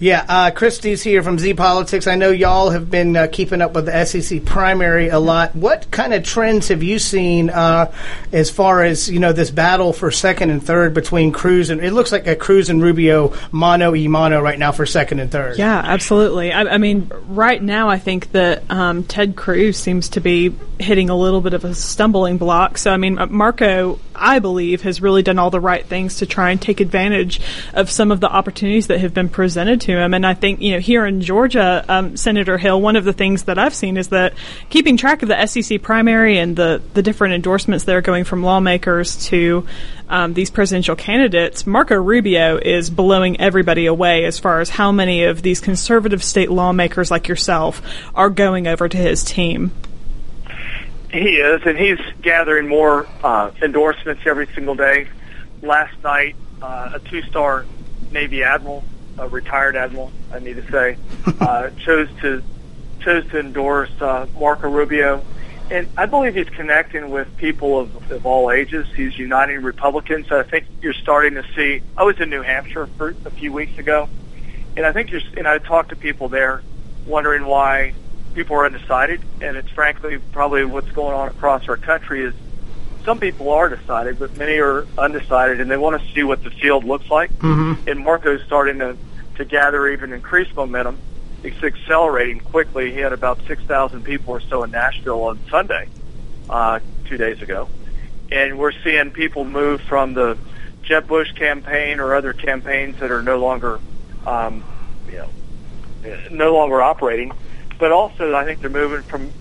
Yeah, 0.00 0.24
uh, 0.26 0.50
Christie's 0.50 1.02
here 1.02 1.22
from 1.22 1.38
Z 1.38 1.52
Politics. 1.54 2.06
I 2.06 2.14
know 2.14 2.30
y'all 2.30 2.70
have 2.70 2.90
been 2.90 3.14
uh, 3.14 3.28
keeping 3.30 3.60
up 3.60 3.74
with 3.74 3.84
the 3.84 4.04
SEC 4.06 4.46
primary 4.46 5.08
a 5.10 5.18
lot. 5.18 5.54
What 5.54 5.90
kind 5.90 6.14
of 6.14 6.24
trends 6.24 6.68
have 6.68 6.82
you 6.82 6.98
seen 6.98 7.50
uh, 7.50 7.92
as 8.32 8.48
far 8.48 8.82
as 8.82 9.10
you 9.10 9.18
know 9.18 9.34
this 9.34 9.50
battle 9.50 9.92
for 9.92 10.10
second 10.10 10.48
and 10.48 10.64
third 10.64 10.94
between 10.94 11.32
Cruz 11.32 11.68
and 11.68 11.82
it 11.82 11.92
looks 11.92 12.12
like 12.12 12.26
a 12.26 12.34
Cruz 12.34 12.70
and 12.70 12.82
Rubio 12.82 13.34
mono 13.52 13.94
e 13.94 14.08
mono 14.08 14.40
right 14.40 14.58
now 14.58 14.72
for 14.72 14.86
second 14.86 15.18
and 15.20 15.30
third. 15.30 15.58
Yeah, 15.58 15.76
absolutely. 15.76 16.50
I, 16.50 16.62
I 16.62 16.78
mean, 16.78 17.12
right 17.26 17.62
now 17.62 17.90
I 17.90 17.98
think 17.98 18.32
that 18.32 18.62
um, 18.70 19.04
Ted 19.04 19.36
Cruz 19.36 19.76
seems 19.76 20.08
to 20.10 20.20
be 20.22 20.56
hitting 20.78 21.10
a 21.10 21.16
little 21.16 21.42
bit 21.42 21.52
of 21.52 21.66
a 21.66 21.74
stumbling 21.74 22.38
block. 22.38 22.78
So 22.78 22.90
I 22.90 22.96
mean, 22.96 23.18
uh, 23.18 23.26
Marco, 23.26 24.00
I 24.14 24.38
believe, 24.38 24.80
has 24.80 25.02
really 25.02 25.22
done 25.22 25.38
all 25.38 25.50
the 25.50 25.60
right 25.60 25.84
things 25.84 26.16
to 26.16 26.26
try 26.26 26.52
and 26.52 26.62
take 26.62 26.80
advantage 26.80 27.42
of 27.74 27.90
some 27.90 28.10
of 28.10 28.20
the 28.20 28.30
opportunities 28.30 28.86
that 28.86 29.00
have 29.00 29.12
been 29.12 29.28
presented 29.28 29.82
to 29.82 29.89
him. 29.98 30.14
And 30.14 30.26
I 30.26 30.34
think 30.34 30.60
you 30.60 30.72
know 30.72 30.80
here 30.80 31.06
in 31.06 31.20
Georgia, 31.20 31.84
um, 31.88 32.16
Senator 32.16 32.58
Hill, 32.58 32.80
one 32.80 32.96
of 32.96 33.04
the 33.04 33.12
things 33.12 33.44
that 33.44 33.58
I've 33.58 33.74
seen 33.74 33.96
is 33.96 34.08
that 34.08 34.34
keeping 34.68 34.96
track 34.96 35.22
of 35.22 35.28
the 35.28 35.46
SEC 35.46 35.82
primary 35.82 36.38
and 36.38 36.56
the 36.56 36.82
the 36.94 37.02
different 37.02 37.34
endorsements 37.34 37.84
that 37.84 37.94
are 37.94 38.00
going 38.00 38.24
from 38.24 38.42
lawmakers 38.42 39.26
to 39.26 39.66
um, 40.08 40.34
these 40.34 40.50
presidential 40.50 40.96
candidates, 40.96 41.66
Marco 41.66 41.94
Rubio 41.94 42.58
is 42.58 42.90
blowing 42.90 43.40
everybody 43.40 43.86
away 43.86 44.24
as 44.24 44.38
far 44.38 44.60
as 44.60 44.68
how 44.68 44.90
many 44.90 45.24
of 45.24 45.40
these 45.42 45.60
conservative 45.60 46.22
state 46.22 46.50
lawmakers 46.50 47.10
like 47.10 47.28
yourself 47.28 47.80
are 48.14 48.28
going 48.28 48.66
over 48.66 48.88
to 48.88 48.96
his 48.96 49.22
team. 49.22 49.70
He 51.12 51.36
is, 51.36 51.62
and 51.64 51.76
he's 51.76 51.98
gathering 52.22 52.68
more 52.68 53.06
uh, 53.22 53.50
endorsements 53.62 54.22
every 54.26 54.46
single 54.48 54.74
day. 54.74 55.08
Last 55.62 55.94
night, 56.04 56.36
uh, 56.62 56.92
a 56.94 56.98
two-star 57.00 57.66
Navy 58.12 58.42
admiral, 58.42 58.84
a 59.20 59.28
retired 59.28 59.76
admiral, 59.76 60.10
I 60.32 60.38
need 60.38 60.56
to 60.56 60.70
say, 60.70 60.96
uh, 61.40 61.70
chose 61.84 62.08
to 62.22 62.42
chose 63.00 63.28
to 63.30 63.40
endorse 63.40 63.90
uh, 64.00 64.26
Marco 64.38 64.68
Rubio. 64.68 65.24
And 65.70 65.88
I 65.96 66.06
believe 66.06 66.34
he's 66.34 66.48
connecting 66.48 67.10
with 67.10 67.34
people 67.36 67.78
of, 67.78 68.10
of 68.10 68.26
all 68.26 68.50
ages. 68.50 68.86
He's 68.94 69.16
uniting 69.16 69.62
Republicans. 69.62 70.30
I 70.32 70.42
think 70.42 70.66
you're 70.82 70.92
starting 70.92 71.34
to 71.34 71.44
see. 71.54 71.82
I 71.96 72.02
was 72.02 72.18
in 72.20 72.28
New 72.28 72.42
Hampshire 72.42 72.86
for 72.98 73.14
a 73.24 73.30
few 73.30 73.52
weeks 73.52 73.78
ago, 73.78 74.08
and 74.76 74.84
I 74.84 74.92
think 74.92 75.12
you're. 75.12 75.20
And 75.36 75.46
I 75.46 75.58
talked 75.58 75.90
to 75.90 75.96
people 75.96 76.28
there, 76.28 76.62
wondering 77.06 77.46
why 77.46 77.94
people 78.34 78.56
are 78.56 78.66
undecided. 78.66 79.22
And 79.40 79.56
it's 79.56 79.70
frankly 79.70 80.18
probably 80.32 80.64
what's 80.64 80.90
going 80.90 81.14
on 81.14 81.28
across 81.28 81.68
our 81.68 81.76
country 81.76 82.22
is 82.22 82.34
some 83.04 83.18
people 83.18 83.50
are 83.50 83.68
decided, 83.68 84.18
but 84.18 84.36
many 84.36 84.58
are 84.58 84.86
undecided, 84.98 85.60
and 85.60 85.70
they 85.70 85.76
want 85.76 86.00
to 86.00 86.12
see 86.12 86.22
what 86.22 86.42
the 86.44 86.50
field 86.50 86.84
looks 86.84 87.10
like. 87.10 87.32
Mm-hmm. 87.38 87.88
And 87.88 88.00
Marco's 88.00 88.42
starting 88.44 88.78
to 88.80 88.96
to 89.40 89.44
gather 89.44 89.88
even 89.88 90.12
increased 90.12 90.54
momentum 90.54 90.98
it's 91.42 91.62
accelerating 91.62 92.40
quickly. 92.40 92.92
He 92.92 92.98
had 92.98 93.12
about 93.12 93.40
6,000 93.46 94.02
people 94.02 94.34
or 94.34 94.40
so 94.40 94.62
in 94.62 94.70
Nashville 94.70 95.22
on 95.24 95.40
Sunday, 95.50 95.88
uh, 96.48 96.80
two 97.06 97.16
days 97.16 97.40
ago. 97.40 97.68
And 98.30 98.58
we're 98.58 98.72
seeing 98.84 99.10
people 99.10 99.44
move 99.44 99.80
from 99.82 100.14
the 100.14 100.36
Jeb 100.82 101.06
Bush 101.06 101.32
campaign 101.32 101.98
or 101.98 102.14
other 102.14 102.32
campaigns 102.32 102.98
that 103.00 103.10
are 103.10 103.22
no 103.22 103.38
longer, 103.38 103.80
um, 104.26 104.62
you 105.10 105.18
know, 105.18 105.30
no 106.30 106.54
longer 106.54 106.82
operating. 106.82 107.32
But 107.78 107.92
also, 107.92 108.34
I 108.34 108.44
think 108.44 108.60
they're 108.60 108.70
moving 108.70 109.02
from 109.02 109.32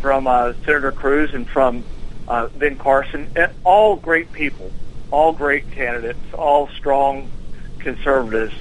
from 0.00 0.26
uh, 0.26 0.52
Senator 0.66 0.92
Cruz 0.92 1.32
and 1.32 1.48
from 1.48 1.82
uh, 2.28 2.48
Ben 2.58 2.76
Carson, 2.76 3.30
and 3.36 3.50
all 3.62 3.96
great 3.96 4.32
people, 4.32 4.70
all 5.10 5.32
great 5.32 5.70
candidates, 5.70 6.18
all 6.34 6.68
strong 6.68 7.30
conservatives. 7.78 8.54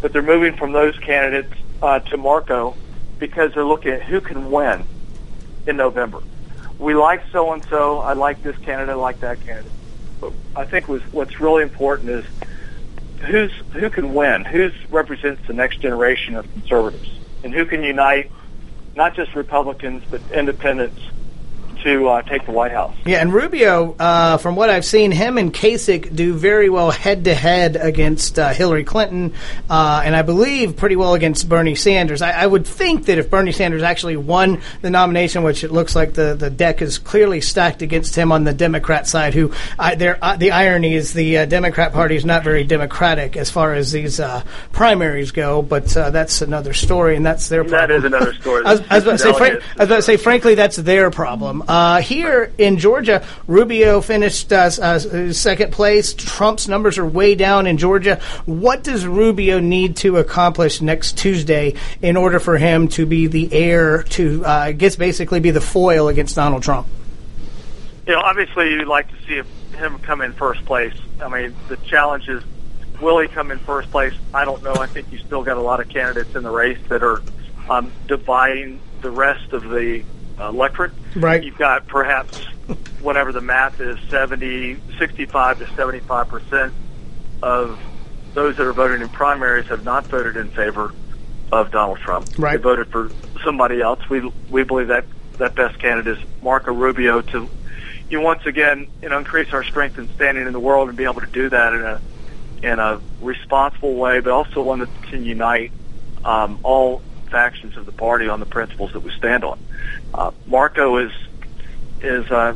But 0.00 0.12
they're 0.12 0.22
moving 0.22 0.54
from 0.56 0.72
those 0.72 0.96
candidates 0.98 1.52
uh, 1.82 2.00
to 2.00 2.16
Marco 2.16 2.76
because 3.18 3.52
they're 3.54 3.64
looking 3.64 3.92
at 3.92 4.02
who 4.02 4.20
can 4.20 4.50
win 4.50 4.84
in 5.66 5.76
November. 5.76 6.20
We 6.78 6.94
like 6.94 7.22
so 7.32 7.52
and 7.52 7.62
so. 7.68 7.98
I 7.98 8.12
like 8.12 8.42
this 8.42 8.56
candidate. 8.58 8.90
I 8.90 8.94
like 8.94 9.20
that 9.20 9.40
candidate. 9.44 9.72
But 10.20 10.32
I 10.54 10.64
think 10.64 10.86
what's 10.88 11.40
really 11.40 11.62
important 11.62 12.10
is 12.10 12.24
who's 13.20 13.52
who 13.72 13.90
can 13.90 14.14
win, 14.14 14.44
who 14.44 14.70
represents 14.90 15.42
the 15.46 15.52
next 15.52 15.80
generation 15.80 16.36
of 16.36 16.50
conservatives, 16.52 17.10
and 17.42 17.52
who 17.52 17.64
can 17.64 17.82
unite 17.82 18.30
not 18.94 19.14
just 19.14 19.34
Republicans 19.34 20.02
but 20.10 20.20
independents 20.32 21.00
to 21.82 22.08
uh, 22.08 22.22
take 22.22 22.44
the 22.46 22.52
White 22.52 22.72
House. 22.72 22.94
Yeah, 23.06 23.20
and 23.20 23.32
Rubio, 23.32 23.94
uh, 23.98 24.38
from 24.38 24.56
what 24.56 24.70
I've 24.70 24.84
seen, 24.84 25.10
him 25.10 25.38
and 25.38 25.52
Kasich 25.52 26.14
do 26.14 26.34
very 26.34 26.68
well 26.68 26.90
head 26.90 27.24
to 27.24 27.34
head 27.34 27.76
against 27.76 28.38
uh, 28.38 28.50
Hillary 28.50 28.84
Clinton, 28.84 29.34
uh, 29.70 30.02
and 30.04 30.14
I 30.16 30.22
believe 30.22 30.76
pretty 30.76 30.96
well 30.96 31.14
against 31.14 31.48
Bernie 31.48 31.74
Sanders. 31.74 32.22
I, 32.22 32.32
I, 32.32 32.46
would 32.46 32.66
think 32.66 33.06
that 33.06 33.18
if 33.18 33.30
Bernie 33.30 33.52
Sanders 33.52 33.82
actually 33.82 34.16
won 34.16 34.60
the 34.82 34.90
nomination, 34.90 35.42
which 35.42 35.64
it 35.64 35.70
looks 35.70 35.94
like 35.94 36.14
the, 36.14 36.34
the 36.34 36.50
deck 36.50 36.82
is 36.82 36.98
clearly 36.98 37.40
stacked 37.40 37.82
against 37.82 38.14
him 38.16 38.32
on 38.32 38.44
the 38.44 38.54
Democrat 38.54 39.06
side, 39.06 39.34
who 39.34 39.52
uh, 39.78 39.94
the 39.94 40.50
irony 40.50 40.94
is 40.94 41.12
the 41.12 41.38
uh, 41.38 41.46
Democrat 41.46 41.92
Party 41.92 42.16
is 42.16 42.24
not 42.24 42.44
very 42.44 42.64
democratic 42.64 43.36
as 43.36 43.50
far 43.50 43.74
as 43.74 43.92
these 43.92 44.20
primaries 44.72 45.30
go, 45.30 45.62
but 45.62 45.86
that's 45.86 46.42
another 46.42 46.72
story, 46.72 47.16
and 47.16 47.24
that's 47.24 47.48
their 47.48 47.64
problem. 47.64 47.88
That 47.88 47.90
is 47.90 48.04
another 48.04 48.34
story. 48.34 48.64
I, 48.66 48.72
was, 48.72 48.80
I, 48.90 49.12
was 49.12 49.22
say, 49.22 49.30
I 49.30 49.54
was 49.54 49.62
about 49.76 49.96
to 49.96 50.02
say, 50.02 50.16
frankly, 50.16 50.54
that's 50.54 50.76
their 50.76 51.10
problem. 51.10 51.62
Uh, 51.68 52.00
here 52.00 52.50
in 52.56 52.78
Georgia, 52.78 53.26
Rubio 53.46 54.00
finished 54.00 54.50
uh, 54.54 54.70
uh, 54.80 55.32
second 55.34 55.70
place. 55.70 56.14
Trump's 56.14 56.66
numbers 56.66 56.96
are 56.96 57.06
way 57.06 57.34
down 57.34 57.66
in 57.66 57.76
Georgia. 57.76 58.20
What 58.46 58.82
does 58.82 59.06
Rubio 59.06 59.60
need 59.60 59.96
to 59.98 60.16
accomplish 60.16 60.80
next 60.80 61.18
Tuesday 61.18 61.74
in 62.00 62.16
order 62.16 62.40
for 62.40 62.56
him 62.56 62.88
to 62.88 63.04
be 63.04 63.26
the 63.26 63.52
heir 63.52 64.02
to, 64.04 64.46
uh, 64.46 64.48
I 64.48 64.72
guess, 64.72 64.96
basically 64.96 65.40
be 65.40 65.50
the 65.50 65.60
foil 65.60 66.08
against 66.08 66.36
Donald 66.36 66.62
Trump? 66.62 66.86
You 68.06 68.14
know, 68.14 68.20
obviously, 68.20 68.70
you'd 68.70 68.88
like 68.88 69.08
to 69.10 69.26
see 69.26 69.76
him 69.76 69.98
come 69.98 70.22
in 70.22 70.32
first 70.32 70.64
place. 70.64 70.94
I 71.20 71.28
mean, 71.28 71.54
the 71.68 71.76
challenge 71.76 72.28
is 72.28 72.42
will 72.98 73.18
he 73.18 73.28
come 73.28 73.50
in 73.50 73.58
first 73.58 73.90
place? 73.90 74.14
I 74.32 74.46
don't 74.46 74.62
know. 74.62 74.72
I 74.72 74.86
think 74.86 75.12
you 75.12 75.18
still 75.18 75.42
got 75.42 75.58
a 75.58 75.60
lot 75.60 75.80
of 75.80 75.90
candidates 75.90 76.34
in 76.34 76.44
the 76.44 76.50
race 76.50 76.78
that 76.88 77.02
are 77.02 77.22
um, 77.68 77.92
dividing 78.06 78.80
the 79.02 79.10
rest 79.10 79.52
of 79.52 79.64
the 79.64 80.02
electorate. 80.40 80.92
Right. 81.14 81.42
You've 81.42 81.58
got 81.58 81.86
perhaps 81.86 82.32
whatever 83.00 83.32
the 83.32 83.40
math 83.40 83.80
is, 83.80 83.98
70, 84.10 84.80
65 84.98 85.58
to 85.58 85.66
75 85.74 86.28
percent 86.28 86.74
of 87.42 87.80
those 88.34 88.56
that 88.56 88.66
are 88.66 88.72
voting 88.72 89.00
in 89.02 89.08
primaries 89.08 89.66
have 89.66 89.84
not 89.84 90.08
voted 90.08 90.36
in 90.36 90.50
favor 90.50 90.92
of 91.50 91.70
Donald 91.70 91.98
Trump. 91.98 92.28
Right. 92.38 92.56
They 92.56 92.62
voted 92.62 92.88
for 92.88 93.10
somebody 93.44 93.80
else. 93.80 94.00
We 94.08 94.30
we 94.50 94.64
believe 94.64 94.88
that 94.88 95.06
that 95.38 95.54
best 95.54 95.78
candidate 95.78 96.18
is 96.18 96.24
Marco 96.42 96.72
Rubio 96.72 97.22
to 97.22 97.48
you 98.10 98.20
once 98.20 98.44
again 98.46 98.88
you 99.02 99.08
know 99.08 99.18
increase 99.18 99.52
our 99.52 99.62
strength 99.64 99.98
and 99.98 100.08
standing 100.14 100.46
in 100.46 100.52
the 100.52 100.60
world 100.60 100.88
and 100.88 100.96
be 100.96 101.04
able 101.04 101.20
to 101.20 101.26
do 101.26 101.48
that 101.48 101.72
in 101.72 101.82
a 101.82 102.00
in 102.62 102.78
a 102.78 103.00
responsible 103.20 103.94
way, 103.94 104.20
but 104.20 104.32
also 104.32 104.62
one 104.62 104.80
that 104.80 105.02
can 105.02 105.24
unite 105.24 105.72
um, 106.24 106.58
all 106.62 107.02
factions 107.28 107.76
of 107.76 107.86
the 107.86 107.92
party 107.92 108.28
on 108.28 108.40
the 108.40 108.46
principles 108.46 108.92
that 108.92 109.00
we 109.00 109.10
stand 109.12 109.44
on. 109.44 109.58
Uh, 110.12 110.30
Marco 110.46 110.96
is 110.98 111.12
is 112.00 112.30
uh, 112.30 112.54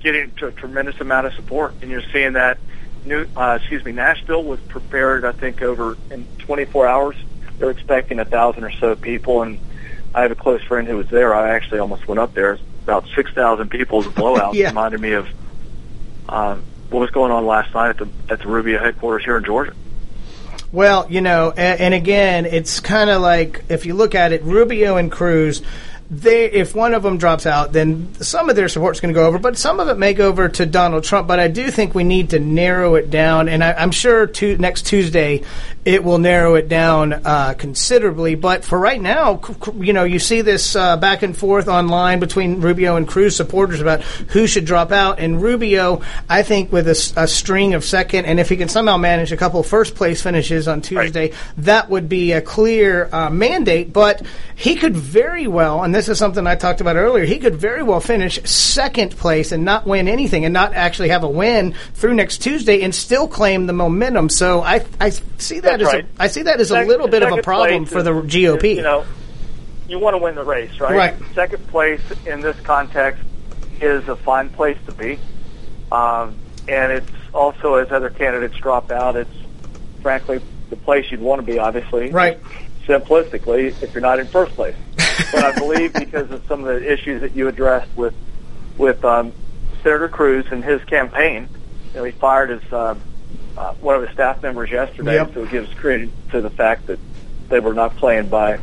getting 0.00 0.32
a 0.42 0.50
tremendous 0.52 1.00
amount 1.00 1.26
of 1.26 1.34
support, 1.34 1.74
and 1.82 1.90
you're 1.90 2.02
seeing 2.12 2.34
that. 2.34 2.58
New, 3.04 3.26
uh, 3.34 3.58
excuse 3.58 3.82
me, 3.82 3.92
Nashville 3.92 4.44
was 4.44 4.60
prepared. 4.60 5.24
I 5.24 5.32
think 5.32 5.62
over 5.62 5.96
in 6.10 6.26
24 6.40 6.86
hours, 6.86 7.16
they're 7.58 7.70
expecting 7.70 8.18
a 8.18 8.26
thousand 8.26 8.64
or 8.64 8.70
so 8.72 8.94
people, 8.94 9.40
and 9.40 9.58
I 10.14 10.22
have 10.22 10.30
a 10.30 10.34
close 10.34 10.62
friend 10.62 10.86
who 10.86 10.98
was 10.98 11.08
there. 11.08 11.34
I 11.34 11.50
actually 11.50 11.80
almost 11.80 12.06
went 12.06 12.18
up 12.18 12.34
there. 12.34 12.58
About 12.82 13.06
6,000 13.14 13.70
people. 13.70 14.02
The 14.02 14.10
blowout 14.10 14.54
yeah. 14.54 14.68
reminded 14.68 15.00
me 15.00 15.12
of 15.12 15.28
uh, 16.28 16.56
what 16.90 17.00
was 17.00 17.10
going 17.10 17.32
on 17.32 17.46
last 17.46 17.72
night 17.74 17.90
at 17.90 17.98
the 17.98 18.08
at 18.28 18.40
the 18.40 18.48
Rubio 18.48 18.78
headquarters 18.78 19.24
here 19.24 19.36
in 19.36 19.44
Georgia. 19.44 19.74
Well, 20.72 21.06
you 21.10 21.20
know, 21.20 21.50
and, 21.50 21.80
and 21.80 21.94
again, 21.94 22.46
it's 22.46 22.78
kind 22.78 23.10
of 23.10 23.20
like 23.20 23.64
if 23.68 23.86
you 23.86 23.94
look 23.94 24.14
at 24.14 24.32
it, 24.32 24.44
Rubio 24.44 24.96
and 24.96 25.10
Cruz 25.10 25.62
they 26.10 26.50
if 26.50 26.74
one 26.74 26.92
of 26.92 27.04
them 27.04 27.18
drops 27.18 27.46
out, 27.46 27.72
then 27.72 28.12
some 28.14 28.50
of 28.50 28.56
their 28.56 28.68
support 28.68 28.96
is 28.96 29.00
going 29.00 29.14
to 29.14 29.18
go 29.18 29.26
over, 29.26 29.38
but 29.38 29.56
some 29.56 29.78
of 29.78 29.88
it 29.88 29.96
may 29.96 30.12
go 30.12 30.28
over 30.28 30.48
to 30.48 30.66
Donald 30.66 31.04
Trump. 31.04 31.28
But 31.28 31.38
I 31.38 31.46
do 31.46 31.70
think 31.70 31.94
we 31.94 32.02
need 32.02 32.30
to 32.30 32.40
narrow 32.40 32.96
it 32.96 33.10
down, 33.10 33.48
and 33.48 33.62
I, 33.62 33.80
am 33.80 33.92
sure 33.92 34.26
to, 34.26 34.58
next 34.58 34.86
Tuesday 34.86 35.42
it 35.84 36.02
will 36.04 36.18
narrow 36.18 36.56
it 36.56 36.68
down 36.68 37.12
uh, 37.12 37.54
considerably. 37.56 38.34
But 38.34 38.64
for 38.64 38.78
right 38.78 39.00
now, 39.00 39.40
you 39.76 39.92
know, 39.92 40.02
you 40.02 40.18
see 40.18 40.42
this 40.42 40.74
uh, 40.74 40.96
back 40.96 41.22
and 41.22 41.36
forth 41.36 41.68
online 41.68 42.18
between 42.18 42.60
Rubio 42.60 42.96
and 42.96 43.06
Cruz 43.06 43.36
supporters 43.36 43.80
about 43.80 44.02
who 44.02 44.48
should 44.48 44.64
drop 44.64 44.90
out, 44.90 45.20
and 45.20 45.40
Rubio, 45.40 46.02
I 46.28 46.42
think, 46.42 46.72
with 46.72 46.88
a, 46.88 47.22
a 47.22 47.28
string 47.28 47.74
of 47.74 47.84
second, 47.84 48.24
and 48.24 48.40
if 48.40 48.48
he 48.48 48.56
can 48.56 48.68
somehow 48.68 48.96
manage 48.96 49.30
a 49.30 49.36
couple 49.36 49.62
first 49.62 49.94
place 49.94 50.20
finishes 50.20 50.66
on 50.66 50.82
Tuesday, 50.82 51.30
right. 51.30 51.34
that 51.58 51.88
would 51.88 52.08
be 52.08 52.32
a 52.32 52.42
clear 52.42 53.08
uh, 53.12 53.30
mandate. 53.30 53.92
But 53.92 54.22
he 54.56 54.74
could 54.74 54.96
very 54.96 55.46
well, 55.46 55.84
and 55.84 55.94
this 55.94 55.99
is 56.08 56.18
something 56.18 56.46
I 56.46 56.54
talked 56.54 56.80
about 56.80 56.96
earlier. 56.96 57.24
He 57.24 57.38
could 57.38 57.56
very 57.56 57.82
well 57.82 58.00
finish 58.00 58.42
second 58.44 59.16
place 59.16 59.52
and 59.52 59.64
not 59.64 59.86
win 59.86 60.08
anything, 60.08 60.44
and 60.44 60.52
not 60.52 60.74
actually 60.74 61.08
have 61.08 61.24
a 61.24 61.28
win 61.28 61.74
through 61.94 62.14
next 62.14 62.38
Tuesday, 62.38 62.82
and 62.82 62.94
still 62.94 63.28
claim 63.28 63.66
the 63.66 63.72
momentum. 63.72 64.28
So 64.28 64.62
I 64.62 64.84
I 65.00 65.10
see 65.10 65.60
that 65.60 65.78
That's 65.78 65.82
as 65.82 65.94
right. 65.94 66.04
a, 66.04 66.22
I 66.22 66.26
see 66.28 66.42
that 66.42 66.60
as 66.60 66.68
second, 66.68 66.84
a 66.84 66.88
little 66.88 67.08
bit 67.08 67.22
of 67.22 67.32
a 67.32 67.42
problem 67.42 67.86
for 67.86 68.02
the 68.02 68.12
GOP. 68.12 68.64
Is, 68.64 68.76
you 68.78 68.82
know, 68.82 69.04
you 69.88 69.98
want 69.98 70.14
to 70.14 70.18
win 70.18 70.34
the 70.34 70.44
race, 70.44 70.78
right? 70.80 70.96
Right. 70.96 71.34
Second 71.34 71.66
place 71.68 72.02
in 72.26 72.40
this 72.40 72.58
context 72.60 73.22
is 73.80 74.06
a 74.08 74.16
fine 74.16 74.50
place 74.50 74.78
to 74.86 74.92
be, 74.92 75.18
um, 75.90 76.36
and 76.68 76.92
it's 76.92 77.10
also 77.32 77.74
as 77.76 77.90
other 77.90 78.10
candidates 78.10 78.56
drop 78.56 78.90
out, 78.90 79.16
it's 79.16 79.30
frankly 80.02 80.40
the 80.70 80.76
place 80.76 81.10
you'd 81.10 81.20
want 81.20 81.40
to 81.40 81.46
be. 81.46 81.58
Obviously, 81.58 82.10
right 82.10 82.38
simplistically 82.90 83.68
if 83.82 83.94
you're 83.94 84.00
not 84.00 84.18
in 84.18 84.26
first 84.26 84.52
place. 84.54 84.74
But 85.32 85.44
I 85.44 85.58
believe 85.58 85.92
because 85.92 86.30
of 86.30 86.44
some 86.46 86.64
of 86.64 86.66
the 86.66 86.92
issues 86.92 87.20
that 87.22 87.34
you 87.34 87.48
addressed 87.48 87.94
with 87.96 88.14
with 88.78 89.04
um, 89.04 89.32
Senator 89.82 90.08
Cruz 90.08 90.46
and 90.50 90.64
his 90.64 90.82
campaign, 90.84 91.48
you 91.88 91.98
know, 91.98 92.04
he 92.04 92.12
fired 92.12 92.50
his 92.50 92.72
uh, 92.72 92.94
uh, 93.56 93.74
one 93.74 93.96
of 93.96 94.02
his 94.02 94.10
staff 94.12 94.42
members 94.42 94.70
yesterday, 94.70 95.14
yep. 95.14 95.34
so 95.34 95.44
it 95.44 95.50
gives 95.50 95.72
credit 95.74 96.10
to 96.30 96.40
the 96.40 96.50
fact 96.50 96.86
that 96.86 96.98
they 97.48 97.60
were 97.60 97.74
not 97.74 97.96
playing 97.96 98.28
by 98.28 98.58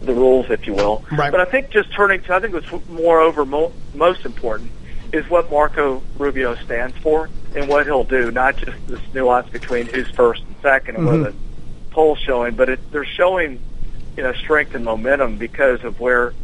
the 0.00 0.14
rules, 0.14 0.46
if 0.50 0.66
you 0.66 0.74
will. 0.74 1.04
Right. 1.10 1.30
But 1.30 1.40
I 1.40 1.44
think 1.44 1.70
just 1.70 1.92
turning 1.92 2.22
to, 2.22 2.34
I 2.34 2.40
think 2.40 2.54
what's 2.54 2.88
moreover 2.88 3.44
mo- 3.44 3.72
most 3.94 4.24
important 4.24 4.70
is 5.12 5.28
what 5.28 5.50
Marco 5.50 6.02
Rubio 6.18 6.54
stands 6.56 6.96
for 6.98 7.28
and 7.54 7.68
what 7.68 7.86
he'll 7.86 8.04
do, 8.04 8.30
not 8.30 8.56
just 8.56 8.76
this 8.86 9.00
nuance 9.12 9.48
between 9.48 9.86
who's 9.86 10.10
first 10.10 10.42
and 10.42 10.54
second 10.60 10.96
and 10.96 11.06
mm-hmm. 11.06 11.22
whether 11.22 11.36
polls 11.90 12.18
showing, 12.18 12.54
but 12.54 12.68
it, 12.68 12.92
they're 12.92 13.04
showing, 13.04 13.60
you 14.16 14.22
know, 14.22 14.32
strength 14.32 14.74
and 14.74 14.84
momentum 14.84 15.36
because 15.36 15.82
of 15.84 16.00
where 16.00 16.34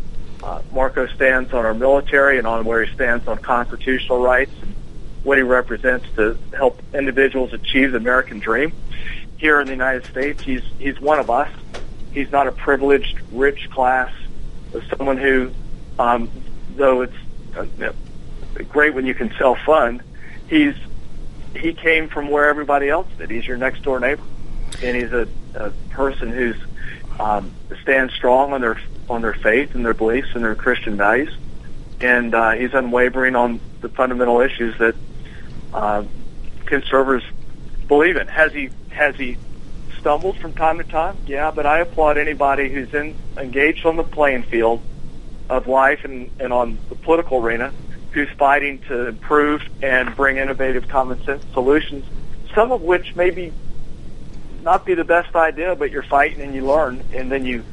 uh, 0.43 0.63
Marco 0.73 1.07
stands 1.07 1.53
on 1.53 1.65
our 1.65 1.75
military 1.75 2.39
and 2.39 2.47
on 2.47 2.65
where 2.65 2.85
he 2.85 2.93
stands 2.95 3.29
on 3.29 3.39
constitutional 3.39 4.21
rights, 4.21 4.53
and 4.63 4.75
what 5.23 5.39
he 5.39 5.43
represents 5.43 6.07
to 6.17 6.39
help 6.57 6.81
individuals 6.95 7.53
achieve 7.53 7.93
the 7.93 7.99
American 7.99 8.39
dream. 8.39 8.73
Here 9.37 9.61
in 9.61 9.67
the 9.67 9.73
United 9.73 10.05
States, 10.07 10.43
he's 10.43 10.63
he's 10.79 11.01
one 11.01 11.19
of 11.19 11.31
us, 11.31 11.49
He's 12.13 12.31
not 12.33 12.47
a 12.47 12.53
privileged, 12.53 13.19
rich 13.33 13.71
class. 13.71 14.13
Of 14.73 14.85
someone 14.97 15.17
who, 15.17 15.51
um, 15.99 16.31
though 16.77 17.03
it's 17.03 17.17
uh, 17.57 17.67
great 18.69 18.95
when 18.95 19.05
you 19.05 19.15
can 19.15 19.33
self 19.37 19.59
fund, 19.67 20.03
he's 20.49 20.75
he 21.57 21.73
came 21.73 22.09
from 22.09 22.31
where 22.31 22.49
everybody 22.49 22.89
else 22.89 23.09
did. 23.19 23.31
He's 23.31 23.47
your 23.47 23.57
next 23.57 23.83
door 23.83 23.99
neighbor, 23.99 24.23
and 24.83 24.97
he's 24.97 25.13
a, 25.13 25.27
a 25.55 25.71
person 25.91 26.31
who's 26.31 26.57
um, 27.19 27.50
stands 27.83 28.13
strong 28.15 28.53
on 28.53 28.61
their 28.61 28.79
on 29.09 29.23
their 29.23 29.35
faith 29.35 29.75
and 29.75 29.85
their 29.85 29.95
beliefs 29.95 30.29
and 30.35 30.45
their 30.45 30.55
Christian 30.55 30.97
values, 30.97 31.37
and 32.01 32.35
uh, 32.35 32.53
he's 32.53 32.75
unwavering 32.75 33.35
on 33.35 33.61
the 33.81 33.89
fundamental 33.89 34.41
issues 34.41 34.77
that 34.79 34.95
uh, 35.75 36.05
conservatives 36.67 37.25
believe 37.89 38.17
in. 38.17 38.27
Has 38.29 38.53
he 38.53 38.71
has 38.91 39.17
he 39.17 39.37
stumbled 39.99 40.37
from 40.39 40.53
time 40.53 40.79
to 40.79 40.85
time? 40.85 41.17
Yeah, 41.27 41.51
but 41.51 41.67
I 41.67 41.81
applaud 41.81 42.19
anybody 42.19 42.69
who's 42.69 42.93
in 42.95 43.15
engaged 43.37 43.85
on 43.87 43.97
the 43.97 44.05
playing 44.05 44.45
field 44.45 44.81
of 45.49 45.67
life 45.67 46.05
and, 46.05 46.31
and 46.39 46.53
on 46.53 46.79
the 46.89 46.95
political 46.95 47.39
arena 47.39 47.73
who's 48.13 48.29
fighting 48.39 48.81
to 48.89 49.07
improve 49.07 49.63
and 49.83 50.15
bring 50.17 50.37
innovative 50.37 50.89
common 50.89 51.23
sense 51.25 51.45
solutions, 51.53 52.05
some 52.55 52.73
of 52.73 52.83
which 52.83 53.15
maybe 53.15 53.53
not 54.63 54.85
be 54.85 54.95
the 54.95 55.05
best 55.05 55.35
idea, 55.35 55.75
but 55.77 55.91
you're 55.91 56.03
fighting 56.03 56.41
and 56.41 56.55
you 56.55 56.67
learn 56.67 57.03
and 57.15 57.31
then 57.31 57.45
you 57.45 57.65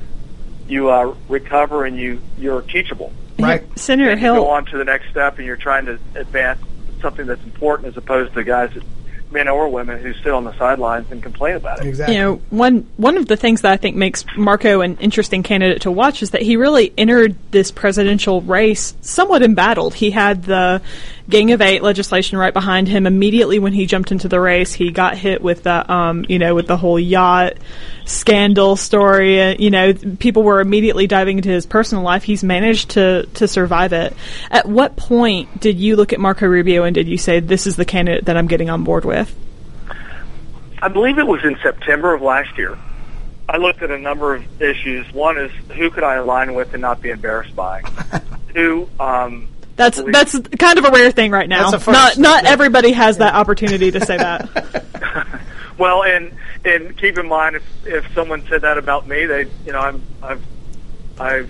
you 0.68 0.90
uh, 0.90 1.16
recover 1.30 1.86
and 1.86 1.98
you 1.98 2.22
you're 2.38 2.62
teachable. 2.62 3.12
Right. 3.40 3.64
Senator 3.78 4.12
and 4.12 4.22
you 4.22 4.28
go 4.28 4.50
on 4.50 4.66
to 4.68 4.78
the 4.78 4.86
next 4.86 5.10
step 5.10 5.38
and 5.38 5.46
you're 5.46 5.58
trying 5.58 5.86
to 5.86 6.00
advance 6.16 6.60
something 7.02 7.28
that's 7.28 7.44
important 7.44 7.90
as 7.90 7.98
opposed 7.98 8.34
to 8.34 8.44
guys 8.44 8.74
that 8.74 8.84
men 9.32 9.48
or 9.48 9.68
women 9.70 10.02
who 10.02 10.14
sit 10.14 10.32
on 10.32 10.44
the 10.44 10.58
sidelines 10.58 11.12
and 11.12 11.22
complain 11.22 11.56
about 11.56 11.80
it. 11.80 11.88
Exactly. 11.88 12.16
You 12.16 12.22
know, 12.22 12.36
one 12.50 12.90
one 12.98 13.18
of 13.18 13.28
the 13.28 13.38
things 13.38 13.62
that 13.62 13.72
I 13.72 13.78
think 13.78 13.96
makes 13.96 14.26
Marco 14.38 14.82
an 14.82 14.98
interesting 14.98 15.44
candidate 15.44 15.82
to 15.84 15.92
watch 15.92 16.22
is 16.22 16.32
that 16.32 16.42
he 16.42 16.56
really 16.56 16.94
entered 16.98 17.36
this 17.52 17.72
presidential 17.72 18.42
race 18.42 18.96
somewhat 19.02 19.44
embattled. 19.44 19.94
He 19.94 20.12
had 20.12 20.44
the 20.44 20.82
Gang 21.30 21.52
of 21.52 21.62
Eight 21.62 21.84
legislation 21.84 22.38
right 22.38 22.54
behind 22.54 22.88
him. 22.88 23.06
Immediately 23.06 23.60
when 23.60 23.74
he 23.74 23.86
jumped 23.86 24.12
into 24.12 24.30
the 24.30 24.40
race, 24.40 24.72
he 24.72 24.92
got 24.92 25.18
hit 25.18 25.42
with 25.42 25.64
the, 25.64 25.92
um, 25.92 26.26
you 26.30 26.40
know, 26.40 26.56
with 26.56 26.68
the 26.68 26.78
whole 26.78 26.98
yacht 26.98 27.54
scandal 28.06 28.78
story. 28.78 29.42
Uh, 29.42 29.56
you 29.60 29.70
know, 29.70 29.94
people 29.94 30.44
were 30.44 30.62
immediately 30.62 31.06
diving 31.06 31.38
into 31.38 31.50
his 31.50 31.66
personal 31.66 32.04
life. 32.04 32.24
He's 32.24 32.44
managed 32.44 32.92
to 32.92 33.26
to 33.36 33.48
survive 33.48 33.92
it. 33.92 34.16
At 34.50 34.68
what 34.68 34.96
point 34.96 35.60
did 35.60 35.78
you 35.78 35.98
look 35.98 36.14
at 36.14 36.20
Marco 36.20 36.48
Rubio 36.48 36.84
and 36.84 36.96
did 36.96 37.08
you 37.08 37.18
say 37.18 37.42
this 37.42 37.68
is 37.68 37.76
the 37.76 37.86
candidate 37.86 38.26
that 38.26 38.38
I'm 38.38 38.48
getting 38.48 38.70
on 38.70 38.86
board 38.86 39.04
with? 39.04 39.36
I 40.82 40.88
believe 40.88 41.18
it 41.18 41.28
was 41.28 41.44
in 41.44 41.58
September 41.62 42.14
of 42.14 42.22
last 42.22 42.58
year. 42.58 42.78
I 43.50 43.58
looked 43.58 43.82
at 43.82 43.92
a 43.92 43.98
number 43.98 44.36
of 44.36 44.62
issues. 44.62 45.12
One 45.14 45.38
is 45.38 45.52
who 45.76 45.90
could 45.90 46.04
I 46.04 46.16
align 46.16 46.54
with 46.54 46.74
and 46.74 46.82
not 46.82 47.02
be 47.02 47.10
embarrassed 47.10 47.56
by? 47.56 47.82
Two, 48.54 48.90
um, 49.00 49.48
That's 49.78 50.02
that's 50.12 50.38
kind 50.60 50.78
of 50.80 50.86
a 50.86 50.92
rare 50.92 51.12
thing 51.12 51.32
right 51.32 51.48
now. 51.48 51.70
That's 51.72 51.84
a 51.84 51.86
first. 51.86 51.98
Not 51.98 52.18
not 52.18 52.44
Yeah. 52.44 52.50
everybody 52.50 52.92
has 52.92 53.20
that 53.20 53.34
opportunity 53.36 53.92
to 53.92 54.06
say 54.06 54.18
that. 54.18 54.94
Well, 55.78 56.04
and 56.04 56.32
and 56.66 56.98
keep 56.98 57.20
in 57.20 57.28
mind 57.28 57.56
if 57.58 57.64
if 57.86 58.14
someone 58.16 58.44
said 58.50 58.62
that 58.64 58.80
about 58.80 59.08
me, 59.08 59.28
they 59.28 59.46
you 59.64 59.72
know 59.72 59.80
I'm 59.80 60.02
I've 60.24 60.44
I 61.20 61.46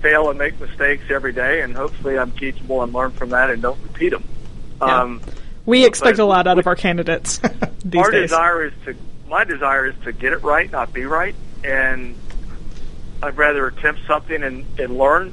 fail 0.00 0.30
and 0.30 0.38
make 0.38 0.58
mistakes 0.60 1.04
every 1.10 1.32
day, 1.32 1.60
and 1.60 1.72
hopefully 1.76 2.18
I'm 2.18 2.32
teachable 2.32 2.82
and 2.82 2.92
learn 2.92 3.12
from 3.12 3.28
that 3.30 3.50
and 3.50 3.62
don't 3.62 3.80
repeat 3.84 4.08
them. 4.10 4.24
Yeah. 4.80 5.02
Um, 5.02 5.20
We 5.64 5.86
expect 5.86 6.18
a 6.18 6.24
lot 6.24 6.48
out 6.48 6.58
of 6.58 6.66
our 6.66 6.74
candidates 6.74 7.38
these 7.84 8.02
our 8.02 8.10
days. 8.10 8.30
desire 8.30 8.64
is 8.64 8.72
to 8.86 8.96
my 9.28 9.44
desire 9.44 9.86
is 9.86 9.94
to 10.02 10.12
get 10.12 10.32
it 10.32 10.42
right, 10.42 10.68
not 10.68 10.92
be 10.92 11.04
right, 11.04 11.36
and 11.62 12.16
I'd 13.22 13.36
rather 13.36 13.68
attempt 13.68 14.00
something 14.08 14.42
and, 14.42 14.66
and 14.80 14.98
learn 14.98 15.32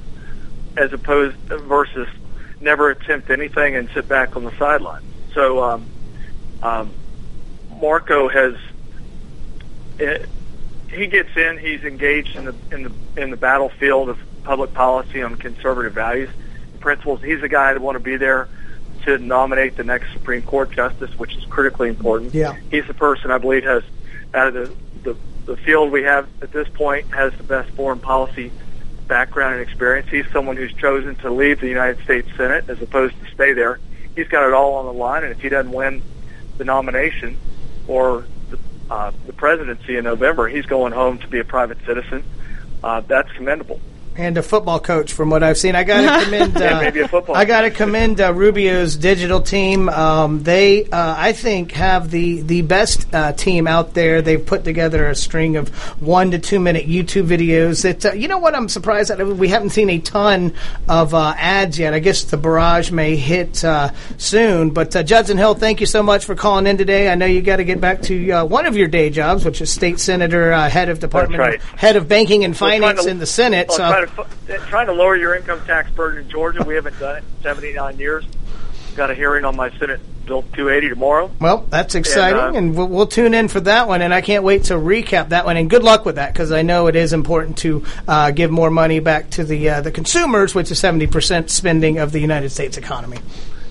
as 0.78 0.94
opposed 0.94 1.36
versus 1.48 2.08
never 2.62 2.89
attempt 2.89 3.30
anything 3.30 3.76
and 3.76 3.89
sit 3.93 4.08
back 4.08 4.36
on 4.36 4.43
the 4.43 4.56
sidelines. 4.58 5.06
So 5.34 5.63
um, 5.63 5.86
um, 6.62 6.91
Marco 7.80 8.28
has 8.30 8.56
it, 9.98 10.28
he 10.91 11.08
gets 11.08 11.36
in. 11.36 11.58
He's 11.58 11.84
engaged 11.84 12.36
in 12.36 12.45
the 12.45 12.56
in 12.72 12.84
the 12.84 12.91
in 13.22 13.30
the 13.30 13.38
battlefield 13.38 14.10
of 14.10 14.19
public 14.43 14.74
policy 14.74 15.22
on 15.22 15.36
conservative 15.36 15.93
values 15.93 16.30
and 16.72 16.80
principles. 16.80 17.22
He's 17.22 17.43
a 17.43 17.50
guy 17.50 17.74
that 17.74 17.82
want 17.82 17.95
to 17.95 18.04
be 18.04 18.17
there 18.17 18.48
to 19.04 19.17
nominate 19.17 19.78
the 19.78 19.84
next 19.84 20.12
Supreme 20.13 20.41
Court 20.41 20.72
justice, 20.72 21.17
which 21.17 21.36
is 21.36 21.45
critically 21.45 21.89
important. 21.89 22.34
Yeah. 22.34 22.56
He's 22.72 22.88
the 22.88 22.93
person 22.93 23.32
I 23.32 23.38
believe 23.38 23.63
has 23.63 23.84
out 24.34 24.48
of 24.48 24.54
the 24.54 25.13
the, 25.13 25.17
the 25.45 25.58
field 25.58 25.91
we 25.91 26.04
have 26.04 26.28
at 26.41 26.52
this 26.52 26.67
point 26.69 27.13
has 27.13 27.34
the 27.34 27.43
best 27.43 27.69
foreign 27.72 28.00
policy 28.00 28.52
background 29.10 29.56
and 29.56 29.62
experience. 29.62 30.08
He's 30.08 30.26
someone 30.32 30.56
who's 30.56 30.72
chosen 30.74 31.15
to 31.17 31.30
leave 31.30 31.60
the 31.60 31.67
United 31.67 32.02
States 32.06 32.30
Senate 32.38 32.69
as 32.69 32.82
opposed 32.82 33.19
to 33.19 33.32
stay 33.32 33.52
there. 33.52 33.80
He's 34.15 34.30
got 34.30 34.48
it 34.48 34.54
all 34.54 34.76
on 34.76 34.86
the 34.86 34.93
line, 34.93 35.24
and 35.24 35.34
if 35.34 35.41
he 35.41 35.50
doesn't 35.50 35.74
win 35.74 36.02
the 36.58 36.63
nomination 36.63 37.38
or 37.88 38.26
the, 38.50 38.60
uh, 38.89 39.12
the 39.26 39.34
presidency 39.34 39.98
in 39.98 40.06
November, 40.06 40.48
he's 40.48 40.65
going 40.65 40.93
home 40.93 41.17
to 41.17 41.28
be 41.28 41.39
a 41.39 41.43
private 41.43 41.80
citizen. 41.86 42.24
Uh, 42.82 43.02
that's 43.02 43.30
commendable. 43.34 43.82
And 44.19 44.38
a 44.38 44.43
football 44.43 44.79
coach 44.79 45.13
from 45.13 45.29
what 45.29 45.41
I've 45.43 45.58
seen. 45.58 45.75
I 45.75 45.84
got 45.84 46.19
to 46.19 46.25
commend. 46.25 46.58
Uh, 46.58 46.60
Yeah, 46.60 46.79
maybe 46.82 46.99
a 46.99 47.08
football 47.08 47.36
I 47.36 47.45
got 47.45 47.62
to 47.62 47.71
commend 47.71 48.19
uh, 48.19 48.34
Rubio's 48.34 48.95
digital 48.97 49.41
team. 49.41 49.88
Um, 49.89 50.43
they, 50.43 50.84
uh, 50.86 51.15
I 51.17 51.32
think, 51.32 51.71
have 51.71 52.12
the 52.12 52.41
the 52.41 52.62
best 52.62 53.12
uh, 53.13 53.32
team 53.34 53.65
out 53.67 53.93
there. 53.93 54.21
They've 54.21 54.45
put 54.45 54.63
together 54.63 55.08
a 55.08 55.15
string 55.15 55.55
of 55.55 55.69
one 56.01 56.32
to 56.32 56.39
two 56.39 56.60
minute 56.60 56.86
YouTube 56.88 57.27
videos. 57.27 57.84
That 57.84 58.05
uh, 58.05 58.13
you 58.13 58.27
know 58.27 58.38
what 58.39 58.53
I'm 58.55 58.67
surprised 58.69 59.10
that 59.10 59.25
We 59.25 59.47
haven't 59.47 59.69
seen 59.71 59.89
a 59.89 59.99
ton 59.99 60.53
of 60.88 61.13
uh, 61.13 61.34
ads 61.38 61.79
yet. 61.79 61.93
I 61.93 61.99
guess 61.99 62.23
the 62.25 62.38
barrage 62.38 62.91
may 62.91 63.15
hit 63.15 63.63
uh, 63.63 63.91
soon. 64.17 64.71
But 64.71 64.95
uh, 64.95 65.03
Judson 65.03 65.38
Hill, 65.38 65.53
thank 65.55 65.79
you 65.79 65.86
so 65.86 66.03
much 66.03 66.25
for 66.25 66.36
calling 66.36 66.67
in 66.67 66.77
today. 66.77 67.10
I 67.10 67.15
know 67.15 67.25
you 67.25 67.41
got 67.41 67.58
to 67.58 67.63
get 67.63 67.79
back 67.79 68.01
to 68.03 68.32
uh, 68.32 68.45
one 68.45 68.65
of 68.65 68.75
your 68.75 68.88
day 68.88 69.10
jobs, 69.10 69.45
which 69.45 69.62
is 69.62 69.71
state 69.71 69.99
senator, 69.99 70.51
uh, 70.51 70.69
head 70.69 70.89
of 70.89 70.99
department, 70.99 71.39
right. 71.39 71.62
head 71.62 71.95
of 71.95 72.08
banking 72.10 72.43
and 72.43 72.55
finance 72.55 73.05
to- 73.05 73.10
in 73.10 73.19
the 73.19 73.25
Senate. 73.25 73.67
well, 73.69 73.77
so. 73.77 74.09
Trying, 74.15 74.28
to, 74.48 74.58
trying 74.67 74.88
to 74.88 74.93
lower 74.93 75.15
your 75.15 75.36
income 75.36 75.62
tax 75.65 75.89
burden 75.91 76.24
in 76.24 76.30
Georgia. 76.30 76.63
We 76.63 76.76
haven't 76.76 77.00
done 77.00 77.17
it 77.17 77.24
in 77.38 77.43
79 77.43 78.00
years. 78.00 78.26
Got 78.95 79.12
a 79.12 79.15
hearing 79.15 79.45
on 79.45 79.56
my 79.56 79.69
Senate 79.78 80.02
Bill 80.26 80.43
280 80.54 80.89
tomorrow. 80.89 81.32
Well, 81.39 81.65
that's 81.69 81.95
exciting, 81.95 82.39
And, 82.39 82.56
and, 82.56 82.76
uh, 82.76 82.80
we'll, 82.80 82.88
we'll 82.88 83.08
tune 83.08 83.34
in 83.34 83.48
for 83.48 83.60
that 83.62 83.88
one. 83.88 84.02
And 84.02 84.13
I 84.13 84.22
can't 84.22 84.43
wait 84.43 84.65
to 84.65 84.76
recap 84.76 85.30
that 85.30 85.45
one. 85.45 85.58
And 85.58 85.69
good 85.69 85.84
luck 85.84 86.06
with 86.06 86.15
that, 86.15 86.34
because 86.34 86.52
I 86.52 86.62
know 86.62 86.88
it 86.88 86.95
is 86.95 87.13
important 87.13 87.58
to 87.60 87.84
uh, 88.08 88.32
give 88.32 88.52
more 88.52 88.69
money 88.69 89.00
back 89.00 89.32
to 89.32 89.43
the 89.43 89.69
uh, 89.69 89.82
the 89.82 89.91
consumers, 89.91 90.54
which 90.54 90.72
is 90.72 90.80
seventy 90.80 91.08
percent 91.08 91.50
spending 91.50 91.98
of 91.98 92.12
the 92.12 92.19
United 92.19 92.52
States 92.52 92.78
economy. 92.78 93.17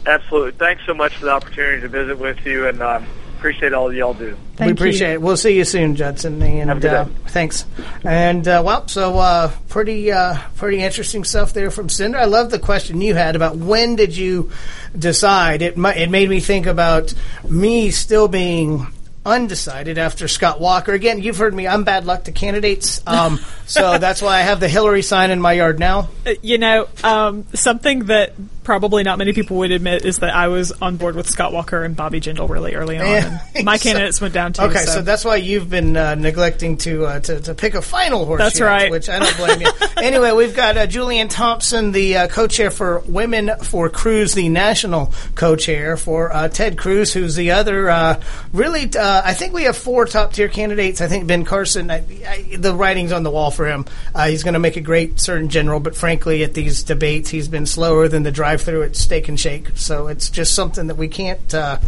Absolutely. 0.04 0.52
Thanks 0.52 0.82
so 0.86 0.94
much 0.94 1.16
for 1.16 1.26
the 1.26 1.32
opportunity 1.32 1.82
to 1.82 1.88
visit 1.88 2.18
with 2.18 2.44
you, 2.44 2.66
and 2.66 2.82
um, 2.82 3.06
appreciate 3.38 3.72
all 3.72 3.92
y'all 3.92 4.14
do. 4.14 4.36
we 4.60 4.70
appreciate 4.70 5.12
it. 5.14 5.22
We'll 5.22 5.36
see 5.36 5.56
you 5.56 5.64
soon, 5.64 5.94
Judson. 5.96 6.42
And 6.42 6.68
Have 6.68 6.78
a 6.78 6.80
good 6.80 6.92
uh, 6.92 7.04
day. 7.04 7.12
thanks. 7.28 7.64
And 8.04 8.46
uh, 8.46 8.62
well, 8.64 8.88
so 8.88 9.18
uh, 9.18 9.52
pretty 9.68 10.10
uh, 10.12 10.38
pretty 10.56 10.80
interesting 10.80 11.24
stuff 11.24 11.52
there 11.52 11.70
from 11.70 11.88
Cinder. 11.88 12.18
I 12.18 12.24
love 12.24 12.50
the 12.50 12.58
question 12.58 13.00
you 13.00 13.14
had 13.14 13.36
about 13.36 13.56
when 13.56 13.96
did 13.96 14.16
you 14.16 14.50
decide. 14.98 15.62
It 15.62 15.76
mi- 15.78 15.90
it 15.96 16.10
made 16.10 16.28
me 16.28 16.40
think 16.40 16.66
about 16.66 17.14
me 17.48 17.90
still 17.90 18.28
being 18.28 18.86
undecided 19.26 19.98
after 19.98 20.26
Scott 20.26 20.58
Walker. 20.60 20.92
Again, 20.92 21.20
you've 21.20 21.36
heard 21.36 21.54
me. 21.54 21.66
I'm 21.68 21.84
bad 21.84 22.06
luck 22.06 22.24
to 22.24 22.32
candidates, 22.32 23.02
um, 23.06 23.38
so 23.66 23.98
that's 23.98 24.22
why 24.22 24.38
I 24.38 24.42
have 24.42 24.58
the 24.58 24.68
Hillary 24.68 25.02
sign 25.02 25.30
in 25.30 25.40
my 25.40 25.52
yard 25.52 25.78
now. 25.78 26.08
Uh, 26.26 26.32
You 26.42 26.58
know, 26.58 26.88
um, 27.04 27.44
something 27.54 28.06
that 28.06 28.32
probably 28.68 29.02
not 29.02 29.16
many 29.16 29.32
people 29.32 29.56
would 29.56 29.70
admit 29.70 30.04
is 30.04 30.18
that 30.18 30.34
I 30.34 30.48
was 30.48 30.72
on 30.72 30.98
board 30.98 31.16
with 31.16 31.26
Scott 31.26 31.54
Walker 31.54 31.84
and 31.84 31.96
Bobby 31.96 32.20
Jindal 32.20 32.50
really 32.50 32.74
early 32.74 32.98
on. 32.98 33.06
Yeah. 33.06 33.40
my 33.64 33.76
So- 33.78 33.84
candidates 33.84 34.20
went 34.20 34.34
down 34.34 34.52
too. 34.52 34.60
Okay, 34.60 34.84
so, 34.84 35.00
that's 35.00 35.24
why 35.24 35.36
you've 35.36 35.70
been 35.70 35.96
uh, 35.96 36.16
neglecting 36.16 36.76
to, 36.78 37.06
uh, 37.06 37.20
to 37.20 37.40
to 37.40 37.54
pick 37.54 37.72
a 37.72 37.80
final 37.80 38.26
horse. 38.26 38.40
That's 38.40 38.58
yet, 38.58 38.66
right. 38.66 38.90
Which 38.90 39.08
I 39.08 39.20
don't 39.20 39.36
blame 39.38 39.62
you. 39.62 39.68
anyway, 39.96 40.32
we've 40.32 40.54
got 40.54 40.76
uh, 40.76 40.86
Julianne 40.86 41.30
Thompson, 41.30 41.92
the 41.92 42.18
uh, 42.18 42.28
co-chair 42.28 42.70
for 42.70 42.98
Women 43.06 43.52
for 43.62 43.88
Cruz, 43.88 44.34
the 44.34 44.50
national 44.50 45.14
co-chair 45.34 45.96
for 45.96 46.30
uh, 46.30 46.48
Ted 46.48 46.76
Cruz, 46.76 47.10
who's 47.10 47.36
the 47.36 47.52
other. 47.52 47.88
Uh, 47.88 48.20
really, 48.52 48.82
uh, 48.94 49.22
I 49.24 49.32
think 49.32 49.54
we 49.54 49.62
have 49.62 49.78
four 49.78 50.04
top-tier 50.04 50.48
candidates. 50.48 51.00
I 51.00 51.06
think 51.06 51.26
Ben 51.26 51.46
Carson. 51.46 51.90
I, 51.90 52.04
I, 52.28 52.56
the 52.58 52.74
writing's 52.74 53.12
on 53.12 53.22
the 53.22 53.30
wall 53.30 53.50
for 53.50 53.66
him. 53.66 53.86
Uh, 54.14 54.28
he's 54.28 54.42
going 54.42 54.52
to 54.52 54.60
make 54.60 54.76
a 54.76 54.82
great 54.82 55.18
Surgeon 55.20 55.48
General, 55.48 55.80
but 55.80 55.96
frankly, 55.96 56.44
at 56.44 56.52
these 56.52 56.82
debates, 56.82 57.30
he's 57.30 57.48
been 57.48 57.64
slower 57.64 58.08
than 58.08 58.24
the 58.24 58.32
drive-through 58.58 58.82
at 58.82 58.96
Steak 58.96 59.28
and 59.28 59.38
Shake. 59.38 59.70
So 59.76 60.08
it's 60.08 60.30
just 60.30 60.54
something 60.54 60.88
that 60.88 60.96
we 60.96 61.08
can't. 61.08 61.54
Uh, 61.54 61.78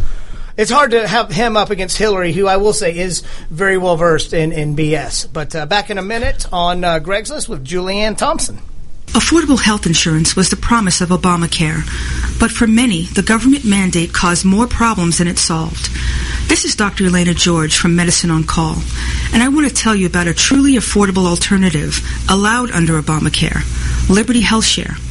it's 0.57 0.71
hard 0.71 0.91
to 0.91 1.07
have 1.07 1.31
him 1.31 1.55
up 1.57 1.69
against 1.69 1.97
Hillary, 1.97 2.33
who 2.33 2.47
I 2.47 2.57
will 2.57 2.73
say 2.73 2.97
is 2.97 3.21
very 3.49 3.77
well 3.77 3.97
versed 3.97 4.33
in, 4.33 4.51
in 4.51 4.75
BS. 4.75 5.31
But 5.31 5.55
uh, 5.55 5.65
back 5.65 5.89
in 5.89 5.97
a 5.97 6.01
minute 6.01 6.45
on 6.51 6.83
uh, 6.83 6.99
Greg's 6.99 7.29
List 7.29 7.49
with 7.49 7.65
Julianne 7.65 8.17
Thompson. 8.17 8.59
Affordable 9.07 9.59
health 9.59 9.85
insurance 9.85 10.37
was 10.37 10.49
the 10.49 10.55
promise 10.55 11.01
of 11.01 11.09
Obamacare, 11.09 11.83
but 12.39 12.49
for 12.49 12.65
many, 12.65 13.03
the 13.07 13.21
government 13.21 13.65
mandate 13.65 14.13
caused 14.13 14.45
more 14.45 14.67
problems 14.67 15.17
than 15.17 15.27
it 15.27 15.37
solved. 15.37 15.89
This 16.47 16.63
is 16.63 16.77
Dr. 16.77 17.05
Elena 17.05 17.33
George 17.33 17.75
from 17.75 17.97
Medicine 17.97 18.31
on 18.31 18.45
Call, 18.45 18.77
And 19.33 19.43
I 19.43 19.49
want 19.49 19.67
to 19.67 19.73
tell 19.73 19.95
you 19.95 20.07
about 20.07 20.27
a 20.27 20.33
truly 20.33 20.75
affordable 20.75 21.27
alternative 21.27 21.99
allowed 22.29 22.71
under 22.71 23.01
Obamacare, 23.01 23.59
Liberty 24.09 24.43
HealthShare. 24.43 25.10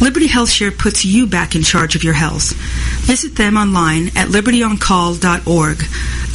Liberty 0.00 0.28
HealthShare 0.28 0.76
puts 0.76 1.04
you 1.04 1.26
back 1.26 1.54
in 1.54 1.62
charge 1.62 1.94
of 1.96 2.04
your 2.04 2.14
health. 2.14 2.52
Visit 3.06 3.36
them 3.36 3.56
online 3.56 4.08
at 4.08 4.28
libertyoncall.org. 4.28 5.82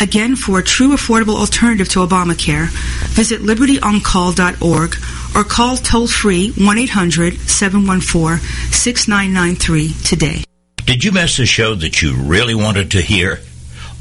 Again, 0.02 0.36
for 0.36 0.58
a 0.60 0.64
true 0.64 0.96
affordable 0.96 1.36
alternative 1.36 1.88
to 1.90 2.00
Obamacare, 2.00 2.70
visit 3.10 3.42
libertyoncall.org 3.42 4.96
or 5.36 5.44
call 5.44 5.78
toll 5.78 6.08
free 6.08 6.52
1 6.52 6.78
800 6.78 7.38
714 7.38 8.40
6993 8.72 9.94
today. 10.04 10.44
Did 10.86 11.04
you 11.04 11.12
miss 11.12 11.38
a 11.40 11.46
show 11.46 11.76
that 11.76 12.02
you 12.02 12.16
really 12.16 12.56
wanted 12.56 12.92
to 12.92 13.02
hear? 13.02 13.42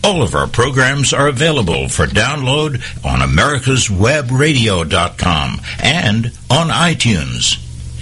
All 0.03 0.23
of 0.23 0.35
our 0.35 0.47
programs 0.47 1.13
are 1.13 1.29
available 1.29 1.91
for 1.91 2.07
download 2.07 2.77
on 3.05 3.21
americaswebradio.com 3.21 5.61
and 5.83 6.27
on 6.49 6.69
iTunes. 6.69 7.59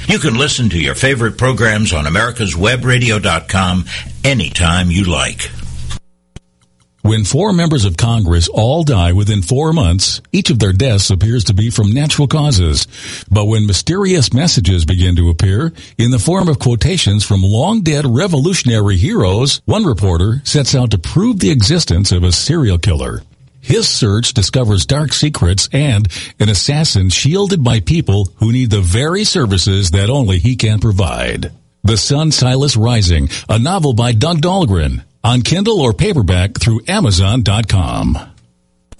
You 0.09 0.18
can 0.18 0.38
listen 0.38 0.70
to 0.70 0.80
your 0.80 0.94
favorite 0.94 1.36
programs 1.36 1.92
on 1.92 2.06
americaswebradio.com 2.06 3.84
anytime 4.24 4.90
you 4.90 5.04
like. 5.04 5.50
When 7.02 7.24
four 7.24 7.52
members 7.52 7.84
of 7.84 7.98
Congress 7.98 8.48
all 8.48 8.84
die 8.84 9.12
within 9.12 9.42
four 9.42 9.74
months, 9.74 10.22
each 10.32 10.48
of 10.48 10.61
their 10.61 10.72
deaths 10.72 11.11
appears 11.11 11.44
to 11.44 11.54
be 11.54 11.68
from 11.68 11.92
natural 11.92 12.26
causes. 12.26 12.86
But 13.30 13.44
when 13.44 13.66
mysterious 13.66 14.32
messages 14.32 14.86
begin 14.86 15.14
to 15.16 15.28
appear 15.28 15.74
in 15.98 16.11
the 16.11 16.18
form 16.18 16.48
of 16.48 16.59
quotations 16.59 17.22
from 17.22 17.42
long 17.42 17.82
dead 17.82 18.06
revolutionary 18.06 18.96
heroes, 18.96 19.61
one 19.66 19.84
reporter 19.84 20.40
sets 20.42 20.74
out 20.74 20.90
to 20.92 20.98
prove 20.98 21.38
the 21.38 21.50
existence 21.50 22.12
of 22.12 22.24
a 22.24 22.32
serial 22.32 22.78
killer. 22.78 23.20
His 23.68 23.86
search 23.86 24.32
discovers 24.32 24.86
dark 24.86 25.12
secrets 25.12 25.68
and 25.74 26.08
an 26.40 26.48
assassin 26.48 27.10
shielded 27.10 27.62
by 27.62 27.80
people 27.80 28.32
who 28.36 28.50
need 28.50 28.70
the 28.70 28.80
very 28.80 29.24
services 29.24 29.90
that 29.90 30.08
only 30.08 30.38
he 30.38 30.56
can 30.56 30.80
provide. 30.80 31.52
The 31.84 31.98
Sun 31.98 32.30
Silas 32.30 32.78
Rising, 32.78 33.28
a 33.46 33.58
novel 33.58 33.92
by 33.92 34.12
Doug 34.12 34.38
Dahlgren, 34.40 35.04
on 35.22 35.42
Kindle 35.42 35.82
or 35.82 35.92
paperback 35.92 36.58
through 36.58 36.80
Amazon.com. 36.88 38.16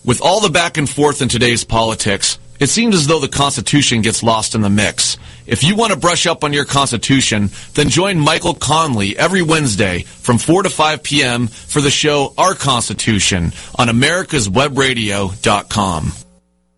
With 0.05 0.21
all 0.21 0.43
the 0.43 0.51
back 0.51 0.77
and 0.77 0.87
forth 0.87 1.23
in 1.23 1.31
today's 1.31 1.65
politics, 1.65 2.39
it 2.59 2.69
seems 2.69 2.95
as 2.95 3.07
though 3.07 3.21
the 3.21 3.29
Constitution 3.29 4.03
gets 4.03 4.23
lost 4.23 4.55
in 4.55 4.61
the 4.61 4.71
mix. 4.71 5.17
If 5.47 5.65
you 5.65 5.77
want 5.77 5.93
to 5.93 5.99
brush 5.99 6.27
up 6.27 6.45
on 6.45 6.53
your 6.53 6.65
Constitution, 6.65 7.51
then 7.75 7.89
join 7.89 8.19
Michael 8.19 8.55
Conley 8.55 9.17
every 9.17 9.43
Wednesday 9.43 10.03
from 10.03 10.39
4 10.39 10.65
to 10.65 10.71
5 10.71 11.03
p.m. 11.03 11.47
for 11.47 11.81
the 11.81 11.91
show 11.91 12.35
Our 12.37 12.55
Constitution 12.55 13.53
on 13.77 13.89
americaswebradio.com. 13.89 16.13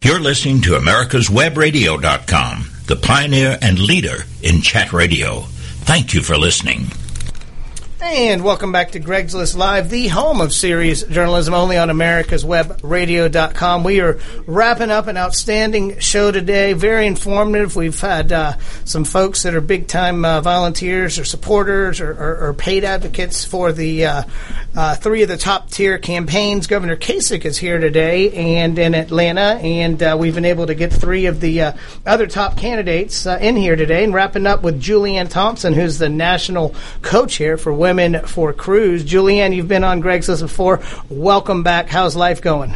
You're 0.03 0.21
listening 0.21 0.63
to 0.63 0.79
americaswebradio.com, 0.79 2.71
the 2.87 2.97
pioneer 2.97 3.59
and 3.61 3.79
leader 3.79 4.25
in 4.43 4.63
chat 4.63 4.93
radio. 4.93 5.41
Thank 5.83 6.15
you 6.15 6.23
for 6.23 6.39
listening. 6.39 6.87
And 8.03 8.43
welcome 8.43 8.73
back 8.73 8.93
to 8.93 8.99
Greg's 8.99 9.35
List 9.35 9.55
Live, 9.55 9.91
the 9.91 10.09
home 10.09 10.41
of 10.41 10.55
serious 10.55 11.03
journalism 11.03 11.53
only 11.53 11.77
on 11.77 11.91
America's 11.91 12.43
Web 12.43 12.81
Radio.com. 12.83 13.85
We 13.85 14.01
are 14.01 14.19
wrapping 14.47 14.91
up 14.91 15.07
an 15.07 15.19
outstanding 15.19 15.99
show 15.99 16.33
today, 16.33 16.73
very 16.73 17.07
informative. 17.07 17.77
We've 17.77 18.01
had 18.01 18.33
uh, 18.33 18.57
some 18.87 19.05
folks 19.05 19.43
that 19.43 19.55
are 19.55 19.61
big 19.61 19.87
time 19.87 20.25
uh, 20.25 20.41
volunteers 20.41 21.19
or 21.19 21.27
supporters 21.27 22.01
or, 22.01 22.13
or, 22.13 22.49
or, 22.49 22.55
paid 22.55 22.85
advocates 22.85 23.45
for 23.45 23.71
the 23.71 24.07
uh, 24.07 24.23
uh, 24.75 24.95
three 24.95 25.23
of 25.23 25.29
the 25.29 25.37
top 25.37 25.71
tier 25.71 25.99
campaigns. 25.99 26.67
Governor 26.67 26.97
Kasich 26.97 27.45
is 27.45 27.59
here 27.59 27.79
today 27.79 28.33
and 28.33 28.79
in 28.79 28.95
Atlanta, 28.95 29.61
and 29.63 30.03
uh, 30.03 30.17
we've 30.19 30.35
been 30.35 30.47
able 30.47 30.67
to 30.67 30.75
get 30.75 30.91
three 30.91 31.27
of 31.27 31.41
the 31.41 31.63
uh, 31.63 31.73
other 32.07 32.27
top 32.27 32.57
candidates 32.57 33.27
in 33.27 33.57
here 33.57 33.77
today. 33.77 34.05
And 34.05 34.15
wrapping 34.15 34.47
up 34.47 34.63
with 34.63 34.83
Julianne 34.83 35.29
Thompson, 35.29 35.75
who's 35.75 35.99
the 35.99 36.09
national 36.09 36.75
co 37.03 37.27
chair 37.27 37.59
for 37.59 37.73
Women 37.73 37.90
women 37.91 38.25
for 38.25 38.53
Cruz. 38.53 39.05
Julianne, 39.05 39.53
you've 39.53 39.67
been 39.67 39.83
on 39.83 39.99
Greg's 39.99 40.29
List 40.29 40.43
before. 40.43 40.81
Welcome 41.09 41.65
back. 41.65 41.89
How's 41.89 42.15
life 42.15 42.41
going? 42.41 42.73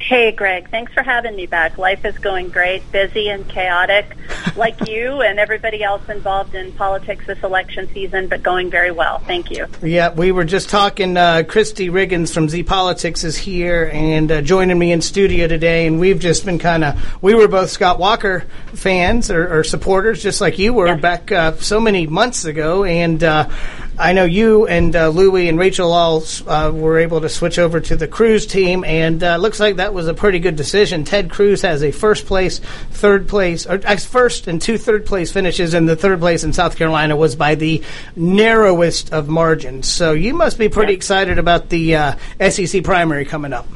Hey, 0.00 0.32
Greg. 0.32 0.68
Thanks 0.68 0.92
for 0.92 1.02
having 1.02 1.34
me 1.34 1.46
back. 1.46 1.78
Life 1.78 2.04
is 2.04 2.18
going 2.18 2.50
great, 2.50 2.82
busy 2.92 3.30
and 3.30 3.48
chaotic, 3.48 4.14
like 4.56 4.86
you 4.86 5.22
and 5.22 5.38
everybody 5.38 5.82
else 5.82 6.06
involved 6.10 6.54
in 6.54 6.72
politics 6.72 7.24
this 7.26 7.42
election 7.42 7.88
season, 7.94 8.28
but 8.28 8.42
going 8.42 8.70
very 8.70 8.90
well. 8.90 9.20
Thank 9.20 9.50
you. 9.50 9.66
Yeah, 9.82 10.12
we 10.12 10.30
were 10.30 10.44
just 10.44 10.68
talking. 10.68 11.16
Uh, 11.16 11.44
Christy 11.48 11.88
Riggins 11.88 12.34
from 12.34 12.50
Z 12.50 12.64
Politics 12.64 13.24
is 13.24 13.38
here 13.38 13.88
and 13.94 14.30
uh, 14.30 14.42
joining 14.42 14.78
me 14.78 14.92
in 14.92 15.00
studio 15.00 15.46
today, 15.46 15.86
and 15.86 15.98
we've 15.98 16.18
just 16.18 16.44
been 16.44 16.58
kind 16.58 16.84
of. 16.84 17.22
We 17.22 17.34
were 17.34 17.48
both 17.48 17.70
Scott 17.70 17.98
Walker 17.98 18.44
fans 18.74 19.30
or, 19.30 19.60
or 19.60 19.64
supporters, 19.64 20.22
just 20.22 20.40
like 20.40 20.58
you 20.58 20.74
were 20.74 20.88
yes. 20.88 21.00
back 21.00 21.32
uh, 21.32 21.52
so 21.54 21.80
many 21.80 22.06
months 22.06 22.44
ago, 22.44 22.84
and 22.84 23.24
uh, 23.24 23.48
I 23.96 24.12
know 24.12 24.24
you 24.24 24.66
and 24.66 24.94
uh, 24.96 25.08
Louie 25.08 25.48
and 25.48 25.56
Rachel 25.56 25.92
all 25.92 26.24
uh, 26.48 26.72
were 26.74 26.98
able 26.98 27.20
to 27.20 27.28
switch 27.28 27.60
over 27.60 27.80
to 27.80 27.94
the 27.94 28.08
Cruz 28.08 28.44
team, 28.44 28.82
and 28.82 29.22
uh, 29.22 29.36
looks 29.36 29.60
like 29.60 29.76
that 29.76 29.94
was 29.94 30.08
a 30.08 30.14
pretty 30.14 30.40
good 30.40 30.56
decision. 30.56 31.04
Ted 31.04 31.30
Cruz 31.30 31.62
has 31.62 31.84
a 31.84 31.92
first 31.92 32.26
place, 32.26 32.58
third 32.90 33.28
place, 33.28 33.66
or 33.66 33.78
first 33.98 34.48
and 34.48 34.60
two 34.60 34.78
third 34.78 35.06
place 35.06 35.30
finishes, 35.30 35.74
and 35.74 35.88
the 35.88 35.94
third 35.94 36.18
place 36.18 36.42
in 36.42 36.52
South 36.52 36.76
Carolina 36.76 37.14
was 37.14 37.36
by 37.36 37.54
the 37.54 37.82
narrowest 38.16 39.12
of 39.12 39.28
margins. 39.28 39.88
So 39.88 40.12
you 40.12 40.34
must 40.34 40.58
be 40.58 40.68
pretty 40.68 40.92
excited 40.92 41.38
about 41.38 41.68
the 41.68 41.94
uh, 41.94 42.16
SEC 42.50 42.82
primary 42.82 43.24
coming 43.24 43.52
up. 43.52 43.68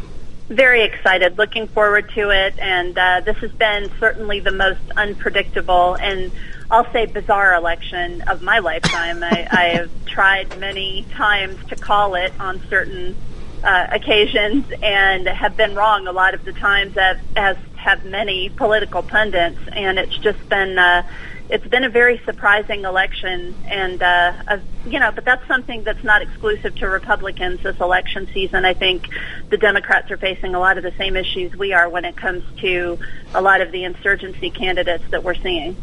Very 0.48 0.82
excited, 0.82 1.38
looking 1.38 1.68
forward 1.68 2.10
to 2.14 2.30
it, 2.30 2.58
and 2.58 2.98
uh, 2.98 3.20
this 3.24 3.36
has 3.36 3.52
been 3.52 3.88
certainly 4.00 4.40
the 4.40 4.50
most 4.50 4.80
unpredictable 4.96 5.94
and 5.94 6.32
I'll 6.70 6.90
say 6.92 7.06
bizarre 7.06 7.54
election 7.54 8.22
of 8.22 8.42
my 8.42 8.58
lifetime. 8.58 9.22
I, 9.22 9.48
I 9.50 9.64
have 9.76 9.90
tried 10.04 10.58
many 10.58 11.06
times 11.12 11.56
to 11.68 11.76
call 11.76 12.14
it 12.14 12.32
on 12.38 12.60
certain 12.68 13.16
uh, 13.64 13.86
occasions 13.90 14.70
and 14.82 15.26
have 15.26 15.56
been 15.56 15.74
wrong 15.74 16.06
a 16.06 16.12
lot 16.12 16.34
of 16.34 16.44
the 16.44 16.52
times, 16.52 16.96
as, 16.96 17.16
as 17.36 17.56
have 17.76 18.04
many 18.04 18.50
political 18.50 19.02
pundits. 19.02 19.58
And 19.72 19.98
it's 19.98 20.16
just 20.18 20.46
been 20.48 20.78
uh, 20.78 21.04
it's 21.50 21.66
been 21.66 21.84
a 21.84 21.88
very 21.88 22.20
surprising 22.26 22.84
election, 22.84 23.54
and 23.66 24.02
uh, 24.02 24.32
uh, 24.46 24.58
you 24.86 25.00
know, 25.00 25.10
but 25.10 25.24
that's 25.24 25.46
something 25.48 25.82
that's 25.82 26.04
not 26.04 26.20
exclusive 26.20 26.74
to 26.76 26.88
Republicans 26.88 27.62
this 27.62 27.80
election 27.80 28.28
season. 28.34 28.66
I 28.66 28.74
think 28.74 29.08
the 29.48 29.56
Democrats 29.56 30.10
are 30.10 30.18
facing 30.18 30.54
a 30.54 30.60
lot 30.60 30.76
of 30.76 30.84
the 30.84 30.92
same 30.98 31.16
issues 31.16 31.56
we 31.56 31.72
are 31.72 31.88
when 31.88 32.04
it 32.04 32.16
comes 32.16 32.44
to 32.60 32.98
a 33.34 33.40
lot 33.40 33.62
of 33.62 33.72
the 33.72 33.84
insurgency 33.84 34.50
candidates 34.50 35.04
that 35.10 35.24
we're 35.24 35.36
seeing. 35.36 35.74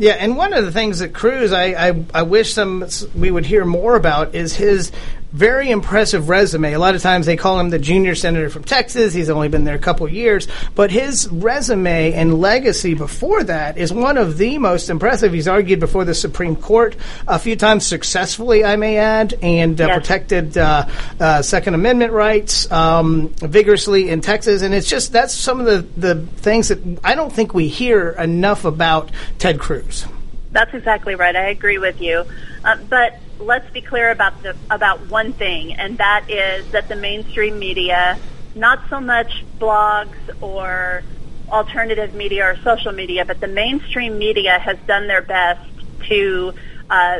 Yeah, 0.00 0.12
and 0.12 0.36
one 0.36 0.52
of 0.52 0.64
the 0.64 0.70
things 0.70 1.00
that 1.00 1.12
Cruz, 1.12 1.52
I, 1.52 1.88
I, 1.88 2.04
I 2.14 2.22
wish 2.22 2.52
some 2.52 2.86
we 3.16 3.32
would 3.32 3.44
hear 3.44 3.64
more 3.64 3.96
about 3.96 4.36
is 4.36 4.54
his 4.54 4.92
very 5.32 5.70
impressive 5.70 6.28
resume. 6.28 6.72
A 6.72 6.78
lot 6.78 6.94
of 6.94 7.02
times 7.02 7.26
they 7.26 7.36
call 7.36 7.60
him 7.60 7.70
the 7.70 7.78
junior 7.78 8.14
senator 8.14 8.48
from 8.48 8.64
Texas. 8.64 9.12
He's 9.12 9.28
only 9.28 9.48
been 9.48 9.64
there 9.64 9.74
a 9.74 9.78
couple 9.78 10.08
years, 10.08 10.48
but 10.74 10.90
his 10.90 11.28
resume 11.28 12.12
and 12.14 12.40
legacy 12.40 12.94
before 12.94 13.44
that 13.44 13.76
is 13.76 13.92
one 13.92 14.16
of 14.16 14.38
the 14.38 14.58
most 14.58 14.88
impressive. 14.88 15.32
He's 15.32 15.48
argued 15.48 15.80
before 15.80 16.04
the 16.04 16.14
Supreme 16.14 16.56
Court 16.56 16.96
a 17.26 17.38
few 17.38 17.56
times 17.56 17.86
successfully, 17.86 18.64
I 18.64 18.76
may 18.76 18.96
add, 18.96 19.34
and 19.42 19.78
uh, 19.80 19.86
yes. 19.86 19.96
protected 19.98 20.56
uh, 20.56 20.88
uh, 21.20 21.42
Second 21.42 21.74
Amendment 21.74 22.12
rights 22.12 22.70
um, 22.72 23.28
vigorously 23.28 24.08
in 24.08 24.20
Texas. 24.20 24.62
And 24.62 24.74
it's 24.74 24.88
just 24.88 25.12
that's 25.12 25.34
some 25.34 25.60
of 25.60 25.66
the, 25.66 26.00
the 26.00 26.26
things 26.38 26.68
that 26.68 26.78
I 27.04 27.14
don't 27.14 27.32
think 27.32 27.52
we 27.52 27.68
hear 27.68 28.10
enough 28.10 28.64
about 28.64 29.10
Ted 29.38 29.58
Cruz. 29.58 30.06
That's 30.52 30.72
exactly 30.72 31.14
right. 31.14 31.36
I 31.36 31.48
agree 31.50 31.78
with 31.78 32.00
you. 32.00 32.24
Uh, 32.64 32.76
but 32.88 33.18
let's 33.38 33.70
be 33.72 33.80
clear 33.80 34.10
about 34.10 34.42
the 34.42 34.56
about 34.70 35.08
one 35.08 35.32
thing, 35.32 35.74
and 35.78 35.98
that 35.98 36.26
is 36.28 36.66
that 36.72 36.88
the 36.88 36.96
mainstream 36.96 37.58
media, 37.58 38.18
not 38.54 38.80
so 38.90 39.00
much 39.00 39.30
blogs 39.60 40.18
or 40.40 41.04
alternative 41.48 42.14
media 42.14 42.44
or 42.44 42.56
social 42.64 42.92
media, 42.92 43.24
but 43.24 43.40
the 43.40 43.48
mainstream 43.48 44.18
media 44.18 44.58
has 44.58 44.76
done 44.86 45.08
their 45.08 45.22
best 45.22 45.60
to 46.08 46.52
uh, 46.90 47.18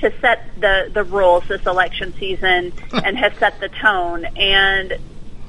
to 0.00 0.12
set 0.20 0.38
the 0.56 0.90
the 0.92 1.04
rules 1.04 1.44
this 1.48 1.62
election 1.66 2.14
season 2.18 2.72
and 2.92 3.16
has 3.16 3.32
set 3.40 3.58
the 3.60 3.68
tone. 3.80 4.24
And 4.36 4.92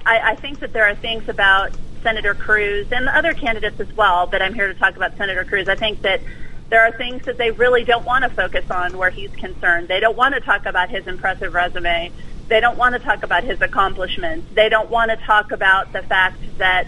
I, 0.06 0.32
I 0.32 0.36
think 0.36 0.60
that 0.62 0.74
there 0.74 0.86
are 0.86 0.96
things 0.96 1.24
about 1.28 1.72
Senator 2.04 2.34
Cruz 2.34 2.88
and 2.92 3.10
other 3.10 3.34
candidates 3.34 3.80
as 3.80 3.88
well, 3.96 4.28
but 4.28 4.42
I'm 4.42 4.54
here 4.54 4.68
to 4.68 4.76
talk 4.76 4.96
about 4.96 5.18
Senator 5.18 5.44
Cruz. 5.44 5.68
I 5.68 5.76
think 5.76 6.02
that 6.04 6.22
There 6.70 6.82
are 6.82 6.92
things 6.92 7.24
that 7.26 7.38
they 7.38 7.52
really 7.52 7.84
don't 7.84 8.06
want 8.06 8.24
to 8.24 8.30
focus 8.30 8.70
on 8.70 8.98
where 8.98 9.10
he's 9.10 9.32
concerned. 9.32 9.88
They 9.88 10.00
don't 10.00 10.18
want 10.18 10.36
to 10.36 10.42
talk 10.42 10.66
about 10.66 10.90
his 10.90 11.08
impressive 11.08 11.54
resume. 11.54 12.12
They 12.50 12.60
don't 12.60 12.78
want 12.78 12.94
to 12.94 13.00
talk 13.00 13.24
about 13.24 13.44
his 13.44 13.62
accomplishments. 13.62 14.48
They 14.54 14.70
don't 14.70 14.90
want 14.90 15.12
to 15.12 15.18
talk 15.18 15.52
about 15.52 15.94
the 15.94 16.02
fact 16.02 16.42
that 16.58 16.88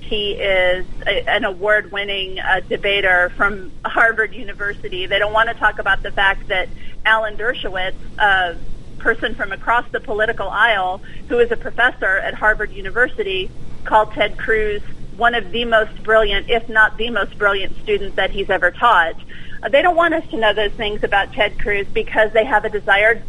he 0.00 0.32
is 0.32 0.86
a, 1.06 1.28
an 1.28 1.44
award-winning 1.44 2.38
uh, 2.38 2.60
debater 2.60 3.30
from 3.36 3.72
Harvard 3.84 4.34
University. 4.34 5.06
They 5.06 5.18
don't 5.18 5.32
want 5.32 5.48
to 5.48 5.54
talk 5.54 5.78
about 5.78 6.02
the 6.02 6.12
fact 6.12 6.48
that 6.48 6.68
Alan 7.04 7.36
Dershowitz, 7.36 7.94
a 8.18 8.56
person 8.98 9.34
from 9.34 9.52
across 9.52 9.84
the 9.90 10.00
political 10.00 10.48
aisle, 10.48 11.02
who 11.28 11.38
is 11.40 11.50
a 11.50 11.56
professor 11.56 12.18
at 12.18 12.34
Harvard 12.34 12.72
University, 12.72 13.50
called 13.84 14.12
Ted 14.12 14.38
Cruz 14.38 14.82
one 15.18 15.34
of 15.34 15.50
the 15.50 15.64
most 15.64 16.02
brilliant, 16.02 16.48
if 16.48 16.68
not 16.68 16.96
the 16.96 17.10
most 17.10 17.36
brilliant 17.36 17.76
student 17.82 18.16
that 18.16 18.30
he's 18.30 18.48
ever 18.48 18.70
taught. 18.70 19.16
Uh, 19.62 19.68
they 19.68 19.82
don't 19.82 19.96
want 19.96 20.14
us 20.14 20.26
to 20.30 20.38
know 20.38 20.54
those 20.54 20.72
things 20.72 21.02
about 21.02 21.32
Ted 21.32 21.58
Cruz 21.58 21.86
because 21.92 22.32
they 22.32 22.44
have 22.44 22.64
a 22.64 22.70
desired 22.70 23.22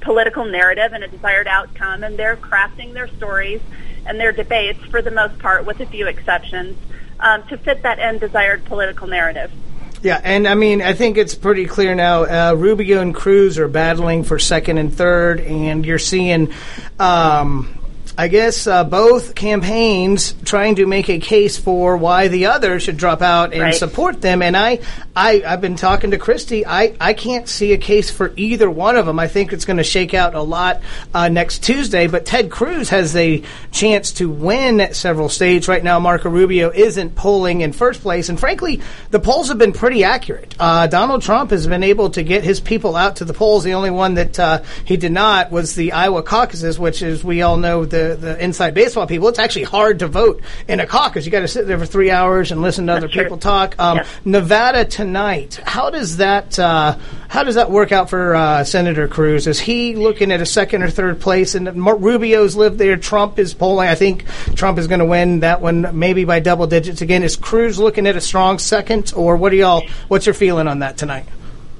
political 0.00 0.46
narrative 0.46 0.94
and 0.94 1.04
a 1.04 1.08
desired 1.08 1.46
outcome, 1.46 2.02
and 2.02 2.18
they're 2.18 2.36
crafting 2.36 2.94
their 2.94 3.06
stories 3.06 3.60
and 4.06 4.18
their 4.18 4.32
debates, 4.32 4.82
for 4.86 5.02
the 5.02 5.10
most 5.10 5.38
part, 5.38 5.66
with 5.66 5.78
a 5.80 5.86
few 5.86 6.06
exceptions, 6.06 6.78
um, 7.20 7.46
to 7.48 7.58
fit 7.58 7.82
that 7.82 7.98
end 7.98 8.20
desired 8.20 8.64
political 8.64 9.06
narrative. 9.06 9.52
Yeah, 10.00 10.20
and 10.22 10.48
I 10.48 10.54
mean, 10.54 10.80
I 10.80 10.94
think 10.94 11.18
it's 11.18 11.34
pretty 11.34 11.66
clear 11.66 11.94
now. 11.94 12.22
Uh, 12.22 12.54
Rubio 12.54 13.02
and 13.02 13.14
Cruz 13.14 13.58
are 13.58 13.68
battling 13.68 14.22
for 14.22 14.38
second 14.38 14.78
and 14.78 14.94
third, 14.94 15.40
and 15.40 15.84
you're 15.84 15.98
seeing 15.98 16.52
um, 16.98 17.77
I 18.16 18.28
guess 18.28 18.66
uh, 18.66 18.84
both 18.84 19.34
campaigns 19.34 20.34
trying 20.44 20.76
to 20.76 20.86
make 20.86 21.08
a 21.10 21.18
case 21.18 21.58
for 21.58 21.96
why 21.96 22.28
the 22.28 22.46
other 22.46 22.80
should 22.80 22.96
drop 22.96 23.22
out 23.22 23.52
and 23.52 23.60
Right. 23.62 23.74
support 23.74 24.20
them. 24.20 24.40
And 24.42 24.56
I, 24.56 24.78
I, 25.14 25.42
I've 25.46 25.60
been 25.60 25.76
talking 25.76 26.12
to 26.12 26.18
Christy. 26.18 26.64
I, 26.64 26.94
I 27.00 27.12
can't 27.12 27.48
see 27.48 27.72
a 27.72 27.76
case 27.78 28.10
for 28.10 28.32
either 28.36 28.70
one 28.70 28.96
of 28.96 29.04
them. 29.06 29.18
I 29.18 29.28
think 29.28 29.52
it's 29.52 29.64
going 29.64 29.76
to 29.76 29.84
shake 29.84 30.14
out 30.14 30.34
a 30.34 30.42
lot 30.42 30.80
uh, 31.12 31.28
next 31.28 31.62
Tuesday. 31.64 32.06
But 32.06 32.24
Ted 32.24 32.50
Cruz 32.50 32.88
has 32.90 33.14
a 33.16 33.42
chance 33.72 34.12
to 34.14 34.30
win 34.30 34.80
at 34.80 34.94
several 34.96 35.28
states 35.28 35.66
right 35.68 35.82
now. 35.82 35.98
Marco 35.98 36.28
Rubio 36.30 36.70
isn't 36.70 37.14
polling 37.16 37.60
in 37.60 37.72
first 37.72 38.00
place, 38.00 38.28
and 38.28 38.38
frankly, 38.38 38.80
the 39.10 39.20
polls 39.20 39.48
have 39.48 39.58
been 39.58 39.72
pretty 39.72 40.04
accurate. 40.04 40.54
Uh, 40.58 40.86
Donald 40.86 41.22
Trump 41.22 41.50
has 41.50 41.66
been 41.66 41.82
able 41.82 42.10
to 42.10 42.22
get 42.22 42.44
his 42.44 42.60
people 42.60 42.96
out 42.96 43.16
to 43.16 43.24
the 43.24 43.34
polls. 43.34 43.64
The 43.64 43.74
only 43.74 43.90
one 43.90 44.14
that 44.14 44.38
uh, 44.38 44.62
he 44.84 44.96
did 44.96 45.12
not 45.12 45.50
was 45.50 45.74
the 45.74 45.92
Iowa 45.92 46.22
caucuses, 46.22 46.78
which 46.78 47.02
is 47.02 47.24
we 47.24 47.42
all 47.42 47.56
know 47.56 47.84
the 47.84 47.97
the 48.16 48.42
inside 48.42 48.74
baseball 48.74 49.06
people. 49.06 49.28
It's 49.28 49.38
actually 49.38 49.64
hard 49.64 50.00
to 50.00 50.08
vote 50.08 50.42
in 50.66 50.80
a 50.80 50.86
caucus. 50.86 51.24
You 51.24 51.32
got 51.32 51.40
to 51.40 51.48
sit 51.48 51.66
there 51.66 51.78
for 51.78 51.86
three 51.86 52.10
hours 52.10 52.52
and 52.52 52.62
listen 52.62 52.86
to 52.86 52.94
other 52.94 53.08
people 53.08 53.38
talk. 53.38 53.78
Um, 53.78 54.00
Nevada 54.24 54.84
tonight. 54.84 55.60
How 55.64 55.90
does 55.90 56.18
that 56.18 56.58
uh, 56.58 56.96
how 57.28 57.42
does 57.44 57.56
that 57.56 57.70
work 57.70 57.92
out 57.92 58.10
for 58.10 58.34
uh, 58.34 58.64
Senator 58.64 59.08
Cruz? 59.08 59.46
Is 59.46 59.60
he 59.60 59.94
looking 59.94 60.32
at 60.32 60.40
a 60.40 60.46
second 60.46 60.82
or 60.82 60.90
third 60.90 61.20
place? 61.20 61.54
And 61.54 61.68
Rubio's 61.76 62.56
lived 62.56 62.78
there. 62.78 62.96
Trump 62.96 63.38
is 63.38 63.54
polling. 63.54 63.88
I 63.88 63.94
think 63.94 64.26
Trump 64.54 64.78
is 64.78 64.86
going 64.86 65.00
to 65.00 65.06
win 65.06 65.40
that 65.40 65.60
one, 65.60 65.98
maybe 65.98 66.24
by 66.24 66.40
double 66.40 66.66
digits 66.66 67.02
again. 67.02 67.22
Is 67.22 67.36
Cruz 67.36 67.78
looking 67.78 68.06
at 68.06 68.16
a 68.16 68.20
strong 68.20 68.58
second, 68.58 69.12
or 69.14 69.36
what 69.36 69.52
are 69.52 69.56
y'all? 69.56 69.86
What's 70.08 70.26
your 70.26 70.34
feeling 70.34 70.68
on 70.68 70.80
that 70.80 70.96
tonight? 70.96 71.26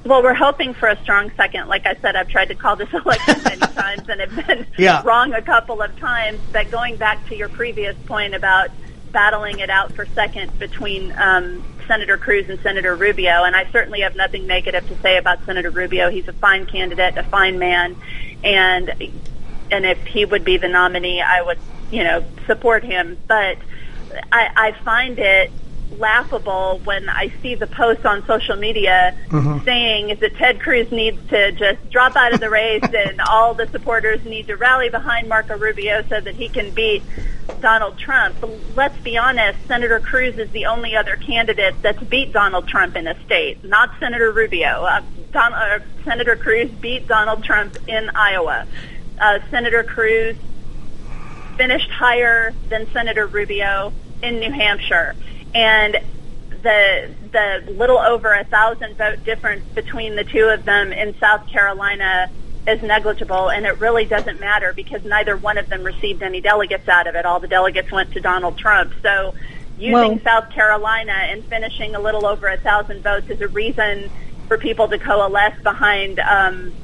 Well, 0.09 0.23
we're 0.23 0.33
hoping 0.33 0.73
for 0.73 0.87
a 0.89 0.99
strong 1.03 1.29
second. 1.37 1.67
Like 1.67 1.85
I 1.85 1.93
said, 2.01 2.15
I've 2.15 2.27
tried 2.29 2.47
to 2.47 2.55
call 2.55 2.75
this 2.75 2.91
election 2.93 3.43
many 3.43 3.59
times 3.75 4.09
and 4.09 4.19
have 4.21 4.47
been 4.47 4.65
Yeah. 4.75 5.03
wrong 5.05 5.33
a 5.33 5.41
couple 5.43 5.83
of 5.83 5.95
times. 5.99 6.39
But 6.51 6.71
going 6.71 6.95
back 6.95 7.27
to 7.27 7.35
your 7.35 7.47
previous 7.47 7.95
point 8.07 8.33
about 8.33 8.71
battling 9.11 9.59
it 9.59 9.69
out 9.69 9.93
for 9.93 10.07
second 10.07 10.57
between 10.57 11.11
um, 11.15 11.63
Senator 11.87 12.17
Cruz 12.17 12.49
and 12.49 12.59
Senator 12.61 12.95
Rubio, 12.95 13.43
and 13.43 13.55
I 13.55 13.69
certainly 13.71 14.01
have 14.01 14.15
nothing 14.15 14.47
negative 14.47 14.87
to 14.87 14.97
say 15.01 15.17
about 15.17 15.45
Senator 15.45 15.69
Rubio. 15.69 16.09
He's 16.09 16.27
a 16.27 16.33
fine 16.33 16.65
candidate, 16.65 17.15
a 17.15 17.23
fine 17.23 17.59
man, 17.59 17.95
and 18.43 18.91
and 19.71 19.85
if 19.85 20.03
he 20.07 20.25
would 20.25 20.43
be 20.43 20.57
the 20.57 20.67
nominee, 20.69 21.21
I 21.21 21.43
would, 21.43 21.59
you 21.91 22.03
know, 22.03 22.25
support 22.47 22.83
him. 22.83 23.19
But 23.27 23.59
I, 24.31 24.49
I 24.55 24.71
find 24.83 25.19
it 25.19 25.51
laughable 25.97 26.81
when 26.83 27.09
I 27.09 27.31
see 27.41 27.55
the 27.55 27.67
posts 27.67 28.05
on 28.05 28.25
social 28.25 28.55
media 28.55 29.15
Mhm. 29.31 29.63
saying 29.65 30.17
that 30.21 30.37
Ted 30.37 30.59
Cruz 30.61 30.91
needs 30.91 31.17
to 31.29 31.51
just 31.53 31.89
drop 31.91 32.15
out 32.15 32.33
of 32.33 32.39
the 32.39 32.49
race 32.49 32.83
and 32.93 33.19
all 33.21 33.53
the 33.53 33.67
supporters 33.67 34.23
need 34.25 34.47
to 34.47 34.55
rally 34.55 34.89
behind 34.89 35.27
Marco 35.27 35.57
Rubio 35.57 36.03
so 36.09 36.19
that 36.21 36.35
he 36.35 36.47
can 36.49 36.71
beat 36.71 37.03
Donald 37.61 37.97
Trump. 37.97 38.37
But 38.39 38.51
let's 38.75 38.99
be 39.03 39.17
honest, 39.17 39.57
Senator 39.67 39.99
Cruz 39.99 40.37
is 40.37 40.49
the 40.51 40.67
only 40.67 40.95
other 40.95 41.15
candidate 41.17 41.75
that's 41.81 42.01
beat 42.03 42.31
Donald 42.31 42.67
Trump 42.67 42.95
in 42.95 43.07
a 43.07 43.15
state, 43.25 43.63
not 43.65 43.91
Senator 43.99 44.31
Rubio. 44.31 44.83
Uh, 44.85 45.01
Don, 45.31 45.53
uh, 45.53 45.79
Senator 46.05 46.35
Cruz 46.35 46.69
beat 46.71 47.07
Donald 47.07 47.43
Trump 47.43 47.77
in 47.87 48.09
Iowa. 48.15 48.65
Uh, 49.19 49.39
Senator 49.51 49.83
Cruz 49.83 50.35
finished 51.57 51.89
higher 51.89 52.53
than 52.69 52.87
Senator 52.93 53.25
Rubio 53.27 53.91
in 54.23 54.39
New 54.39 54.51
Hampshire, 54.51 55.15
and 55.53 55.97
the 56.49 57.15
the 57.31 57.71
little 57.71 57.99
over 57.99 58.33
a 58.33 58.43
thousand 58.45 58.97
vote 58.97 59.23
difference 59.23 59.63
between 59.75 60.15
the 60.15 60.23
two 60.23 60.45
of 60.45 60.65
them 60.65 60.91
in 60.91 61.15
South 61.19 61.41
Carolina 61.51 62.29
is 62.67 62.81
negligible, 62.83 63.49
and 63.49 63.65
it 63.65 63.79
really 63.79 64.05
doesn't 64.05 64.39
matter 64.39 64.73
because 64.75 65.01
neither 65.03 65.37
one 65.37 65.57
of 65.57 65.69
them 65.69 65.83
received 65.83 66.21
any 66.21 66.41
delegates 66.41 66.87
out 66.87 67.07
of 67.07 67.15
it. 67.15 67.25
All 67.25 67.39
the 67.39 67.47
delegates 67.47 67.91
went 67.91 68.11
to 68.13 68.19
Donald 68.19 68.57
Trump. 68.57 68.91
So, 69.01 69.33
using 69.77 69.93
Well- 69.93 70.19
South 70.23 70.49
Carolina 70.53 71.13
and 71.13 71.45
finishing 71.45 71.95
a 71.95 71.99
little 71.99 72.25
over 72.25 72.47
a 72.47 72.57
thousand 72.57 73.03
votes 73.03 73.27
is 73.29 73.41
a 73.41 73.47
reason 73.47 74.09
for 74.47 74.57
people 74.57 74.87
to 74.89 74.97
coalesce 74.97 75.53
behind 75.63 76.19
um, 76.19 76.75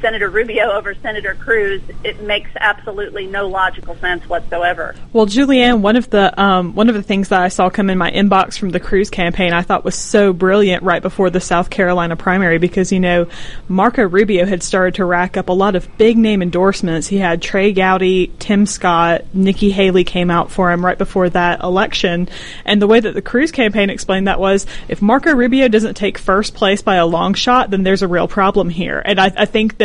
Senator 0.00 0.28
Rubio 0.28 0.70
over 0.70 0.94
Senator 0.94 1.34
Cruz. 1.34 1.80
It 2.02 2.20
makes 2.22 2.50
absolutely 2.56 3.26
no 3.26 3.48
logical 3.48 3.96
sense 3.96 4.28
whatsoever. 4.28 4.94
Well, 5.12 5.26
Julianne, 5.26 5.80
one 5.80 5.96
of 5.96 6.10
the 6.10 6.38
um, 6.40 6.74
one 6.74 6.88
of 6.88 6.94
the 6.94 7.02
things 7.02 7.28
that 7.28 7.40
I 7.40 7.48
saw 7.48 7.70
come 7.70 7.90
in 7.90 7.98
my 7.98 8.10
inbox 8.10 8.58
from 8.58 8.70
the 8.70 8.80
Cruz 8.80 9.10
campaign, 9.10 9.52
I 9.52 9.62
thought 9.62 9.84
was 9.84 9.94
so 9.94 10.32
brilliant 10.32 10.82
right 10.82 11.02
before 11.02 11.30
the 11.30 11.40
South 11.40 11.70
Carolina 11.70 12.16
primary 12.16 12.58
because 12.58 12.92
you 12.92 13.00
know 13.00 13.26
Marco 13.68 14.02
Rubio 14.02 14.46
had 14.46 14.62
started 14.62 14.96
to 14.96 15.04
rack 15.04 15.36
up 15.36 15.48
a 15.48 15.52
lot 15.52 15.76
of 15.76 15.96
big 15.98 16.18
name 16.18 16.42
endorsements. 16.42 17.06
He 17.06 17.18
had 17.18 17.40
Trey 17.40 17.72
Gowdy, 17.72 18.32
Tim 18.38 18.66
Scott, 18.66 19.22
Nikki 19.34 19.70
Haley 19.70 20.04
came 20.04 20.30
out 20.30 20.50
for 20.50 20.72
him 20.72 20.84
right 20.84 20.98
before 20.98 21.30
that 21.30 21.62
election, 21.62 22.28
and 22.64 22.82
the 22.82 22.86
way 22.86 23.00
that 23.00 23.14
the 23.14 23.22
Cruz 23.22 23.52
campaign 23.52 23.90
explained 23.90 24.28
that 24.28 24.40
was 24.40 24.66
if 24.88 25.00
Marco 25.00 25.34
Rubio 25.34 25.68
doesn't 25.68 25.94
take 25.94 26.18
first 26.18 26.54
place 26.54 26.82
by 26.82 26.96
a 26.96 27.06
long 27.06 27.34
shot, 27.34 27.70
then 27.70 27.82
there's 27.82 28.02
a 28.02 28.08
real 28.08 28.28
problem 28.28 28.70
here, 28.70 29.00
and 29.04 29.20
I, 29.20 29.32
I 29.36 29.44
think 29.44 29.78
that 29.78 29.83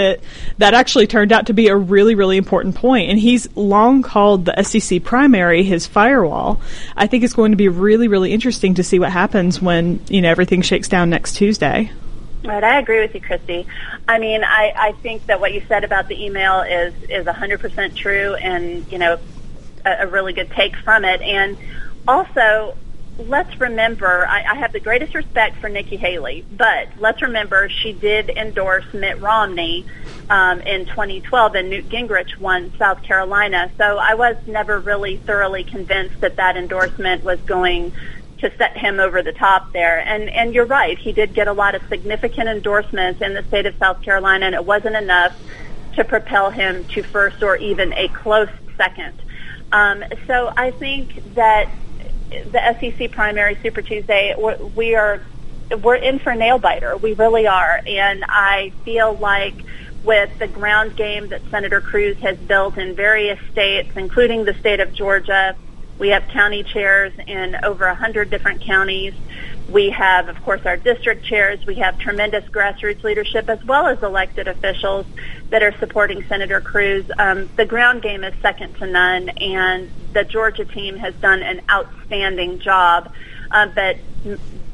that 0.58 0.74
actually 0.74 1.08
turned 1.08 1.32
out 1.32 1.48
to 1.48 1.54
be 1.54 1.68
a 1.68 1.76
really 1.76 2.16
really 2.16 2.38
important 2.38 2.76
point, 2.76 3.10
and 3.10 3.20
he's 3.20 3.48
long 3.56 4.02
called 4.02 4.46
the 4.46 4.64
SEC 4.64 5.04
primary 5.04 5.64
his 5.64 5.88
firewall. 5.88 6.62
I 6.96 7.08
think 7.08 7.24
it's 7.24 7.34
going 7.34 7.52
to 7.52 7.58
be 7.58 7.68
really 7.68 8.08
really 8.08 8.34
interesting 8.34 8.76
to 8.76 8.84
see 8.84 9.00
what 9.00 9.12
happens 9.12 9.62
when 9.62 10.00
you 10.10 10.22
know 10.22 10.30
everything 10.30 10.62
shakes 10.62 10.88
down 10.88 11.10
next 11.10 11.36
Tuesday. 11.36 11.92
Right, 12.44 12.64
I 12.64 12.80
agree 12.80 13.02
with 13.02 13.14
you, 13.14 13.20
Christy. 13.20 13.68
I 14.08 14.18
mean, 14.18 14.46
I, 14.46 14.74
I 14.76 14.92
think 15.04 15.26
that 15.26 15.42
what 15.42 15.54
you 15.54 15.62
said 15.68 15.84
about 15.84 16.08
the 16.08 16.24
email 16.24 16.62
is 16.62 16.94
is 17.10 17.26
100% 17.26 17.96
true, 17.96 18.34
and 18.36 18.90
you 18.92 18.98
know, 18.98 19.20
a, 19.86 19.92
a 20.04 20.08
really 20.08 20.34
good 20.34 20.50
take 20.52 20.76
from 20.78 21.04
it. 21.04 21.22
And 21.22 21.58
also, 22.08 22.78
let's 23.20 23.60
remember, 23.60 24.26
I, 24.26 24.44
I 24.44 24.56
have 24.56 24.72
the 24.72 24.80
greatest 24.80 25.14
respect 25.14 25.58
for 25.58 25.70
Nikki 25.70 25.98
Haley, 25.98 26.46
but 26.52 26.88
let's 26.98 27.22
remember 27.22 27.70
she 27.70 27.94
did 27.94 28.30
endorse 28.30 28.86
Mitt 28.94 29.22
Romney 29.22 29.86
um, 30.30 30.62
in 30.62 30.86
2012, 30.86 31.56
and 31.56 31.70
Newt 31.70 31.90
Gingrich 31.90 32.38
won 32.38 32.74
South 32.78 33.04
Carolina. 33.04 33.72
So 33.78 33.98
I 33.98 34.14
was 34.14 34.38
never 34.48 34.80
really 34.80 35.18
thoroughly 35.18 35.64
convinced 35.64 36.22
that 36.22 36.38
that 36.38 36.56
endorsement 36.56 37.24
was 37.24 37.40
going 37.42 37.92
to 38.40 38.56
set 38.58 38.78
him 38.78 39.00
over 39.00 39.22
the 39.22 39.34
top 39.34 39.74
there. 39.74 40.00
And 40.00 40.30
and 40.30 40.54
you're 40.54 40.66
right, 40.66 40.98
he 40.98 41.12
did 41.12 41.34
get 41.34 41.48
a 41.48 41.54
lot 41.54 41.76
of 41.76 41.82
significant 41.90 42.48
endorsements 42.48 43.22
in 43.22 43.34
the 43.34 43.44
state 43.44 43.66
of 43.66 43.76
South 43.78 44.02
Carolina, 44.02 44.46
and 44.46 44.56
it 44.56 44.66
wasn't 44.66 44.96
enough 44.96 45.38
to 45.96 46.06
propel 46.06 46.50
him 46.50 46.86
to 46.86 47.04
first 47.04 47.44
or 47.44 47.58
even 47.58 47.92
a 47.94 48.08
close 48.10 48.50
second. 48.78 49.14
Um, 49.72 50.04
so 50.26 50.54
I 50.56 50.72
think 50.72 51.36
that 51.36 51.70
the 52.30 52.60
SEC 52.80 53.12
primary 53.12 53.58
Super 53.62 53.82
Tuesday, 53.82 54.36
we- 54.38 54.66
we 54.76 54.96
are 54.96 55.22
we're 55.84 55.96
in 55.96 56.18
for 56.18 56.34
nail 56.34 56.58
biter. 56.58 56.98
We 56.98 57.14
really 57.14 57.46
are, 57.46 57.80
and 57.86 58.24
I 58.28 58.72
feel 58.86 59.14
like 59.14 59.54
with 60.04 60.32
the 60.40 60.48
ground 60.48 60.96
game 60.96 61.28
that 61.28 61.42
Senator 61.52 61.80
Cruz 61.80 62.18
has 62.22 62.38
built 62.38 62.78
in 62.78 62.96
various 62.96 63.38
states, 63.52 63.90
including 63.96 64.46
the 64.46 64.56
state 64.56 64.80
of 64.80 64.94
Georgia, 64.94 65.56
we 66.00 66.10
have 66.10 66.28
county 66.30 66.64
chairs 66.64 67.14
in 67.28 67.56
over 67.64 67.86
a 67.86 67.94
hundred 67.94 68.32
different 68.32 68.62
counties. 68.62 69.14
We 69.70 69.92
have, 69.92 70.30
of 70.30 70.42
course, 70.42 70.62
our 70.66 70.78
district 70.78 71.26
chairs. 71.26 71.64
We 71.66 71.76
have 71.76 72.00
tremendous 72.00 72.44
grassroots 72.46 73.04
leadership 73.04 73.50
as 73.50 73.64
well 73.64 73.88
as 73.88 74.02
elected 74.02 74.48
officials 74.48 75.06
that 75.50 75.62
are 75.62 75.74
supporting 75.80 76.24
Senator 76.24 76.60
Cruz. 76.60 77.06
Um, 77.20 77.50
the 77.56 77.66
ground 77.66 78.02
game 78.02 78.24
is 78.24 78.34
second 78.42 78.76
to 78.78 78.88
none, 78.88 79.30
and 79.30 79.90
the 80.14 80.24
Georgia 80.24 80.66
team 80.66 80.98
has 80.98 81.14
done 81.16 81.44
an 81.44 81.62
outstanding 81.70 82.60
job. 82.60 83.12
Uh, 83.52 83.68
but 83.76 83.98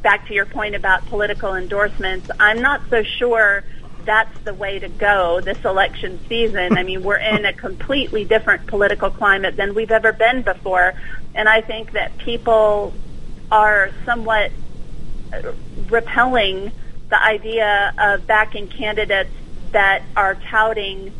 back 0.01 0.27
to 0.27 0.33
your 0.33 0.45
point 0.45 0.75
about 0.75 1.05
political 1.07 1.55
endorsements, 1.55 2.29
I'm 2.39 2.61
not 2.61 2.81
so 2.89 3.03
sure 3.03 3.63
that's 4.05 4.37
the 4.43 4.53
way 4.53 4.79
to 4.79 4.87
go 4.87 5.41
this 5.41 5.63
election 5.65 6.19
season. 6.29 6.77
I 6.77 6.83
mean, 6.83 7.03
we're 7.03 7.17
in 7.17 7.43
a 7.43 7.53
completely 7.53 8.23
different 8.23 8.67
political 8.67 9.09
climate 9.09 9.57
than 9.57 9.73
we've 9.73 9.91
ever 9.91 10.13
been 10.13 10.41
before. 10.43 10.93
And 11.33 11.49
I 11.49 11.61
think 11.61 11.91
that 11.93 12.17
people 12.19 12.93
are 13.51 13.91
somewhat 14.05 14.51
repelling 15.89 16.71
the 17.09 17.23
idea 17.23 17.93
of 17.97 18.25
backing 18.27 18.67
candidates 18.67 19.31
that 19.71 20.03
are 20.15 20.35
touting 20.49 21.11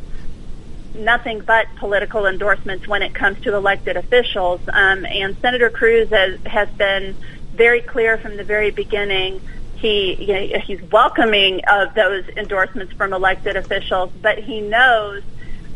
nothing 0.96 1.42
but 1.46 1.68
political 1.78 2.26
endorsements 2.26 2.88
when 2.88 3.02
it 3.02 3.14
comes 3.14 3.40
to 3.42 3.56
elected 3.56 3.98
officials. 3.98 4.62
Um, 4.72 5.06
and 5.06 5.36
Senator 5.42 5.70
Cruz 5.70 6.10
has, 6.10 6.40
has 6.46 6.70
been 6.78 7.16
very 7.54 7.82
clear 7.82 8.18
from 8.18 8.38
the 8.38 8.44
very 8.44 8.72
beginning. 8.72 9.42
He 9.76 10.24
you 10.24 10.34
know, 10.34 10.60
he's 10.60 10.82
welcoming 10.92 11.62
of 11.70 11.94
those 11.96 12.24
endorsements 12.38 12.94
from 12.94 13.14
elected 13.14 13.56
officials, 13.56 14.12
but 14.22 14.40
he 14.40 14.62
knows 14.62 15.22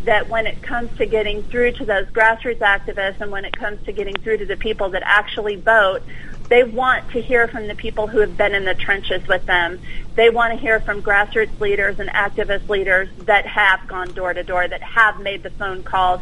that 0.06 0.30
when 0.30 0.48
it 0.48 0.62
comes 0.62 0.90
to 0.98 1.06
getting 1.06 1.44
through 1.44 1.74
to 1.74 1.86
those 1.86 2.06
grassroots 2.08 2.60
activists 2.60 3.20
and 3.20 3.32
when 3.32 3.44
it 3.44 3.52
comes 3.58 3.80
to 3.86 3.92
getting 3.92 4.16
through 4.16 4.38
to 4.38 4.46
the 4.46 4.56
people 4.56 4.90
that 4.90 5.04
actually 5.06 5.58
vote, 5.58 6.02
they 6.50 6.64
want 6.64 7.04
to 7.12 7.22
hear 7.22 7.48
from 7.48 7.68
the 7.68 7.76
people 7.76 8.08
who 8.08 8.20
have 8.20 8.36
been 8.36 8.56
in 8.56 8.66
the 8.66 8.74
trenches 8.74 9.22
with 9.28 9.46
them. 9.46 9.80
They 10.16 10.30
want 10.30 10.54
to 10.54 10.60
hear 10.60 10.80
from 10.80 11.02
grassroots 11.02 11.60
leaders 11.60 11.98
and 12.00 12.10
activist 12.10 12.68
leaders 12.68 13.08
that 13.20 13.46
have 13.46 13.80
gone 13.88 14.14
door 14.14 14.34
to 14.34 14.44
door, 14.44 14.68
that 14.68 14.82
have 14.82 15.20
made 15.20 15.44
the 15.44 15.52
phone 15.52 15.84
calls, 15.84 16.22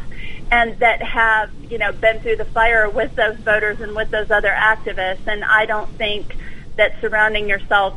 and 0.50 0.78
that 0.80 1.02
have, 1.02 1.50
you 1.70 1.78
know, 1.78 1.92
been 1.92 2.20
through 2.20 2.36
the 2.36 2.44
fire 2.44 2.88
with 2.90 3.14
those 3.14 3.38
voters 3.38 3.78
and 3.80 3.96
with 3.96 4.10
those 4.10 4.30
other 4.30 4.52
activists. 4.52 5.26
And 5.26 5.44
I 5.44 5.64
don't 5.66 5.90
think 5.96 6.36
that 6.76 6.92
surrounding 7.00 7.48
yourself 7.48 7.94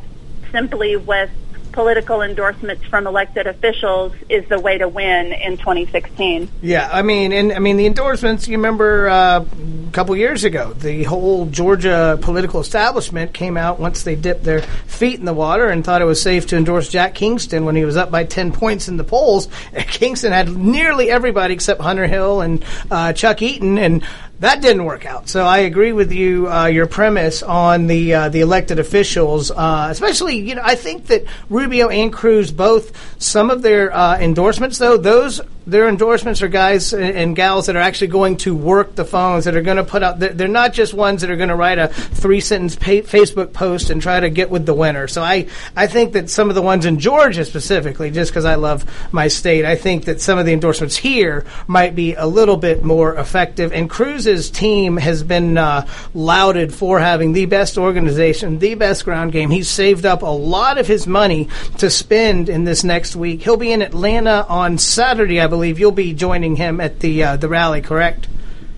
simply 0.50 0.96
with 0.96 1.30
political 1.72 2.22
endorsements 2.22 2.84
from 2.84 3.06
elected 3.06 3.46
officials 3.46 4.12
is 4.28 4.46
the 4.48 4.60
way 4.60 4.78
to 4.78 4.88
win 4.88 5.32
in 5.32 5.56
2016. 5.56 6.48
Yeah, 6.60 6.88
I 6.92 7.02
mean, 7.02 7.32
and 7.32 7.52
I 7.52 7.58
mean 7.58 7.76
the 7.76 7.86
endorsements. 7.86 8.46
You 8.46 8.58
remember 8.58 9.08
uh, 9.08 9.44
a 9.44 9.90
couple 9.92 10.14
years 10.16 10.44
ago, 10.44 10.72
the 10.72 11.04
whole 11.04 11.46
Georgia 11.46 12.18
political 12.20 12.60
establishment 12.60 13.32
came 13.32 13.56
out 13.56 13.80
once 13.80 14.02
they 14.02 14.14
dipped 14.14 14.44
their 14.44 14.62
feet 14.62 15.18
in 15.18 15.24
the 15.24 15.34
water 15.34 15.68
and 15.68 15.84
thought 15.84 16.02
it 16.02 16.06
was 16.06 16.20
safe 16.20 16.46
to 16.48 16.56
endorse 16.56 16.88
Jack 16.88 17.14
Kingston 17.14 17.64
when 17.64 17.76
he 17.76 17.84
was 17.84 17.96
up 17.96 18.10
by 18.10 18.24
10 18.24 18.52
points 18.52 18.88
in 18.88 18.96
the 18.96 19.04
polls. 19.04 19.48
Kingston 19.76 20.32
had 20.32 20.54
nearly 20.56 21.10
everybody 21.10 21.54
except 21.54 21.80
Hunter 21.80 22.06
Hill 22.06 22.40
and 22.40 22.64
uh, 22.90 23.12
Chuck 23.12 23.42
Eaton, 23.42 23.78
and 23.78 24.04
that 24.42 24.60
didn't 24.60 24.84
work 24.84 25.06
out. 25.06 25.28
So 25.28 25.44
I 25.44 25.58
agree 25.58 25.92
with 25.92 26.10
you, 26.10 26.50
uh, 26.50 26.66
your 26.66 26.86
premise 26.86 27.44
on 27.44 27.86
the 27.86 28.14
uh, 28.14 28.28
the 28.28 28.40
elected 28.40 28.80
officials, 28.80 29.52
uh, 29.52 29.86
especially. 29.88 30.36
You 30.36 30.56
know, 30.56 30.62
I 30.64 30.74
think 30.74 31.06
that 31.06 31.24
Rubio 31.48 31.88
and 31.88 32.12
Cruz 32.12 32.50
both 32.50 32.92
some 33.22 33.50
of 33.50 33.62
their 33.62 33.94
uh, 33.94 34.18
endorsements, 34.18 34.78
though 34.78 34.96
those 34.96 35.40
their 35.66 35.88
endorsements 35.88 36.42
are 36.42 36.48
guys 36.48 36.92
and 36.92 37.36
gals 37.36 37.66
that 37.66 37.76
are 37.76 37.80
actually 37.80 38.08
going 38.08 38.36
to 38.38 38.54
work 38.54 38.94
the 38.94 39.04
phones, 39.04 39.44
that 39.44 39.56
are 39.56 39.62
going 39.62 39.76
to 39.76 39.84
put 39.84 40.02
out. 40.02 40.18
They're 40.18 40.48
not 40.48 40.72
just 40.72 40.94
ones 40.94 41.20
that 41.20 41.30
are 41.30 41.36
going 41.36 41.48
to 41.48 41.56
write 41.56 41.78
a 41.78 41.88
three 41.88 42.40
sentence 42.40 42.76
Facebook 42.76 43.52
post 43.52 43.90
and 43.90 44.00
try 44.02 44.20
to 44.20 44.30
get 44.30 44.50
with 44.50 44.66
the 44.66 44.74
winner. 44.74 45.08
So 45.08 45.22
I 45.22 45.48
I 45.76 45.86
think 45.86 46.12
that 46.12 46.30
some 46.30 46.48
of 46.48 46.54
the 46.54 46.62
ones 46.62 46.84
in 46.84 46.98
Georgia 46.98 47.44
specifically, 47.44 48.10
just 48.10 48.30
because 48.30 48.44
I 48.44 48.56
love 48.56 48.84
my 49.12 49.28
state, 49.28 49.64
I 49.64 49.76
think 49.76 50.06
that 50.06 50.20
some 50.20 50.38
of 50.38 50.46
the 50.46 50.52
endorsements 50.52 50.96
here 50.96 51.44
might 51.66 51.94
be 51.94 52.14
a 52.14 52.26
little 52.26 52.56
bit 52.56 52.84
more 52.84 53.14
effective. 53.16 53.72
And 53.72 53.88
Cruz's 53.88 54.50
team 54.50 54.96
has 54.96 55.22
been 55.22 55.58
uh, 55.58 55.86
lauded 56.14 56.74
for 56.74 56.98
having 56.98 57.32
the 57.32 57.46
best 57.46 57.78
organization, 57.78 58.58
the 58.58 58.74
best 58.74 59.04
ground 59.04 59.32
game. 59.32 59.50
He's 59.50 59.68
saved 59.68 60.06
up 60.06 60.22
a 60.22 60.26
lot 60.26 60.78
of 60.78 60.86
his 60.86 61.06
money 61.06 61.48
to 61.78 61.90
spend 61.90 62.48
in 62.48 62.64
this 62.64 62.84
next 62.84 63.16
week. 63.16 63.42
He'll 63.42 63.56
be 63.56 63.72
in 63.72 63.82
Atlanta 63.82 64.46
on 64.48 64.78
Saturday, 64.78 65.40
I 65.40 65.46
believe 65.52 65.78
you'll 65.78 65.92
be 65.92 66.14
joining 66.14 66.56
him 66.56 66.80
at 66.80 67.00
the 67.00 67.22
uh, 67.22 67.36
the 67.36 67.46
rally, 67.46 67.82
correct? 67.82 68.26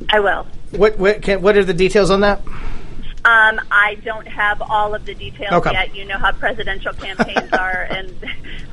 I 0.08 0.18
will. 0.18 0.44
What 0.72 0.98
what, 0.98 1.22
can, 1.22 1.40
what 1.40 1.56
are 1.56 1.64
the 1.64 1.72
details 1.72 2.10
on 2.10 2.22
that? 2.22 2.42
Um, 3.26 3.58
I 3.70 3.96
don't 4.04 4.28
have 4.28 4.60
all 4.60 4.94
of 4.94 5.06
the 5.06 5.14
details 5.14 5.52
Okay. 5.54 5.72
yet. 5.72 5.94
You 5.96 6.04
know 6.04 6.18
how 6.18 6.32
presidential 6.32 6.92
campaigns 6.92 7.50
are, 7.58 7.86
and 7.90 8.12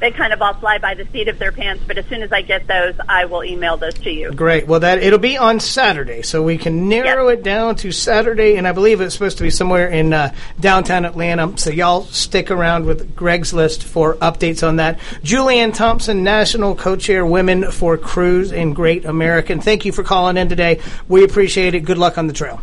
they 0.02 0.12
kind 0.12 0.34
of 0.34 0.41
all 0.41 0.54
fly 0.56 0.78
by 0.78 0.93
the 0.93 1.06
seat 1.06 1.30
of 1.30 1.39
their 1.39 1.54
pants. 1.54 1.84
But 1.88 1.97
as 1.97 2.06
soon 2.08 2.22
as 2.22 2.34
I 2.34 2.41
get 2.41 2.68
those, 2.68 2.95
I 3.08 3.26
will 3.26 3.45
email 3.45 3.78
those 3.78 3.93
to 3.99 4.12
you. 4.12 4.32
Great. 4.34 4.68
Well, 4.68 4.82
that 4.82 5.02
it'll 5.02 5.20
be 5.20 5.38
on 5.38 5.62
Saturday, 5.62 6.22
so 6.22 6.43
we 6.43 6.58
can 6.58 6.89
narrow 6.89 7.30
it 7.30 7.43
down 7.43 7.78
to 7.78 7.93
Saturday, 7.93 8.58
and 8.58 8.68
I 8.68 8.74
believe 8.74 8.99
it's 8.99 9.14
supposed 9.14 9.38
to 9.38 9.43
be 9.43 9.49
somewhere 9.52 9.88
in 9.88 10.12
uh, 10.12 10.34
downtown 10.60 11.06
Atlanta. 11.06 11.58
So 11.58 11.70
y'all 11.70 12.04
stick 12.04 12.52
around 12.52 12.86
with 12.86 13.16
Greg's 13.16 13.54
list 13.54 13.84
for 13.84 14.16
updates 14.16 14.68
on 14.68 14.76
that. 14.76 14.99
Julianne 15.24 15.74
Thompson, 15.74 16.24
National 16.24 16.76
Co-Chair 16.76 17.26
Women 17.26 17.72
for 17.72 17.97
Cruz 17.97 18.52
and 18.52 18.76
Great 18.76 19.06
American. 19.06 19.62
Thank 19.62 19.86
you 19.86 19.93
for 19.93 20.04
calling 20.04 20.36
in 20.36 20.49
today. 20.49 20.82
We 21.08 21.24
appreciate 21.24 21.74
it. 21.74 21.82
Good 21.86 21.97
luck 21.97 22.18
on 22.18 22.28
the 22.28 22.34
trail. 22.34 22.60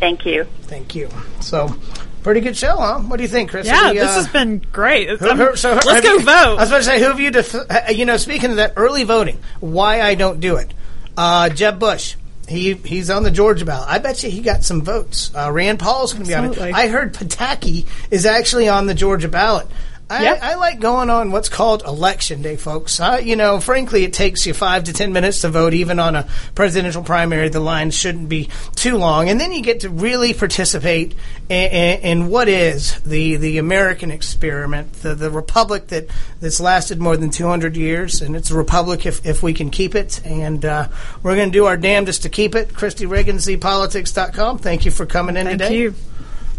Thank 0.00 0.26
you. 0.26 0.44
Thank 0.62 0.94
you. 0.94 1.08
So. 1.40 1.74
Pretty 2.22 2.40
good 2.40 2.56
show, 2.56 2.76
huh? 2.76 2.98
What 2.98 3.16
do 3.16 3.22
you 3.22 3.28
think, 3.28 3.50
Chris? 3.50 3.66
Yeah, 3.66 3.92
We, 3.92 3.98
this 3.98 4.10
uh, 4.10 4.14
has 4.14 4.28
been 4.28 4.58
great. 4.72 5.08
It's- 5.08 5.20
Who- 5.20 5.28
I'm- 5.28 5.38
who- 5.38 5.56
so 5.56 5.72
let's 5.74 5.88
have 5.88 6.02
go 6.02 6.14
you- 6.14 6.20
vote. 6.24 6.32
I 6.32 6.54
was 6.56 6.68
about 6.68 6.78
to 6.78 6.82
say, 6.84 6.98
who 6.98 7.06
have 7.06 7.20
you, 7.20 7.30
def- 7.30 7.54
uh, 7.54 7.80
you 7.90 8.04
know, 8.04 8.16
speaking 8.16 8.50
of 8.50 8.56
that 8.56 8.74
early 8.76 9.04
voting, 9.04 9.38
why 9.60 10.02
I 10.02 10.14
don't 10.14 10.40
do 10.40 10.56
it. 10.56 10.74
Uh, 11.16 11.48
Jeb 11.48 11.78
Bush, 11.78 12.16
he 12.48 12.74
he's 12.74 13.08
on 13.08 13.22
the 13.22 13.30
Georgia 13.30 13.64
ballot. 13.64 13.88
I 13.88 13.98
bet 13.98 14.22
you 14.24 14.30
he 14.30 14.40
got 14.40 14.64
some 14.64 14.82
votes. 14.82 15.30
Uh, 15.34 15.50
Rand 15.52 15.78
Paul's 15.78 16.12
going 16.12 16.24
to 16.24 16.28
be 16.28 16.34
on 16.34 16.52
it. 16.52 16.58
I 16.74 16.88
heard 16.88 17.14
Pataki 17.14 17.86
is 18.10 18.26
actually 18.26 18.68
on 18.68 18.86
the 18.86 18.94
Georgia 18.94 19.28
ballot. 19.28 19.66
I, 20.10 20.22
Yep. 20.22 20.38
I 20.42 20.54
like 20.54 20.80
going 20.80 21.10
on 21.10 21.32
what's 21.32 21.50
called 21.50 21.82
election 21.82 22.40
day, 22.40 22.56
folks. 22.56 22.98
Uh, 22.98 23.20
you 23.22 23.36
know, 23.36 23.60
frankly, 23.60 24.04
it 24.04 24.14
takes 24.14 24.46
you 24.46 24.54
five 24.54 24.84
to 24.84 24.92
ten 24.94 25.12
minutes 25.12 25.42
to 25.42 25.50
vote, 25.50 25.74
even 25.74 25.98
on 25.98 26.16
a 26.16 26.26
presidential 26.54 27.02
primary. 27.02 27.50
The 27.50 27.60
line 27.60 27.90
shouldn't 27.90 28.28
be 28.28 28.48
too 28.74 28.96
long, 28.96 29.28
and 29.28 29.38
then 29.38 29.52
you 29.52 29.62
get 29.62 29.80
to 29.80 29.90
really 29.90 30.32
participate 30.32 31.14
in, 31.50 31.70
in, 31.70 32.00
in 32.00 32.28
what 32.28 32.48
is 32.48 32.98
the 33.00 33.36
the 33.36 33.58
American 33.58 34.10
experiment, 34.10 34.94
the 34.94 35.14
the 35.14 35.30
republic 35.30 35.88
that 35.88 36.06
that's 36.40 36.58
lasted 36.60 37.00
more 37.00 37.16
than 37.18 37.28
two 37.30 37.46
hundred 37.46 37.76
years, 37.76 38.22
and 38.22 38.34
it's 38.34 38.50
a 38.50 38.56
republic 38.56 39.04
if 39.04 39.26
if 39.26 39.42
we 39.42 39.52
can 39.52 39.70
keep 39.70 39.94
it. 39.94 40.24
And 40.24 40.64
uh, 40.64 40.88
we're 41.22 41.36
going 41.36 41.50
to 41.50 41.58
do 41.58 41.66
our 41.66 41.76
damnedest 41.76 42.22
to 42.22 42.30
keep 42.30 42.54
it. 42.54 42.74
Christy 42.74 43.04
Reagan, 43.04 43.36
ZPolitics.com. 43.36 44.58
Thank 44.58 44.86
you 44.86 44.90
for 44.90 45.04
coming 45.04 45.36
in 45.36 45.44
Thank 45.46 45.60
today. 45.60 45.76
you. 45.76 45.94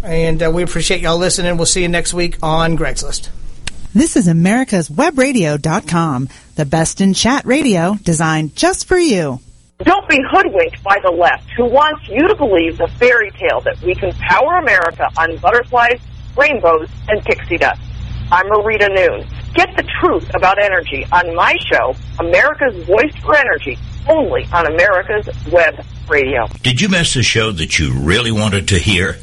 And 0.04 0.42
uh, 0.42 0.52
we 0.54 0.64
appreciate 0.64 1.02
y'all 1.02 1.18
listening. 1.18 1.58
We'll 1.58 1.66
see 1.66 1.82
you 1.82 1.90
next 1.90 2.14
week 2.14 2.38
on 2.42 2.76
Greg's 2.76 3.04
List. 3.04 3.30
This 3.94 4.16
is 4.16 4.28
America's 4.28 4.88
Webradio.com, 4.88 6.30
the 6.56 6.66
best 6.66 7.02
in 7.02 7.14
chat 7.14 7.46
radio 7.46 7.96
designed 8.04 8.56
just 8.56 8.86
for 8.88 8.98
you. 8.98 9.40
Don't 9.80 10.08
be 10.08 10.20
hoodwinked 10.30 10.84
by 10.84 11.00
the 11.04 11.10
left 11.10 11.50
who 11.58 11.66
wants 11.66 12.08
you 12.08 12.28
to 12.28 12.36
believe 12.36 12.78
the 12.78 12.88
fairy 13.00 13.32
tale 13.32 13.62
that 13.62 13.82
we 13.82 13.96
can 13.96 14.12
power 14.14 14.58
America 14.58 15.08
on 15.18 15.38
butterflies, 15.38 16.00
rainbows, 16.38 16.90
and 17.08 17.24
pixie 17.24 17.58
dust. 17.58 17.82
I'm 18.32 18.46
Marita 18.48 18.94
Noon. 18.94 19.28
Get 19.56 19.76
the 19.76 19.84
truth 20.00 20.30
about 20.36 20.62
energy 20.62 21.06
on 21.12 21.34
my 21.34 21.56
show, 21.72 21.96
America's 22.20 22.86
Voice 22.86 23.16
for 23.24 23.36
Energy, 23.36 23.78
only 24.08 24.46
on 24.54 24.68
America's 24.68 25.28
Web 25.52 25.84
Radio. 26.08 26.46
Did 26.62 26.80
you 26.80 26.90
miss 26.90 27.16
a 27.16 27.24
show 27.24 27.52
that 27.54 27.80
you 27.80 27.94
really 27.94 28.32
wanted 28.32 28.68
to 28.68 28.78
hear? 28.78 29.16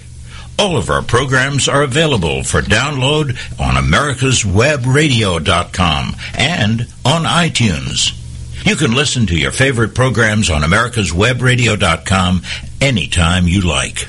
All 0.58 0.78
of 0.78 0.88
our 0.88 1.02
programs 1.02 1.68
are 1.68 1.82
available 1.82 2.42
for 2.42 2.62
download 2.62 3.36
on 3.60 3.74
americaswebradio.com 3.74 6.16
and 6.34 6.80
on 7.04 7.24
iTunes. 7.24 8.22
You 8.66 8.76
can 8.76 8.94
listen 8.94 9.26
to 9.26 9.38
your 9.38 9.52
favorite 9.52 9.94
programs 9.94 10.48
on 10.48 10.62
americaswebradio.com 10.62 12.42
anytime 12.80 13.46
you 13.46 13.60
like. 13.60 14.08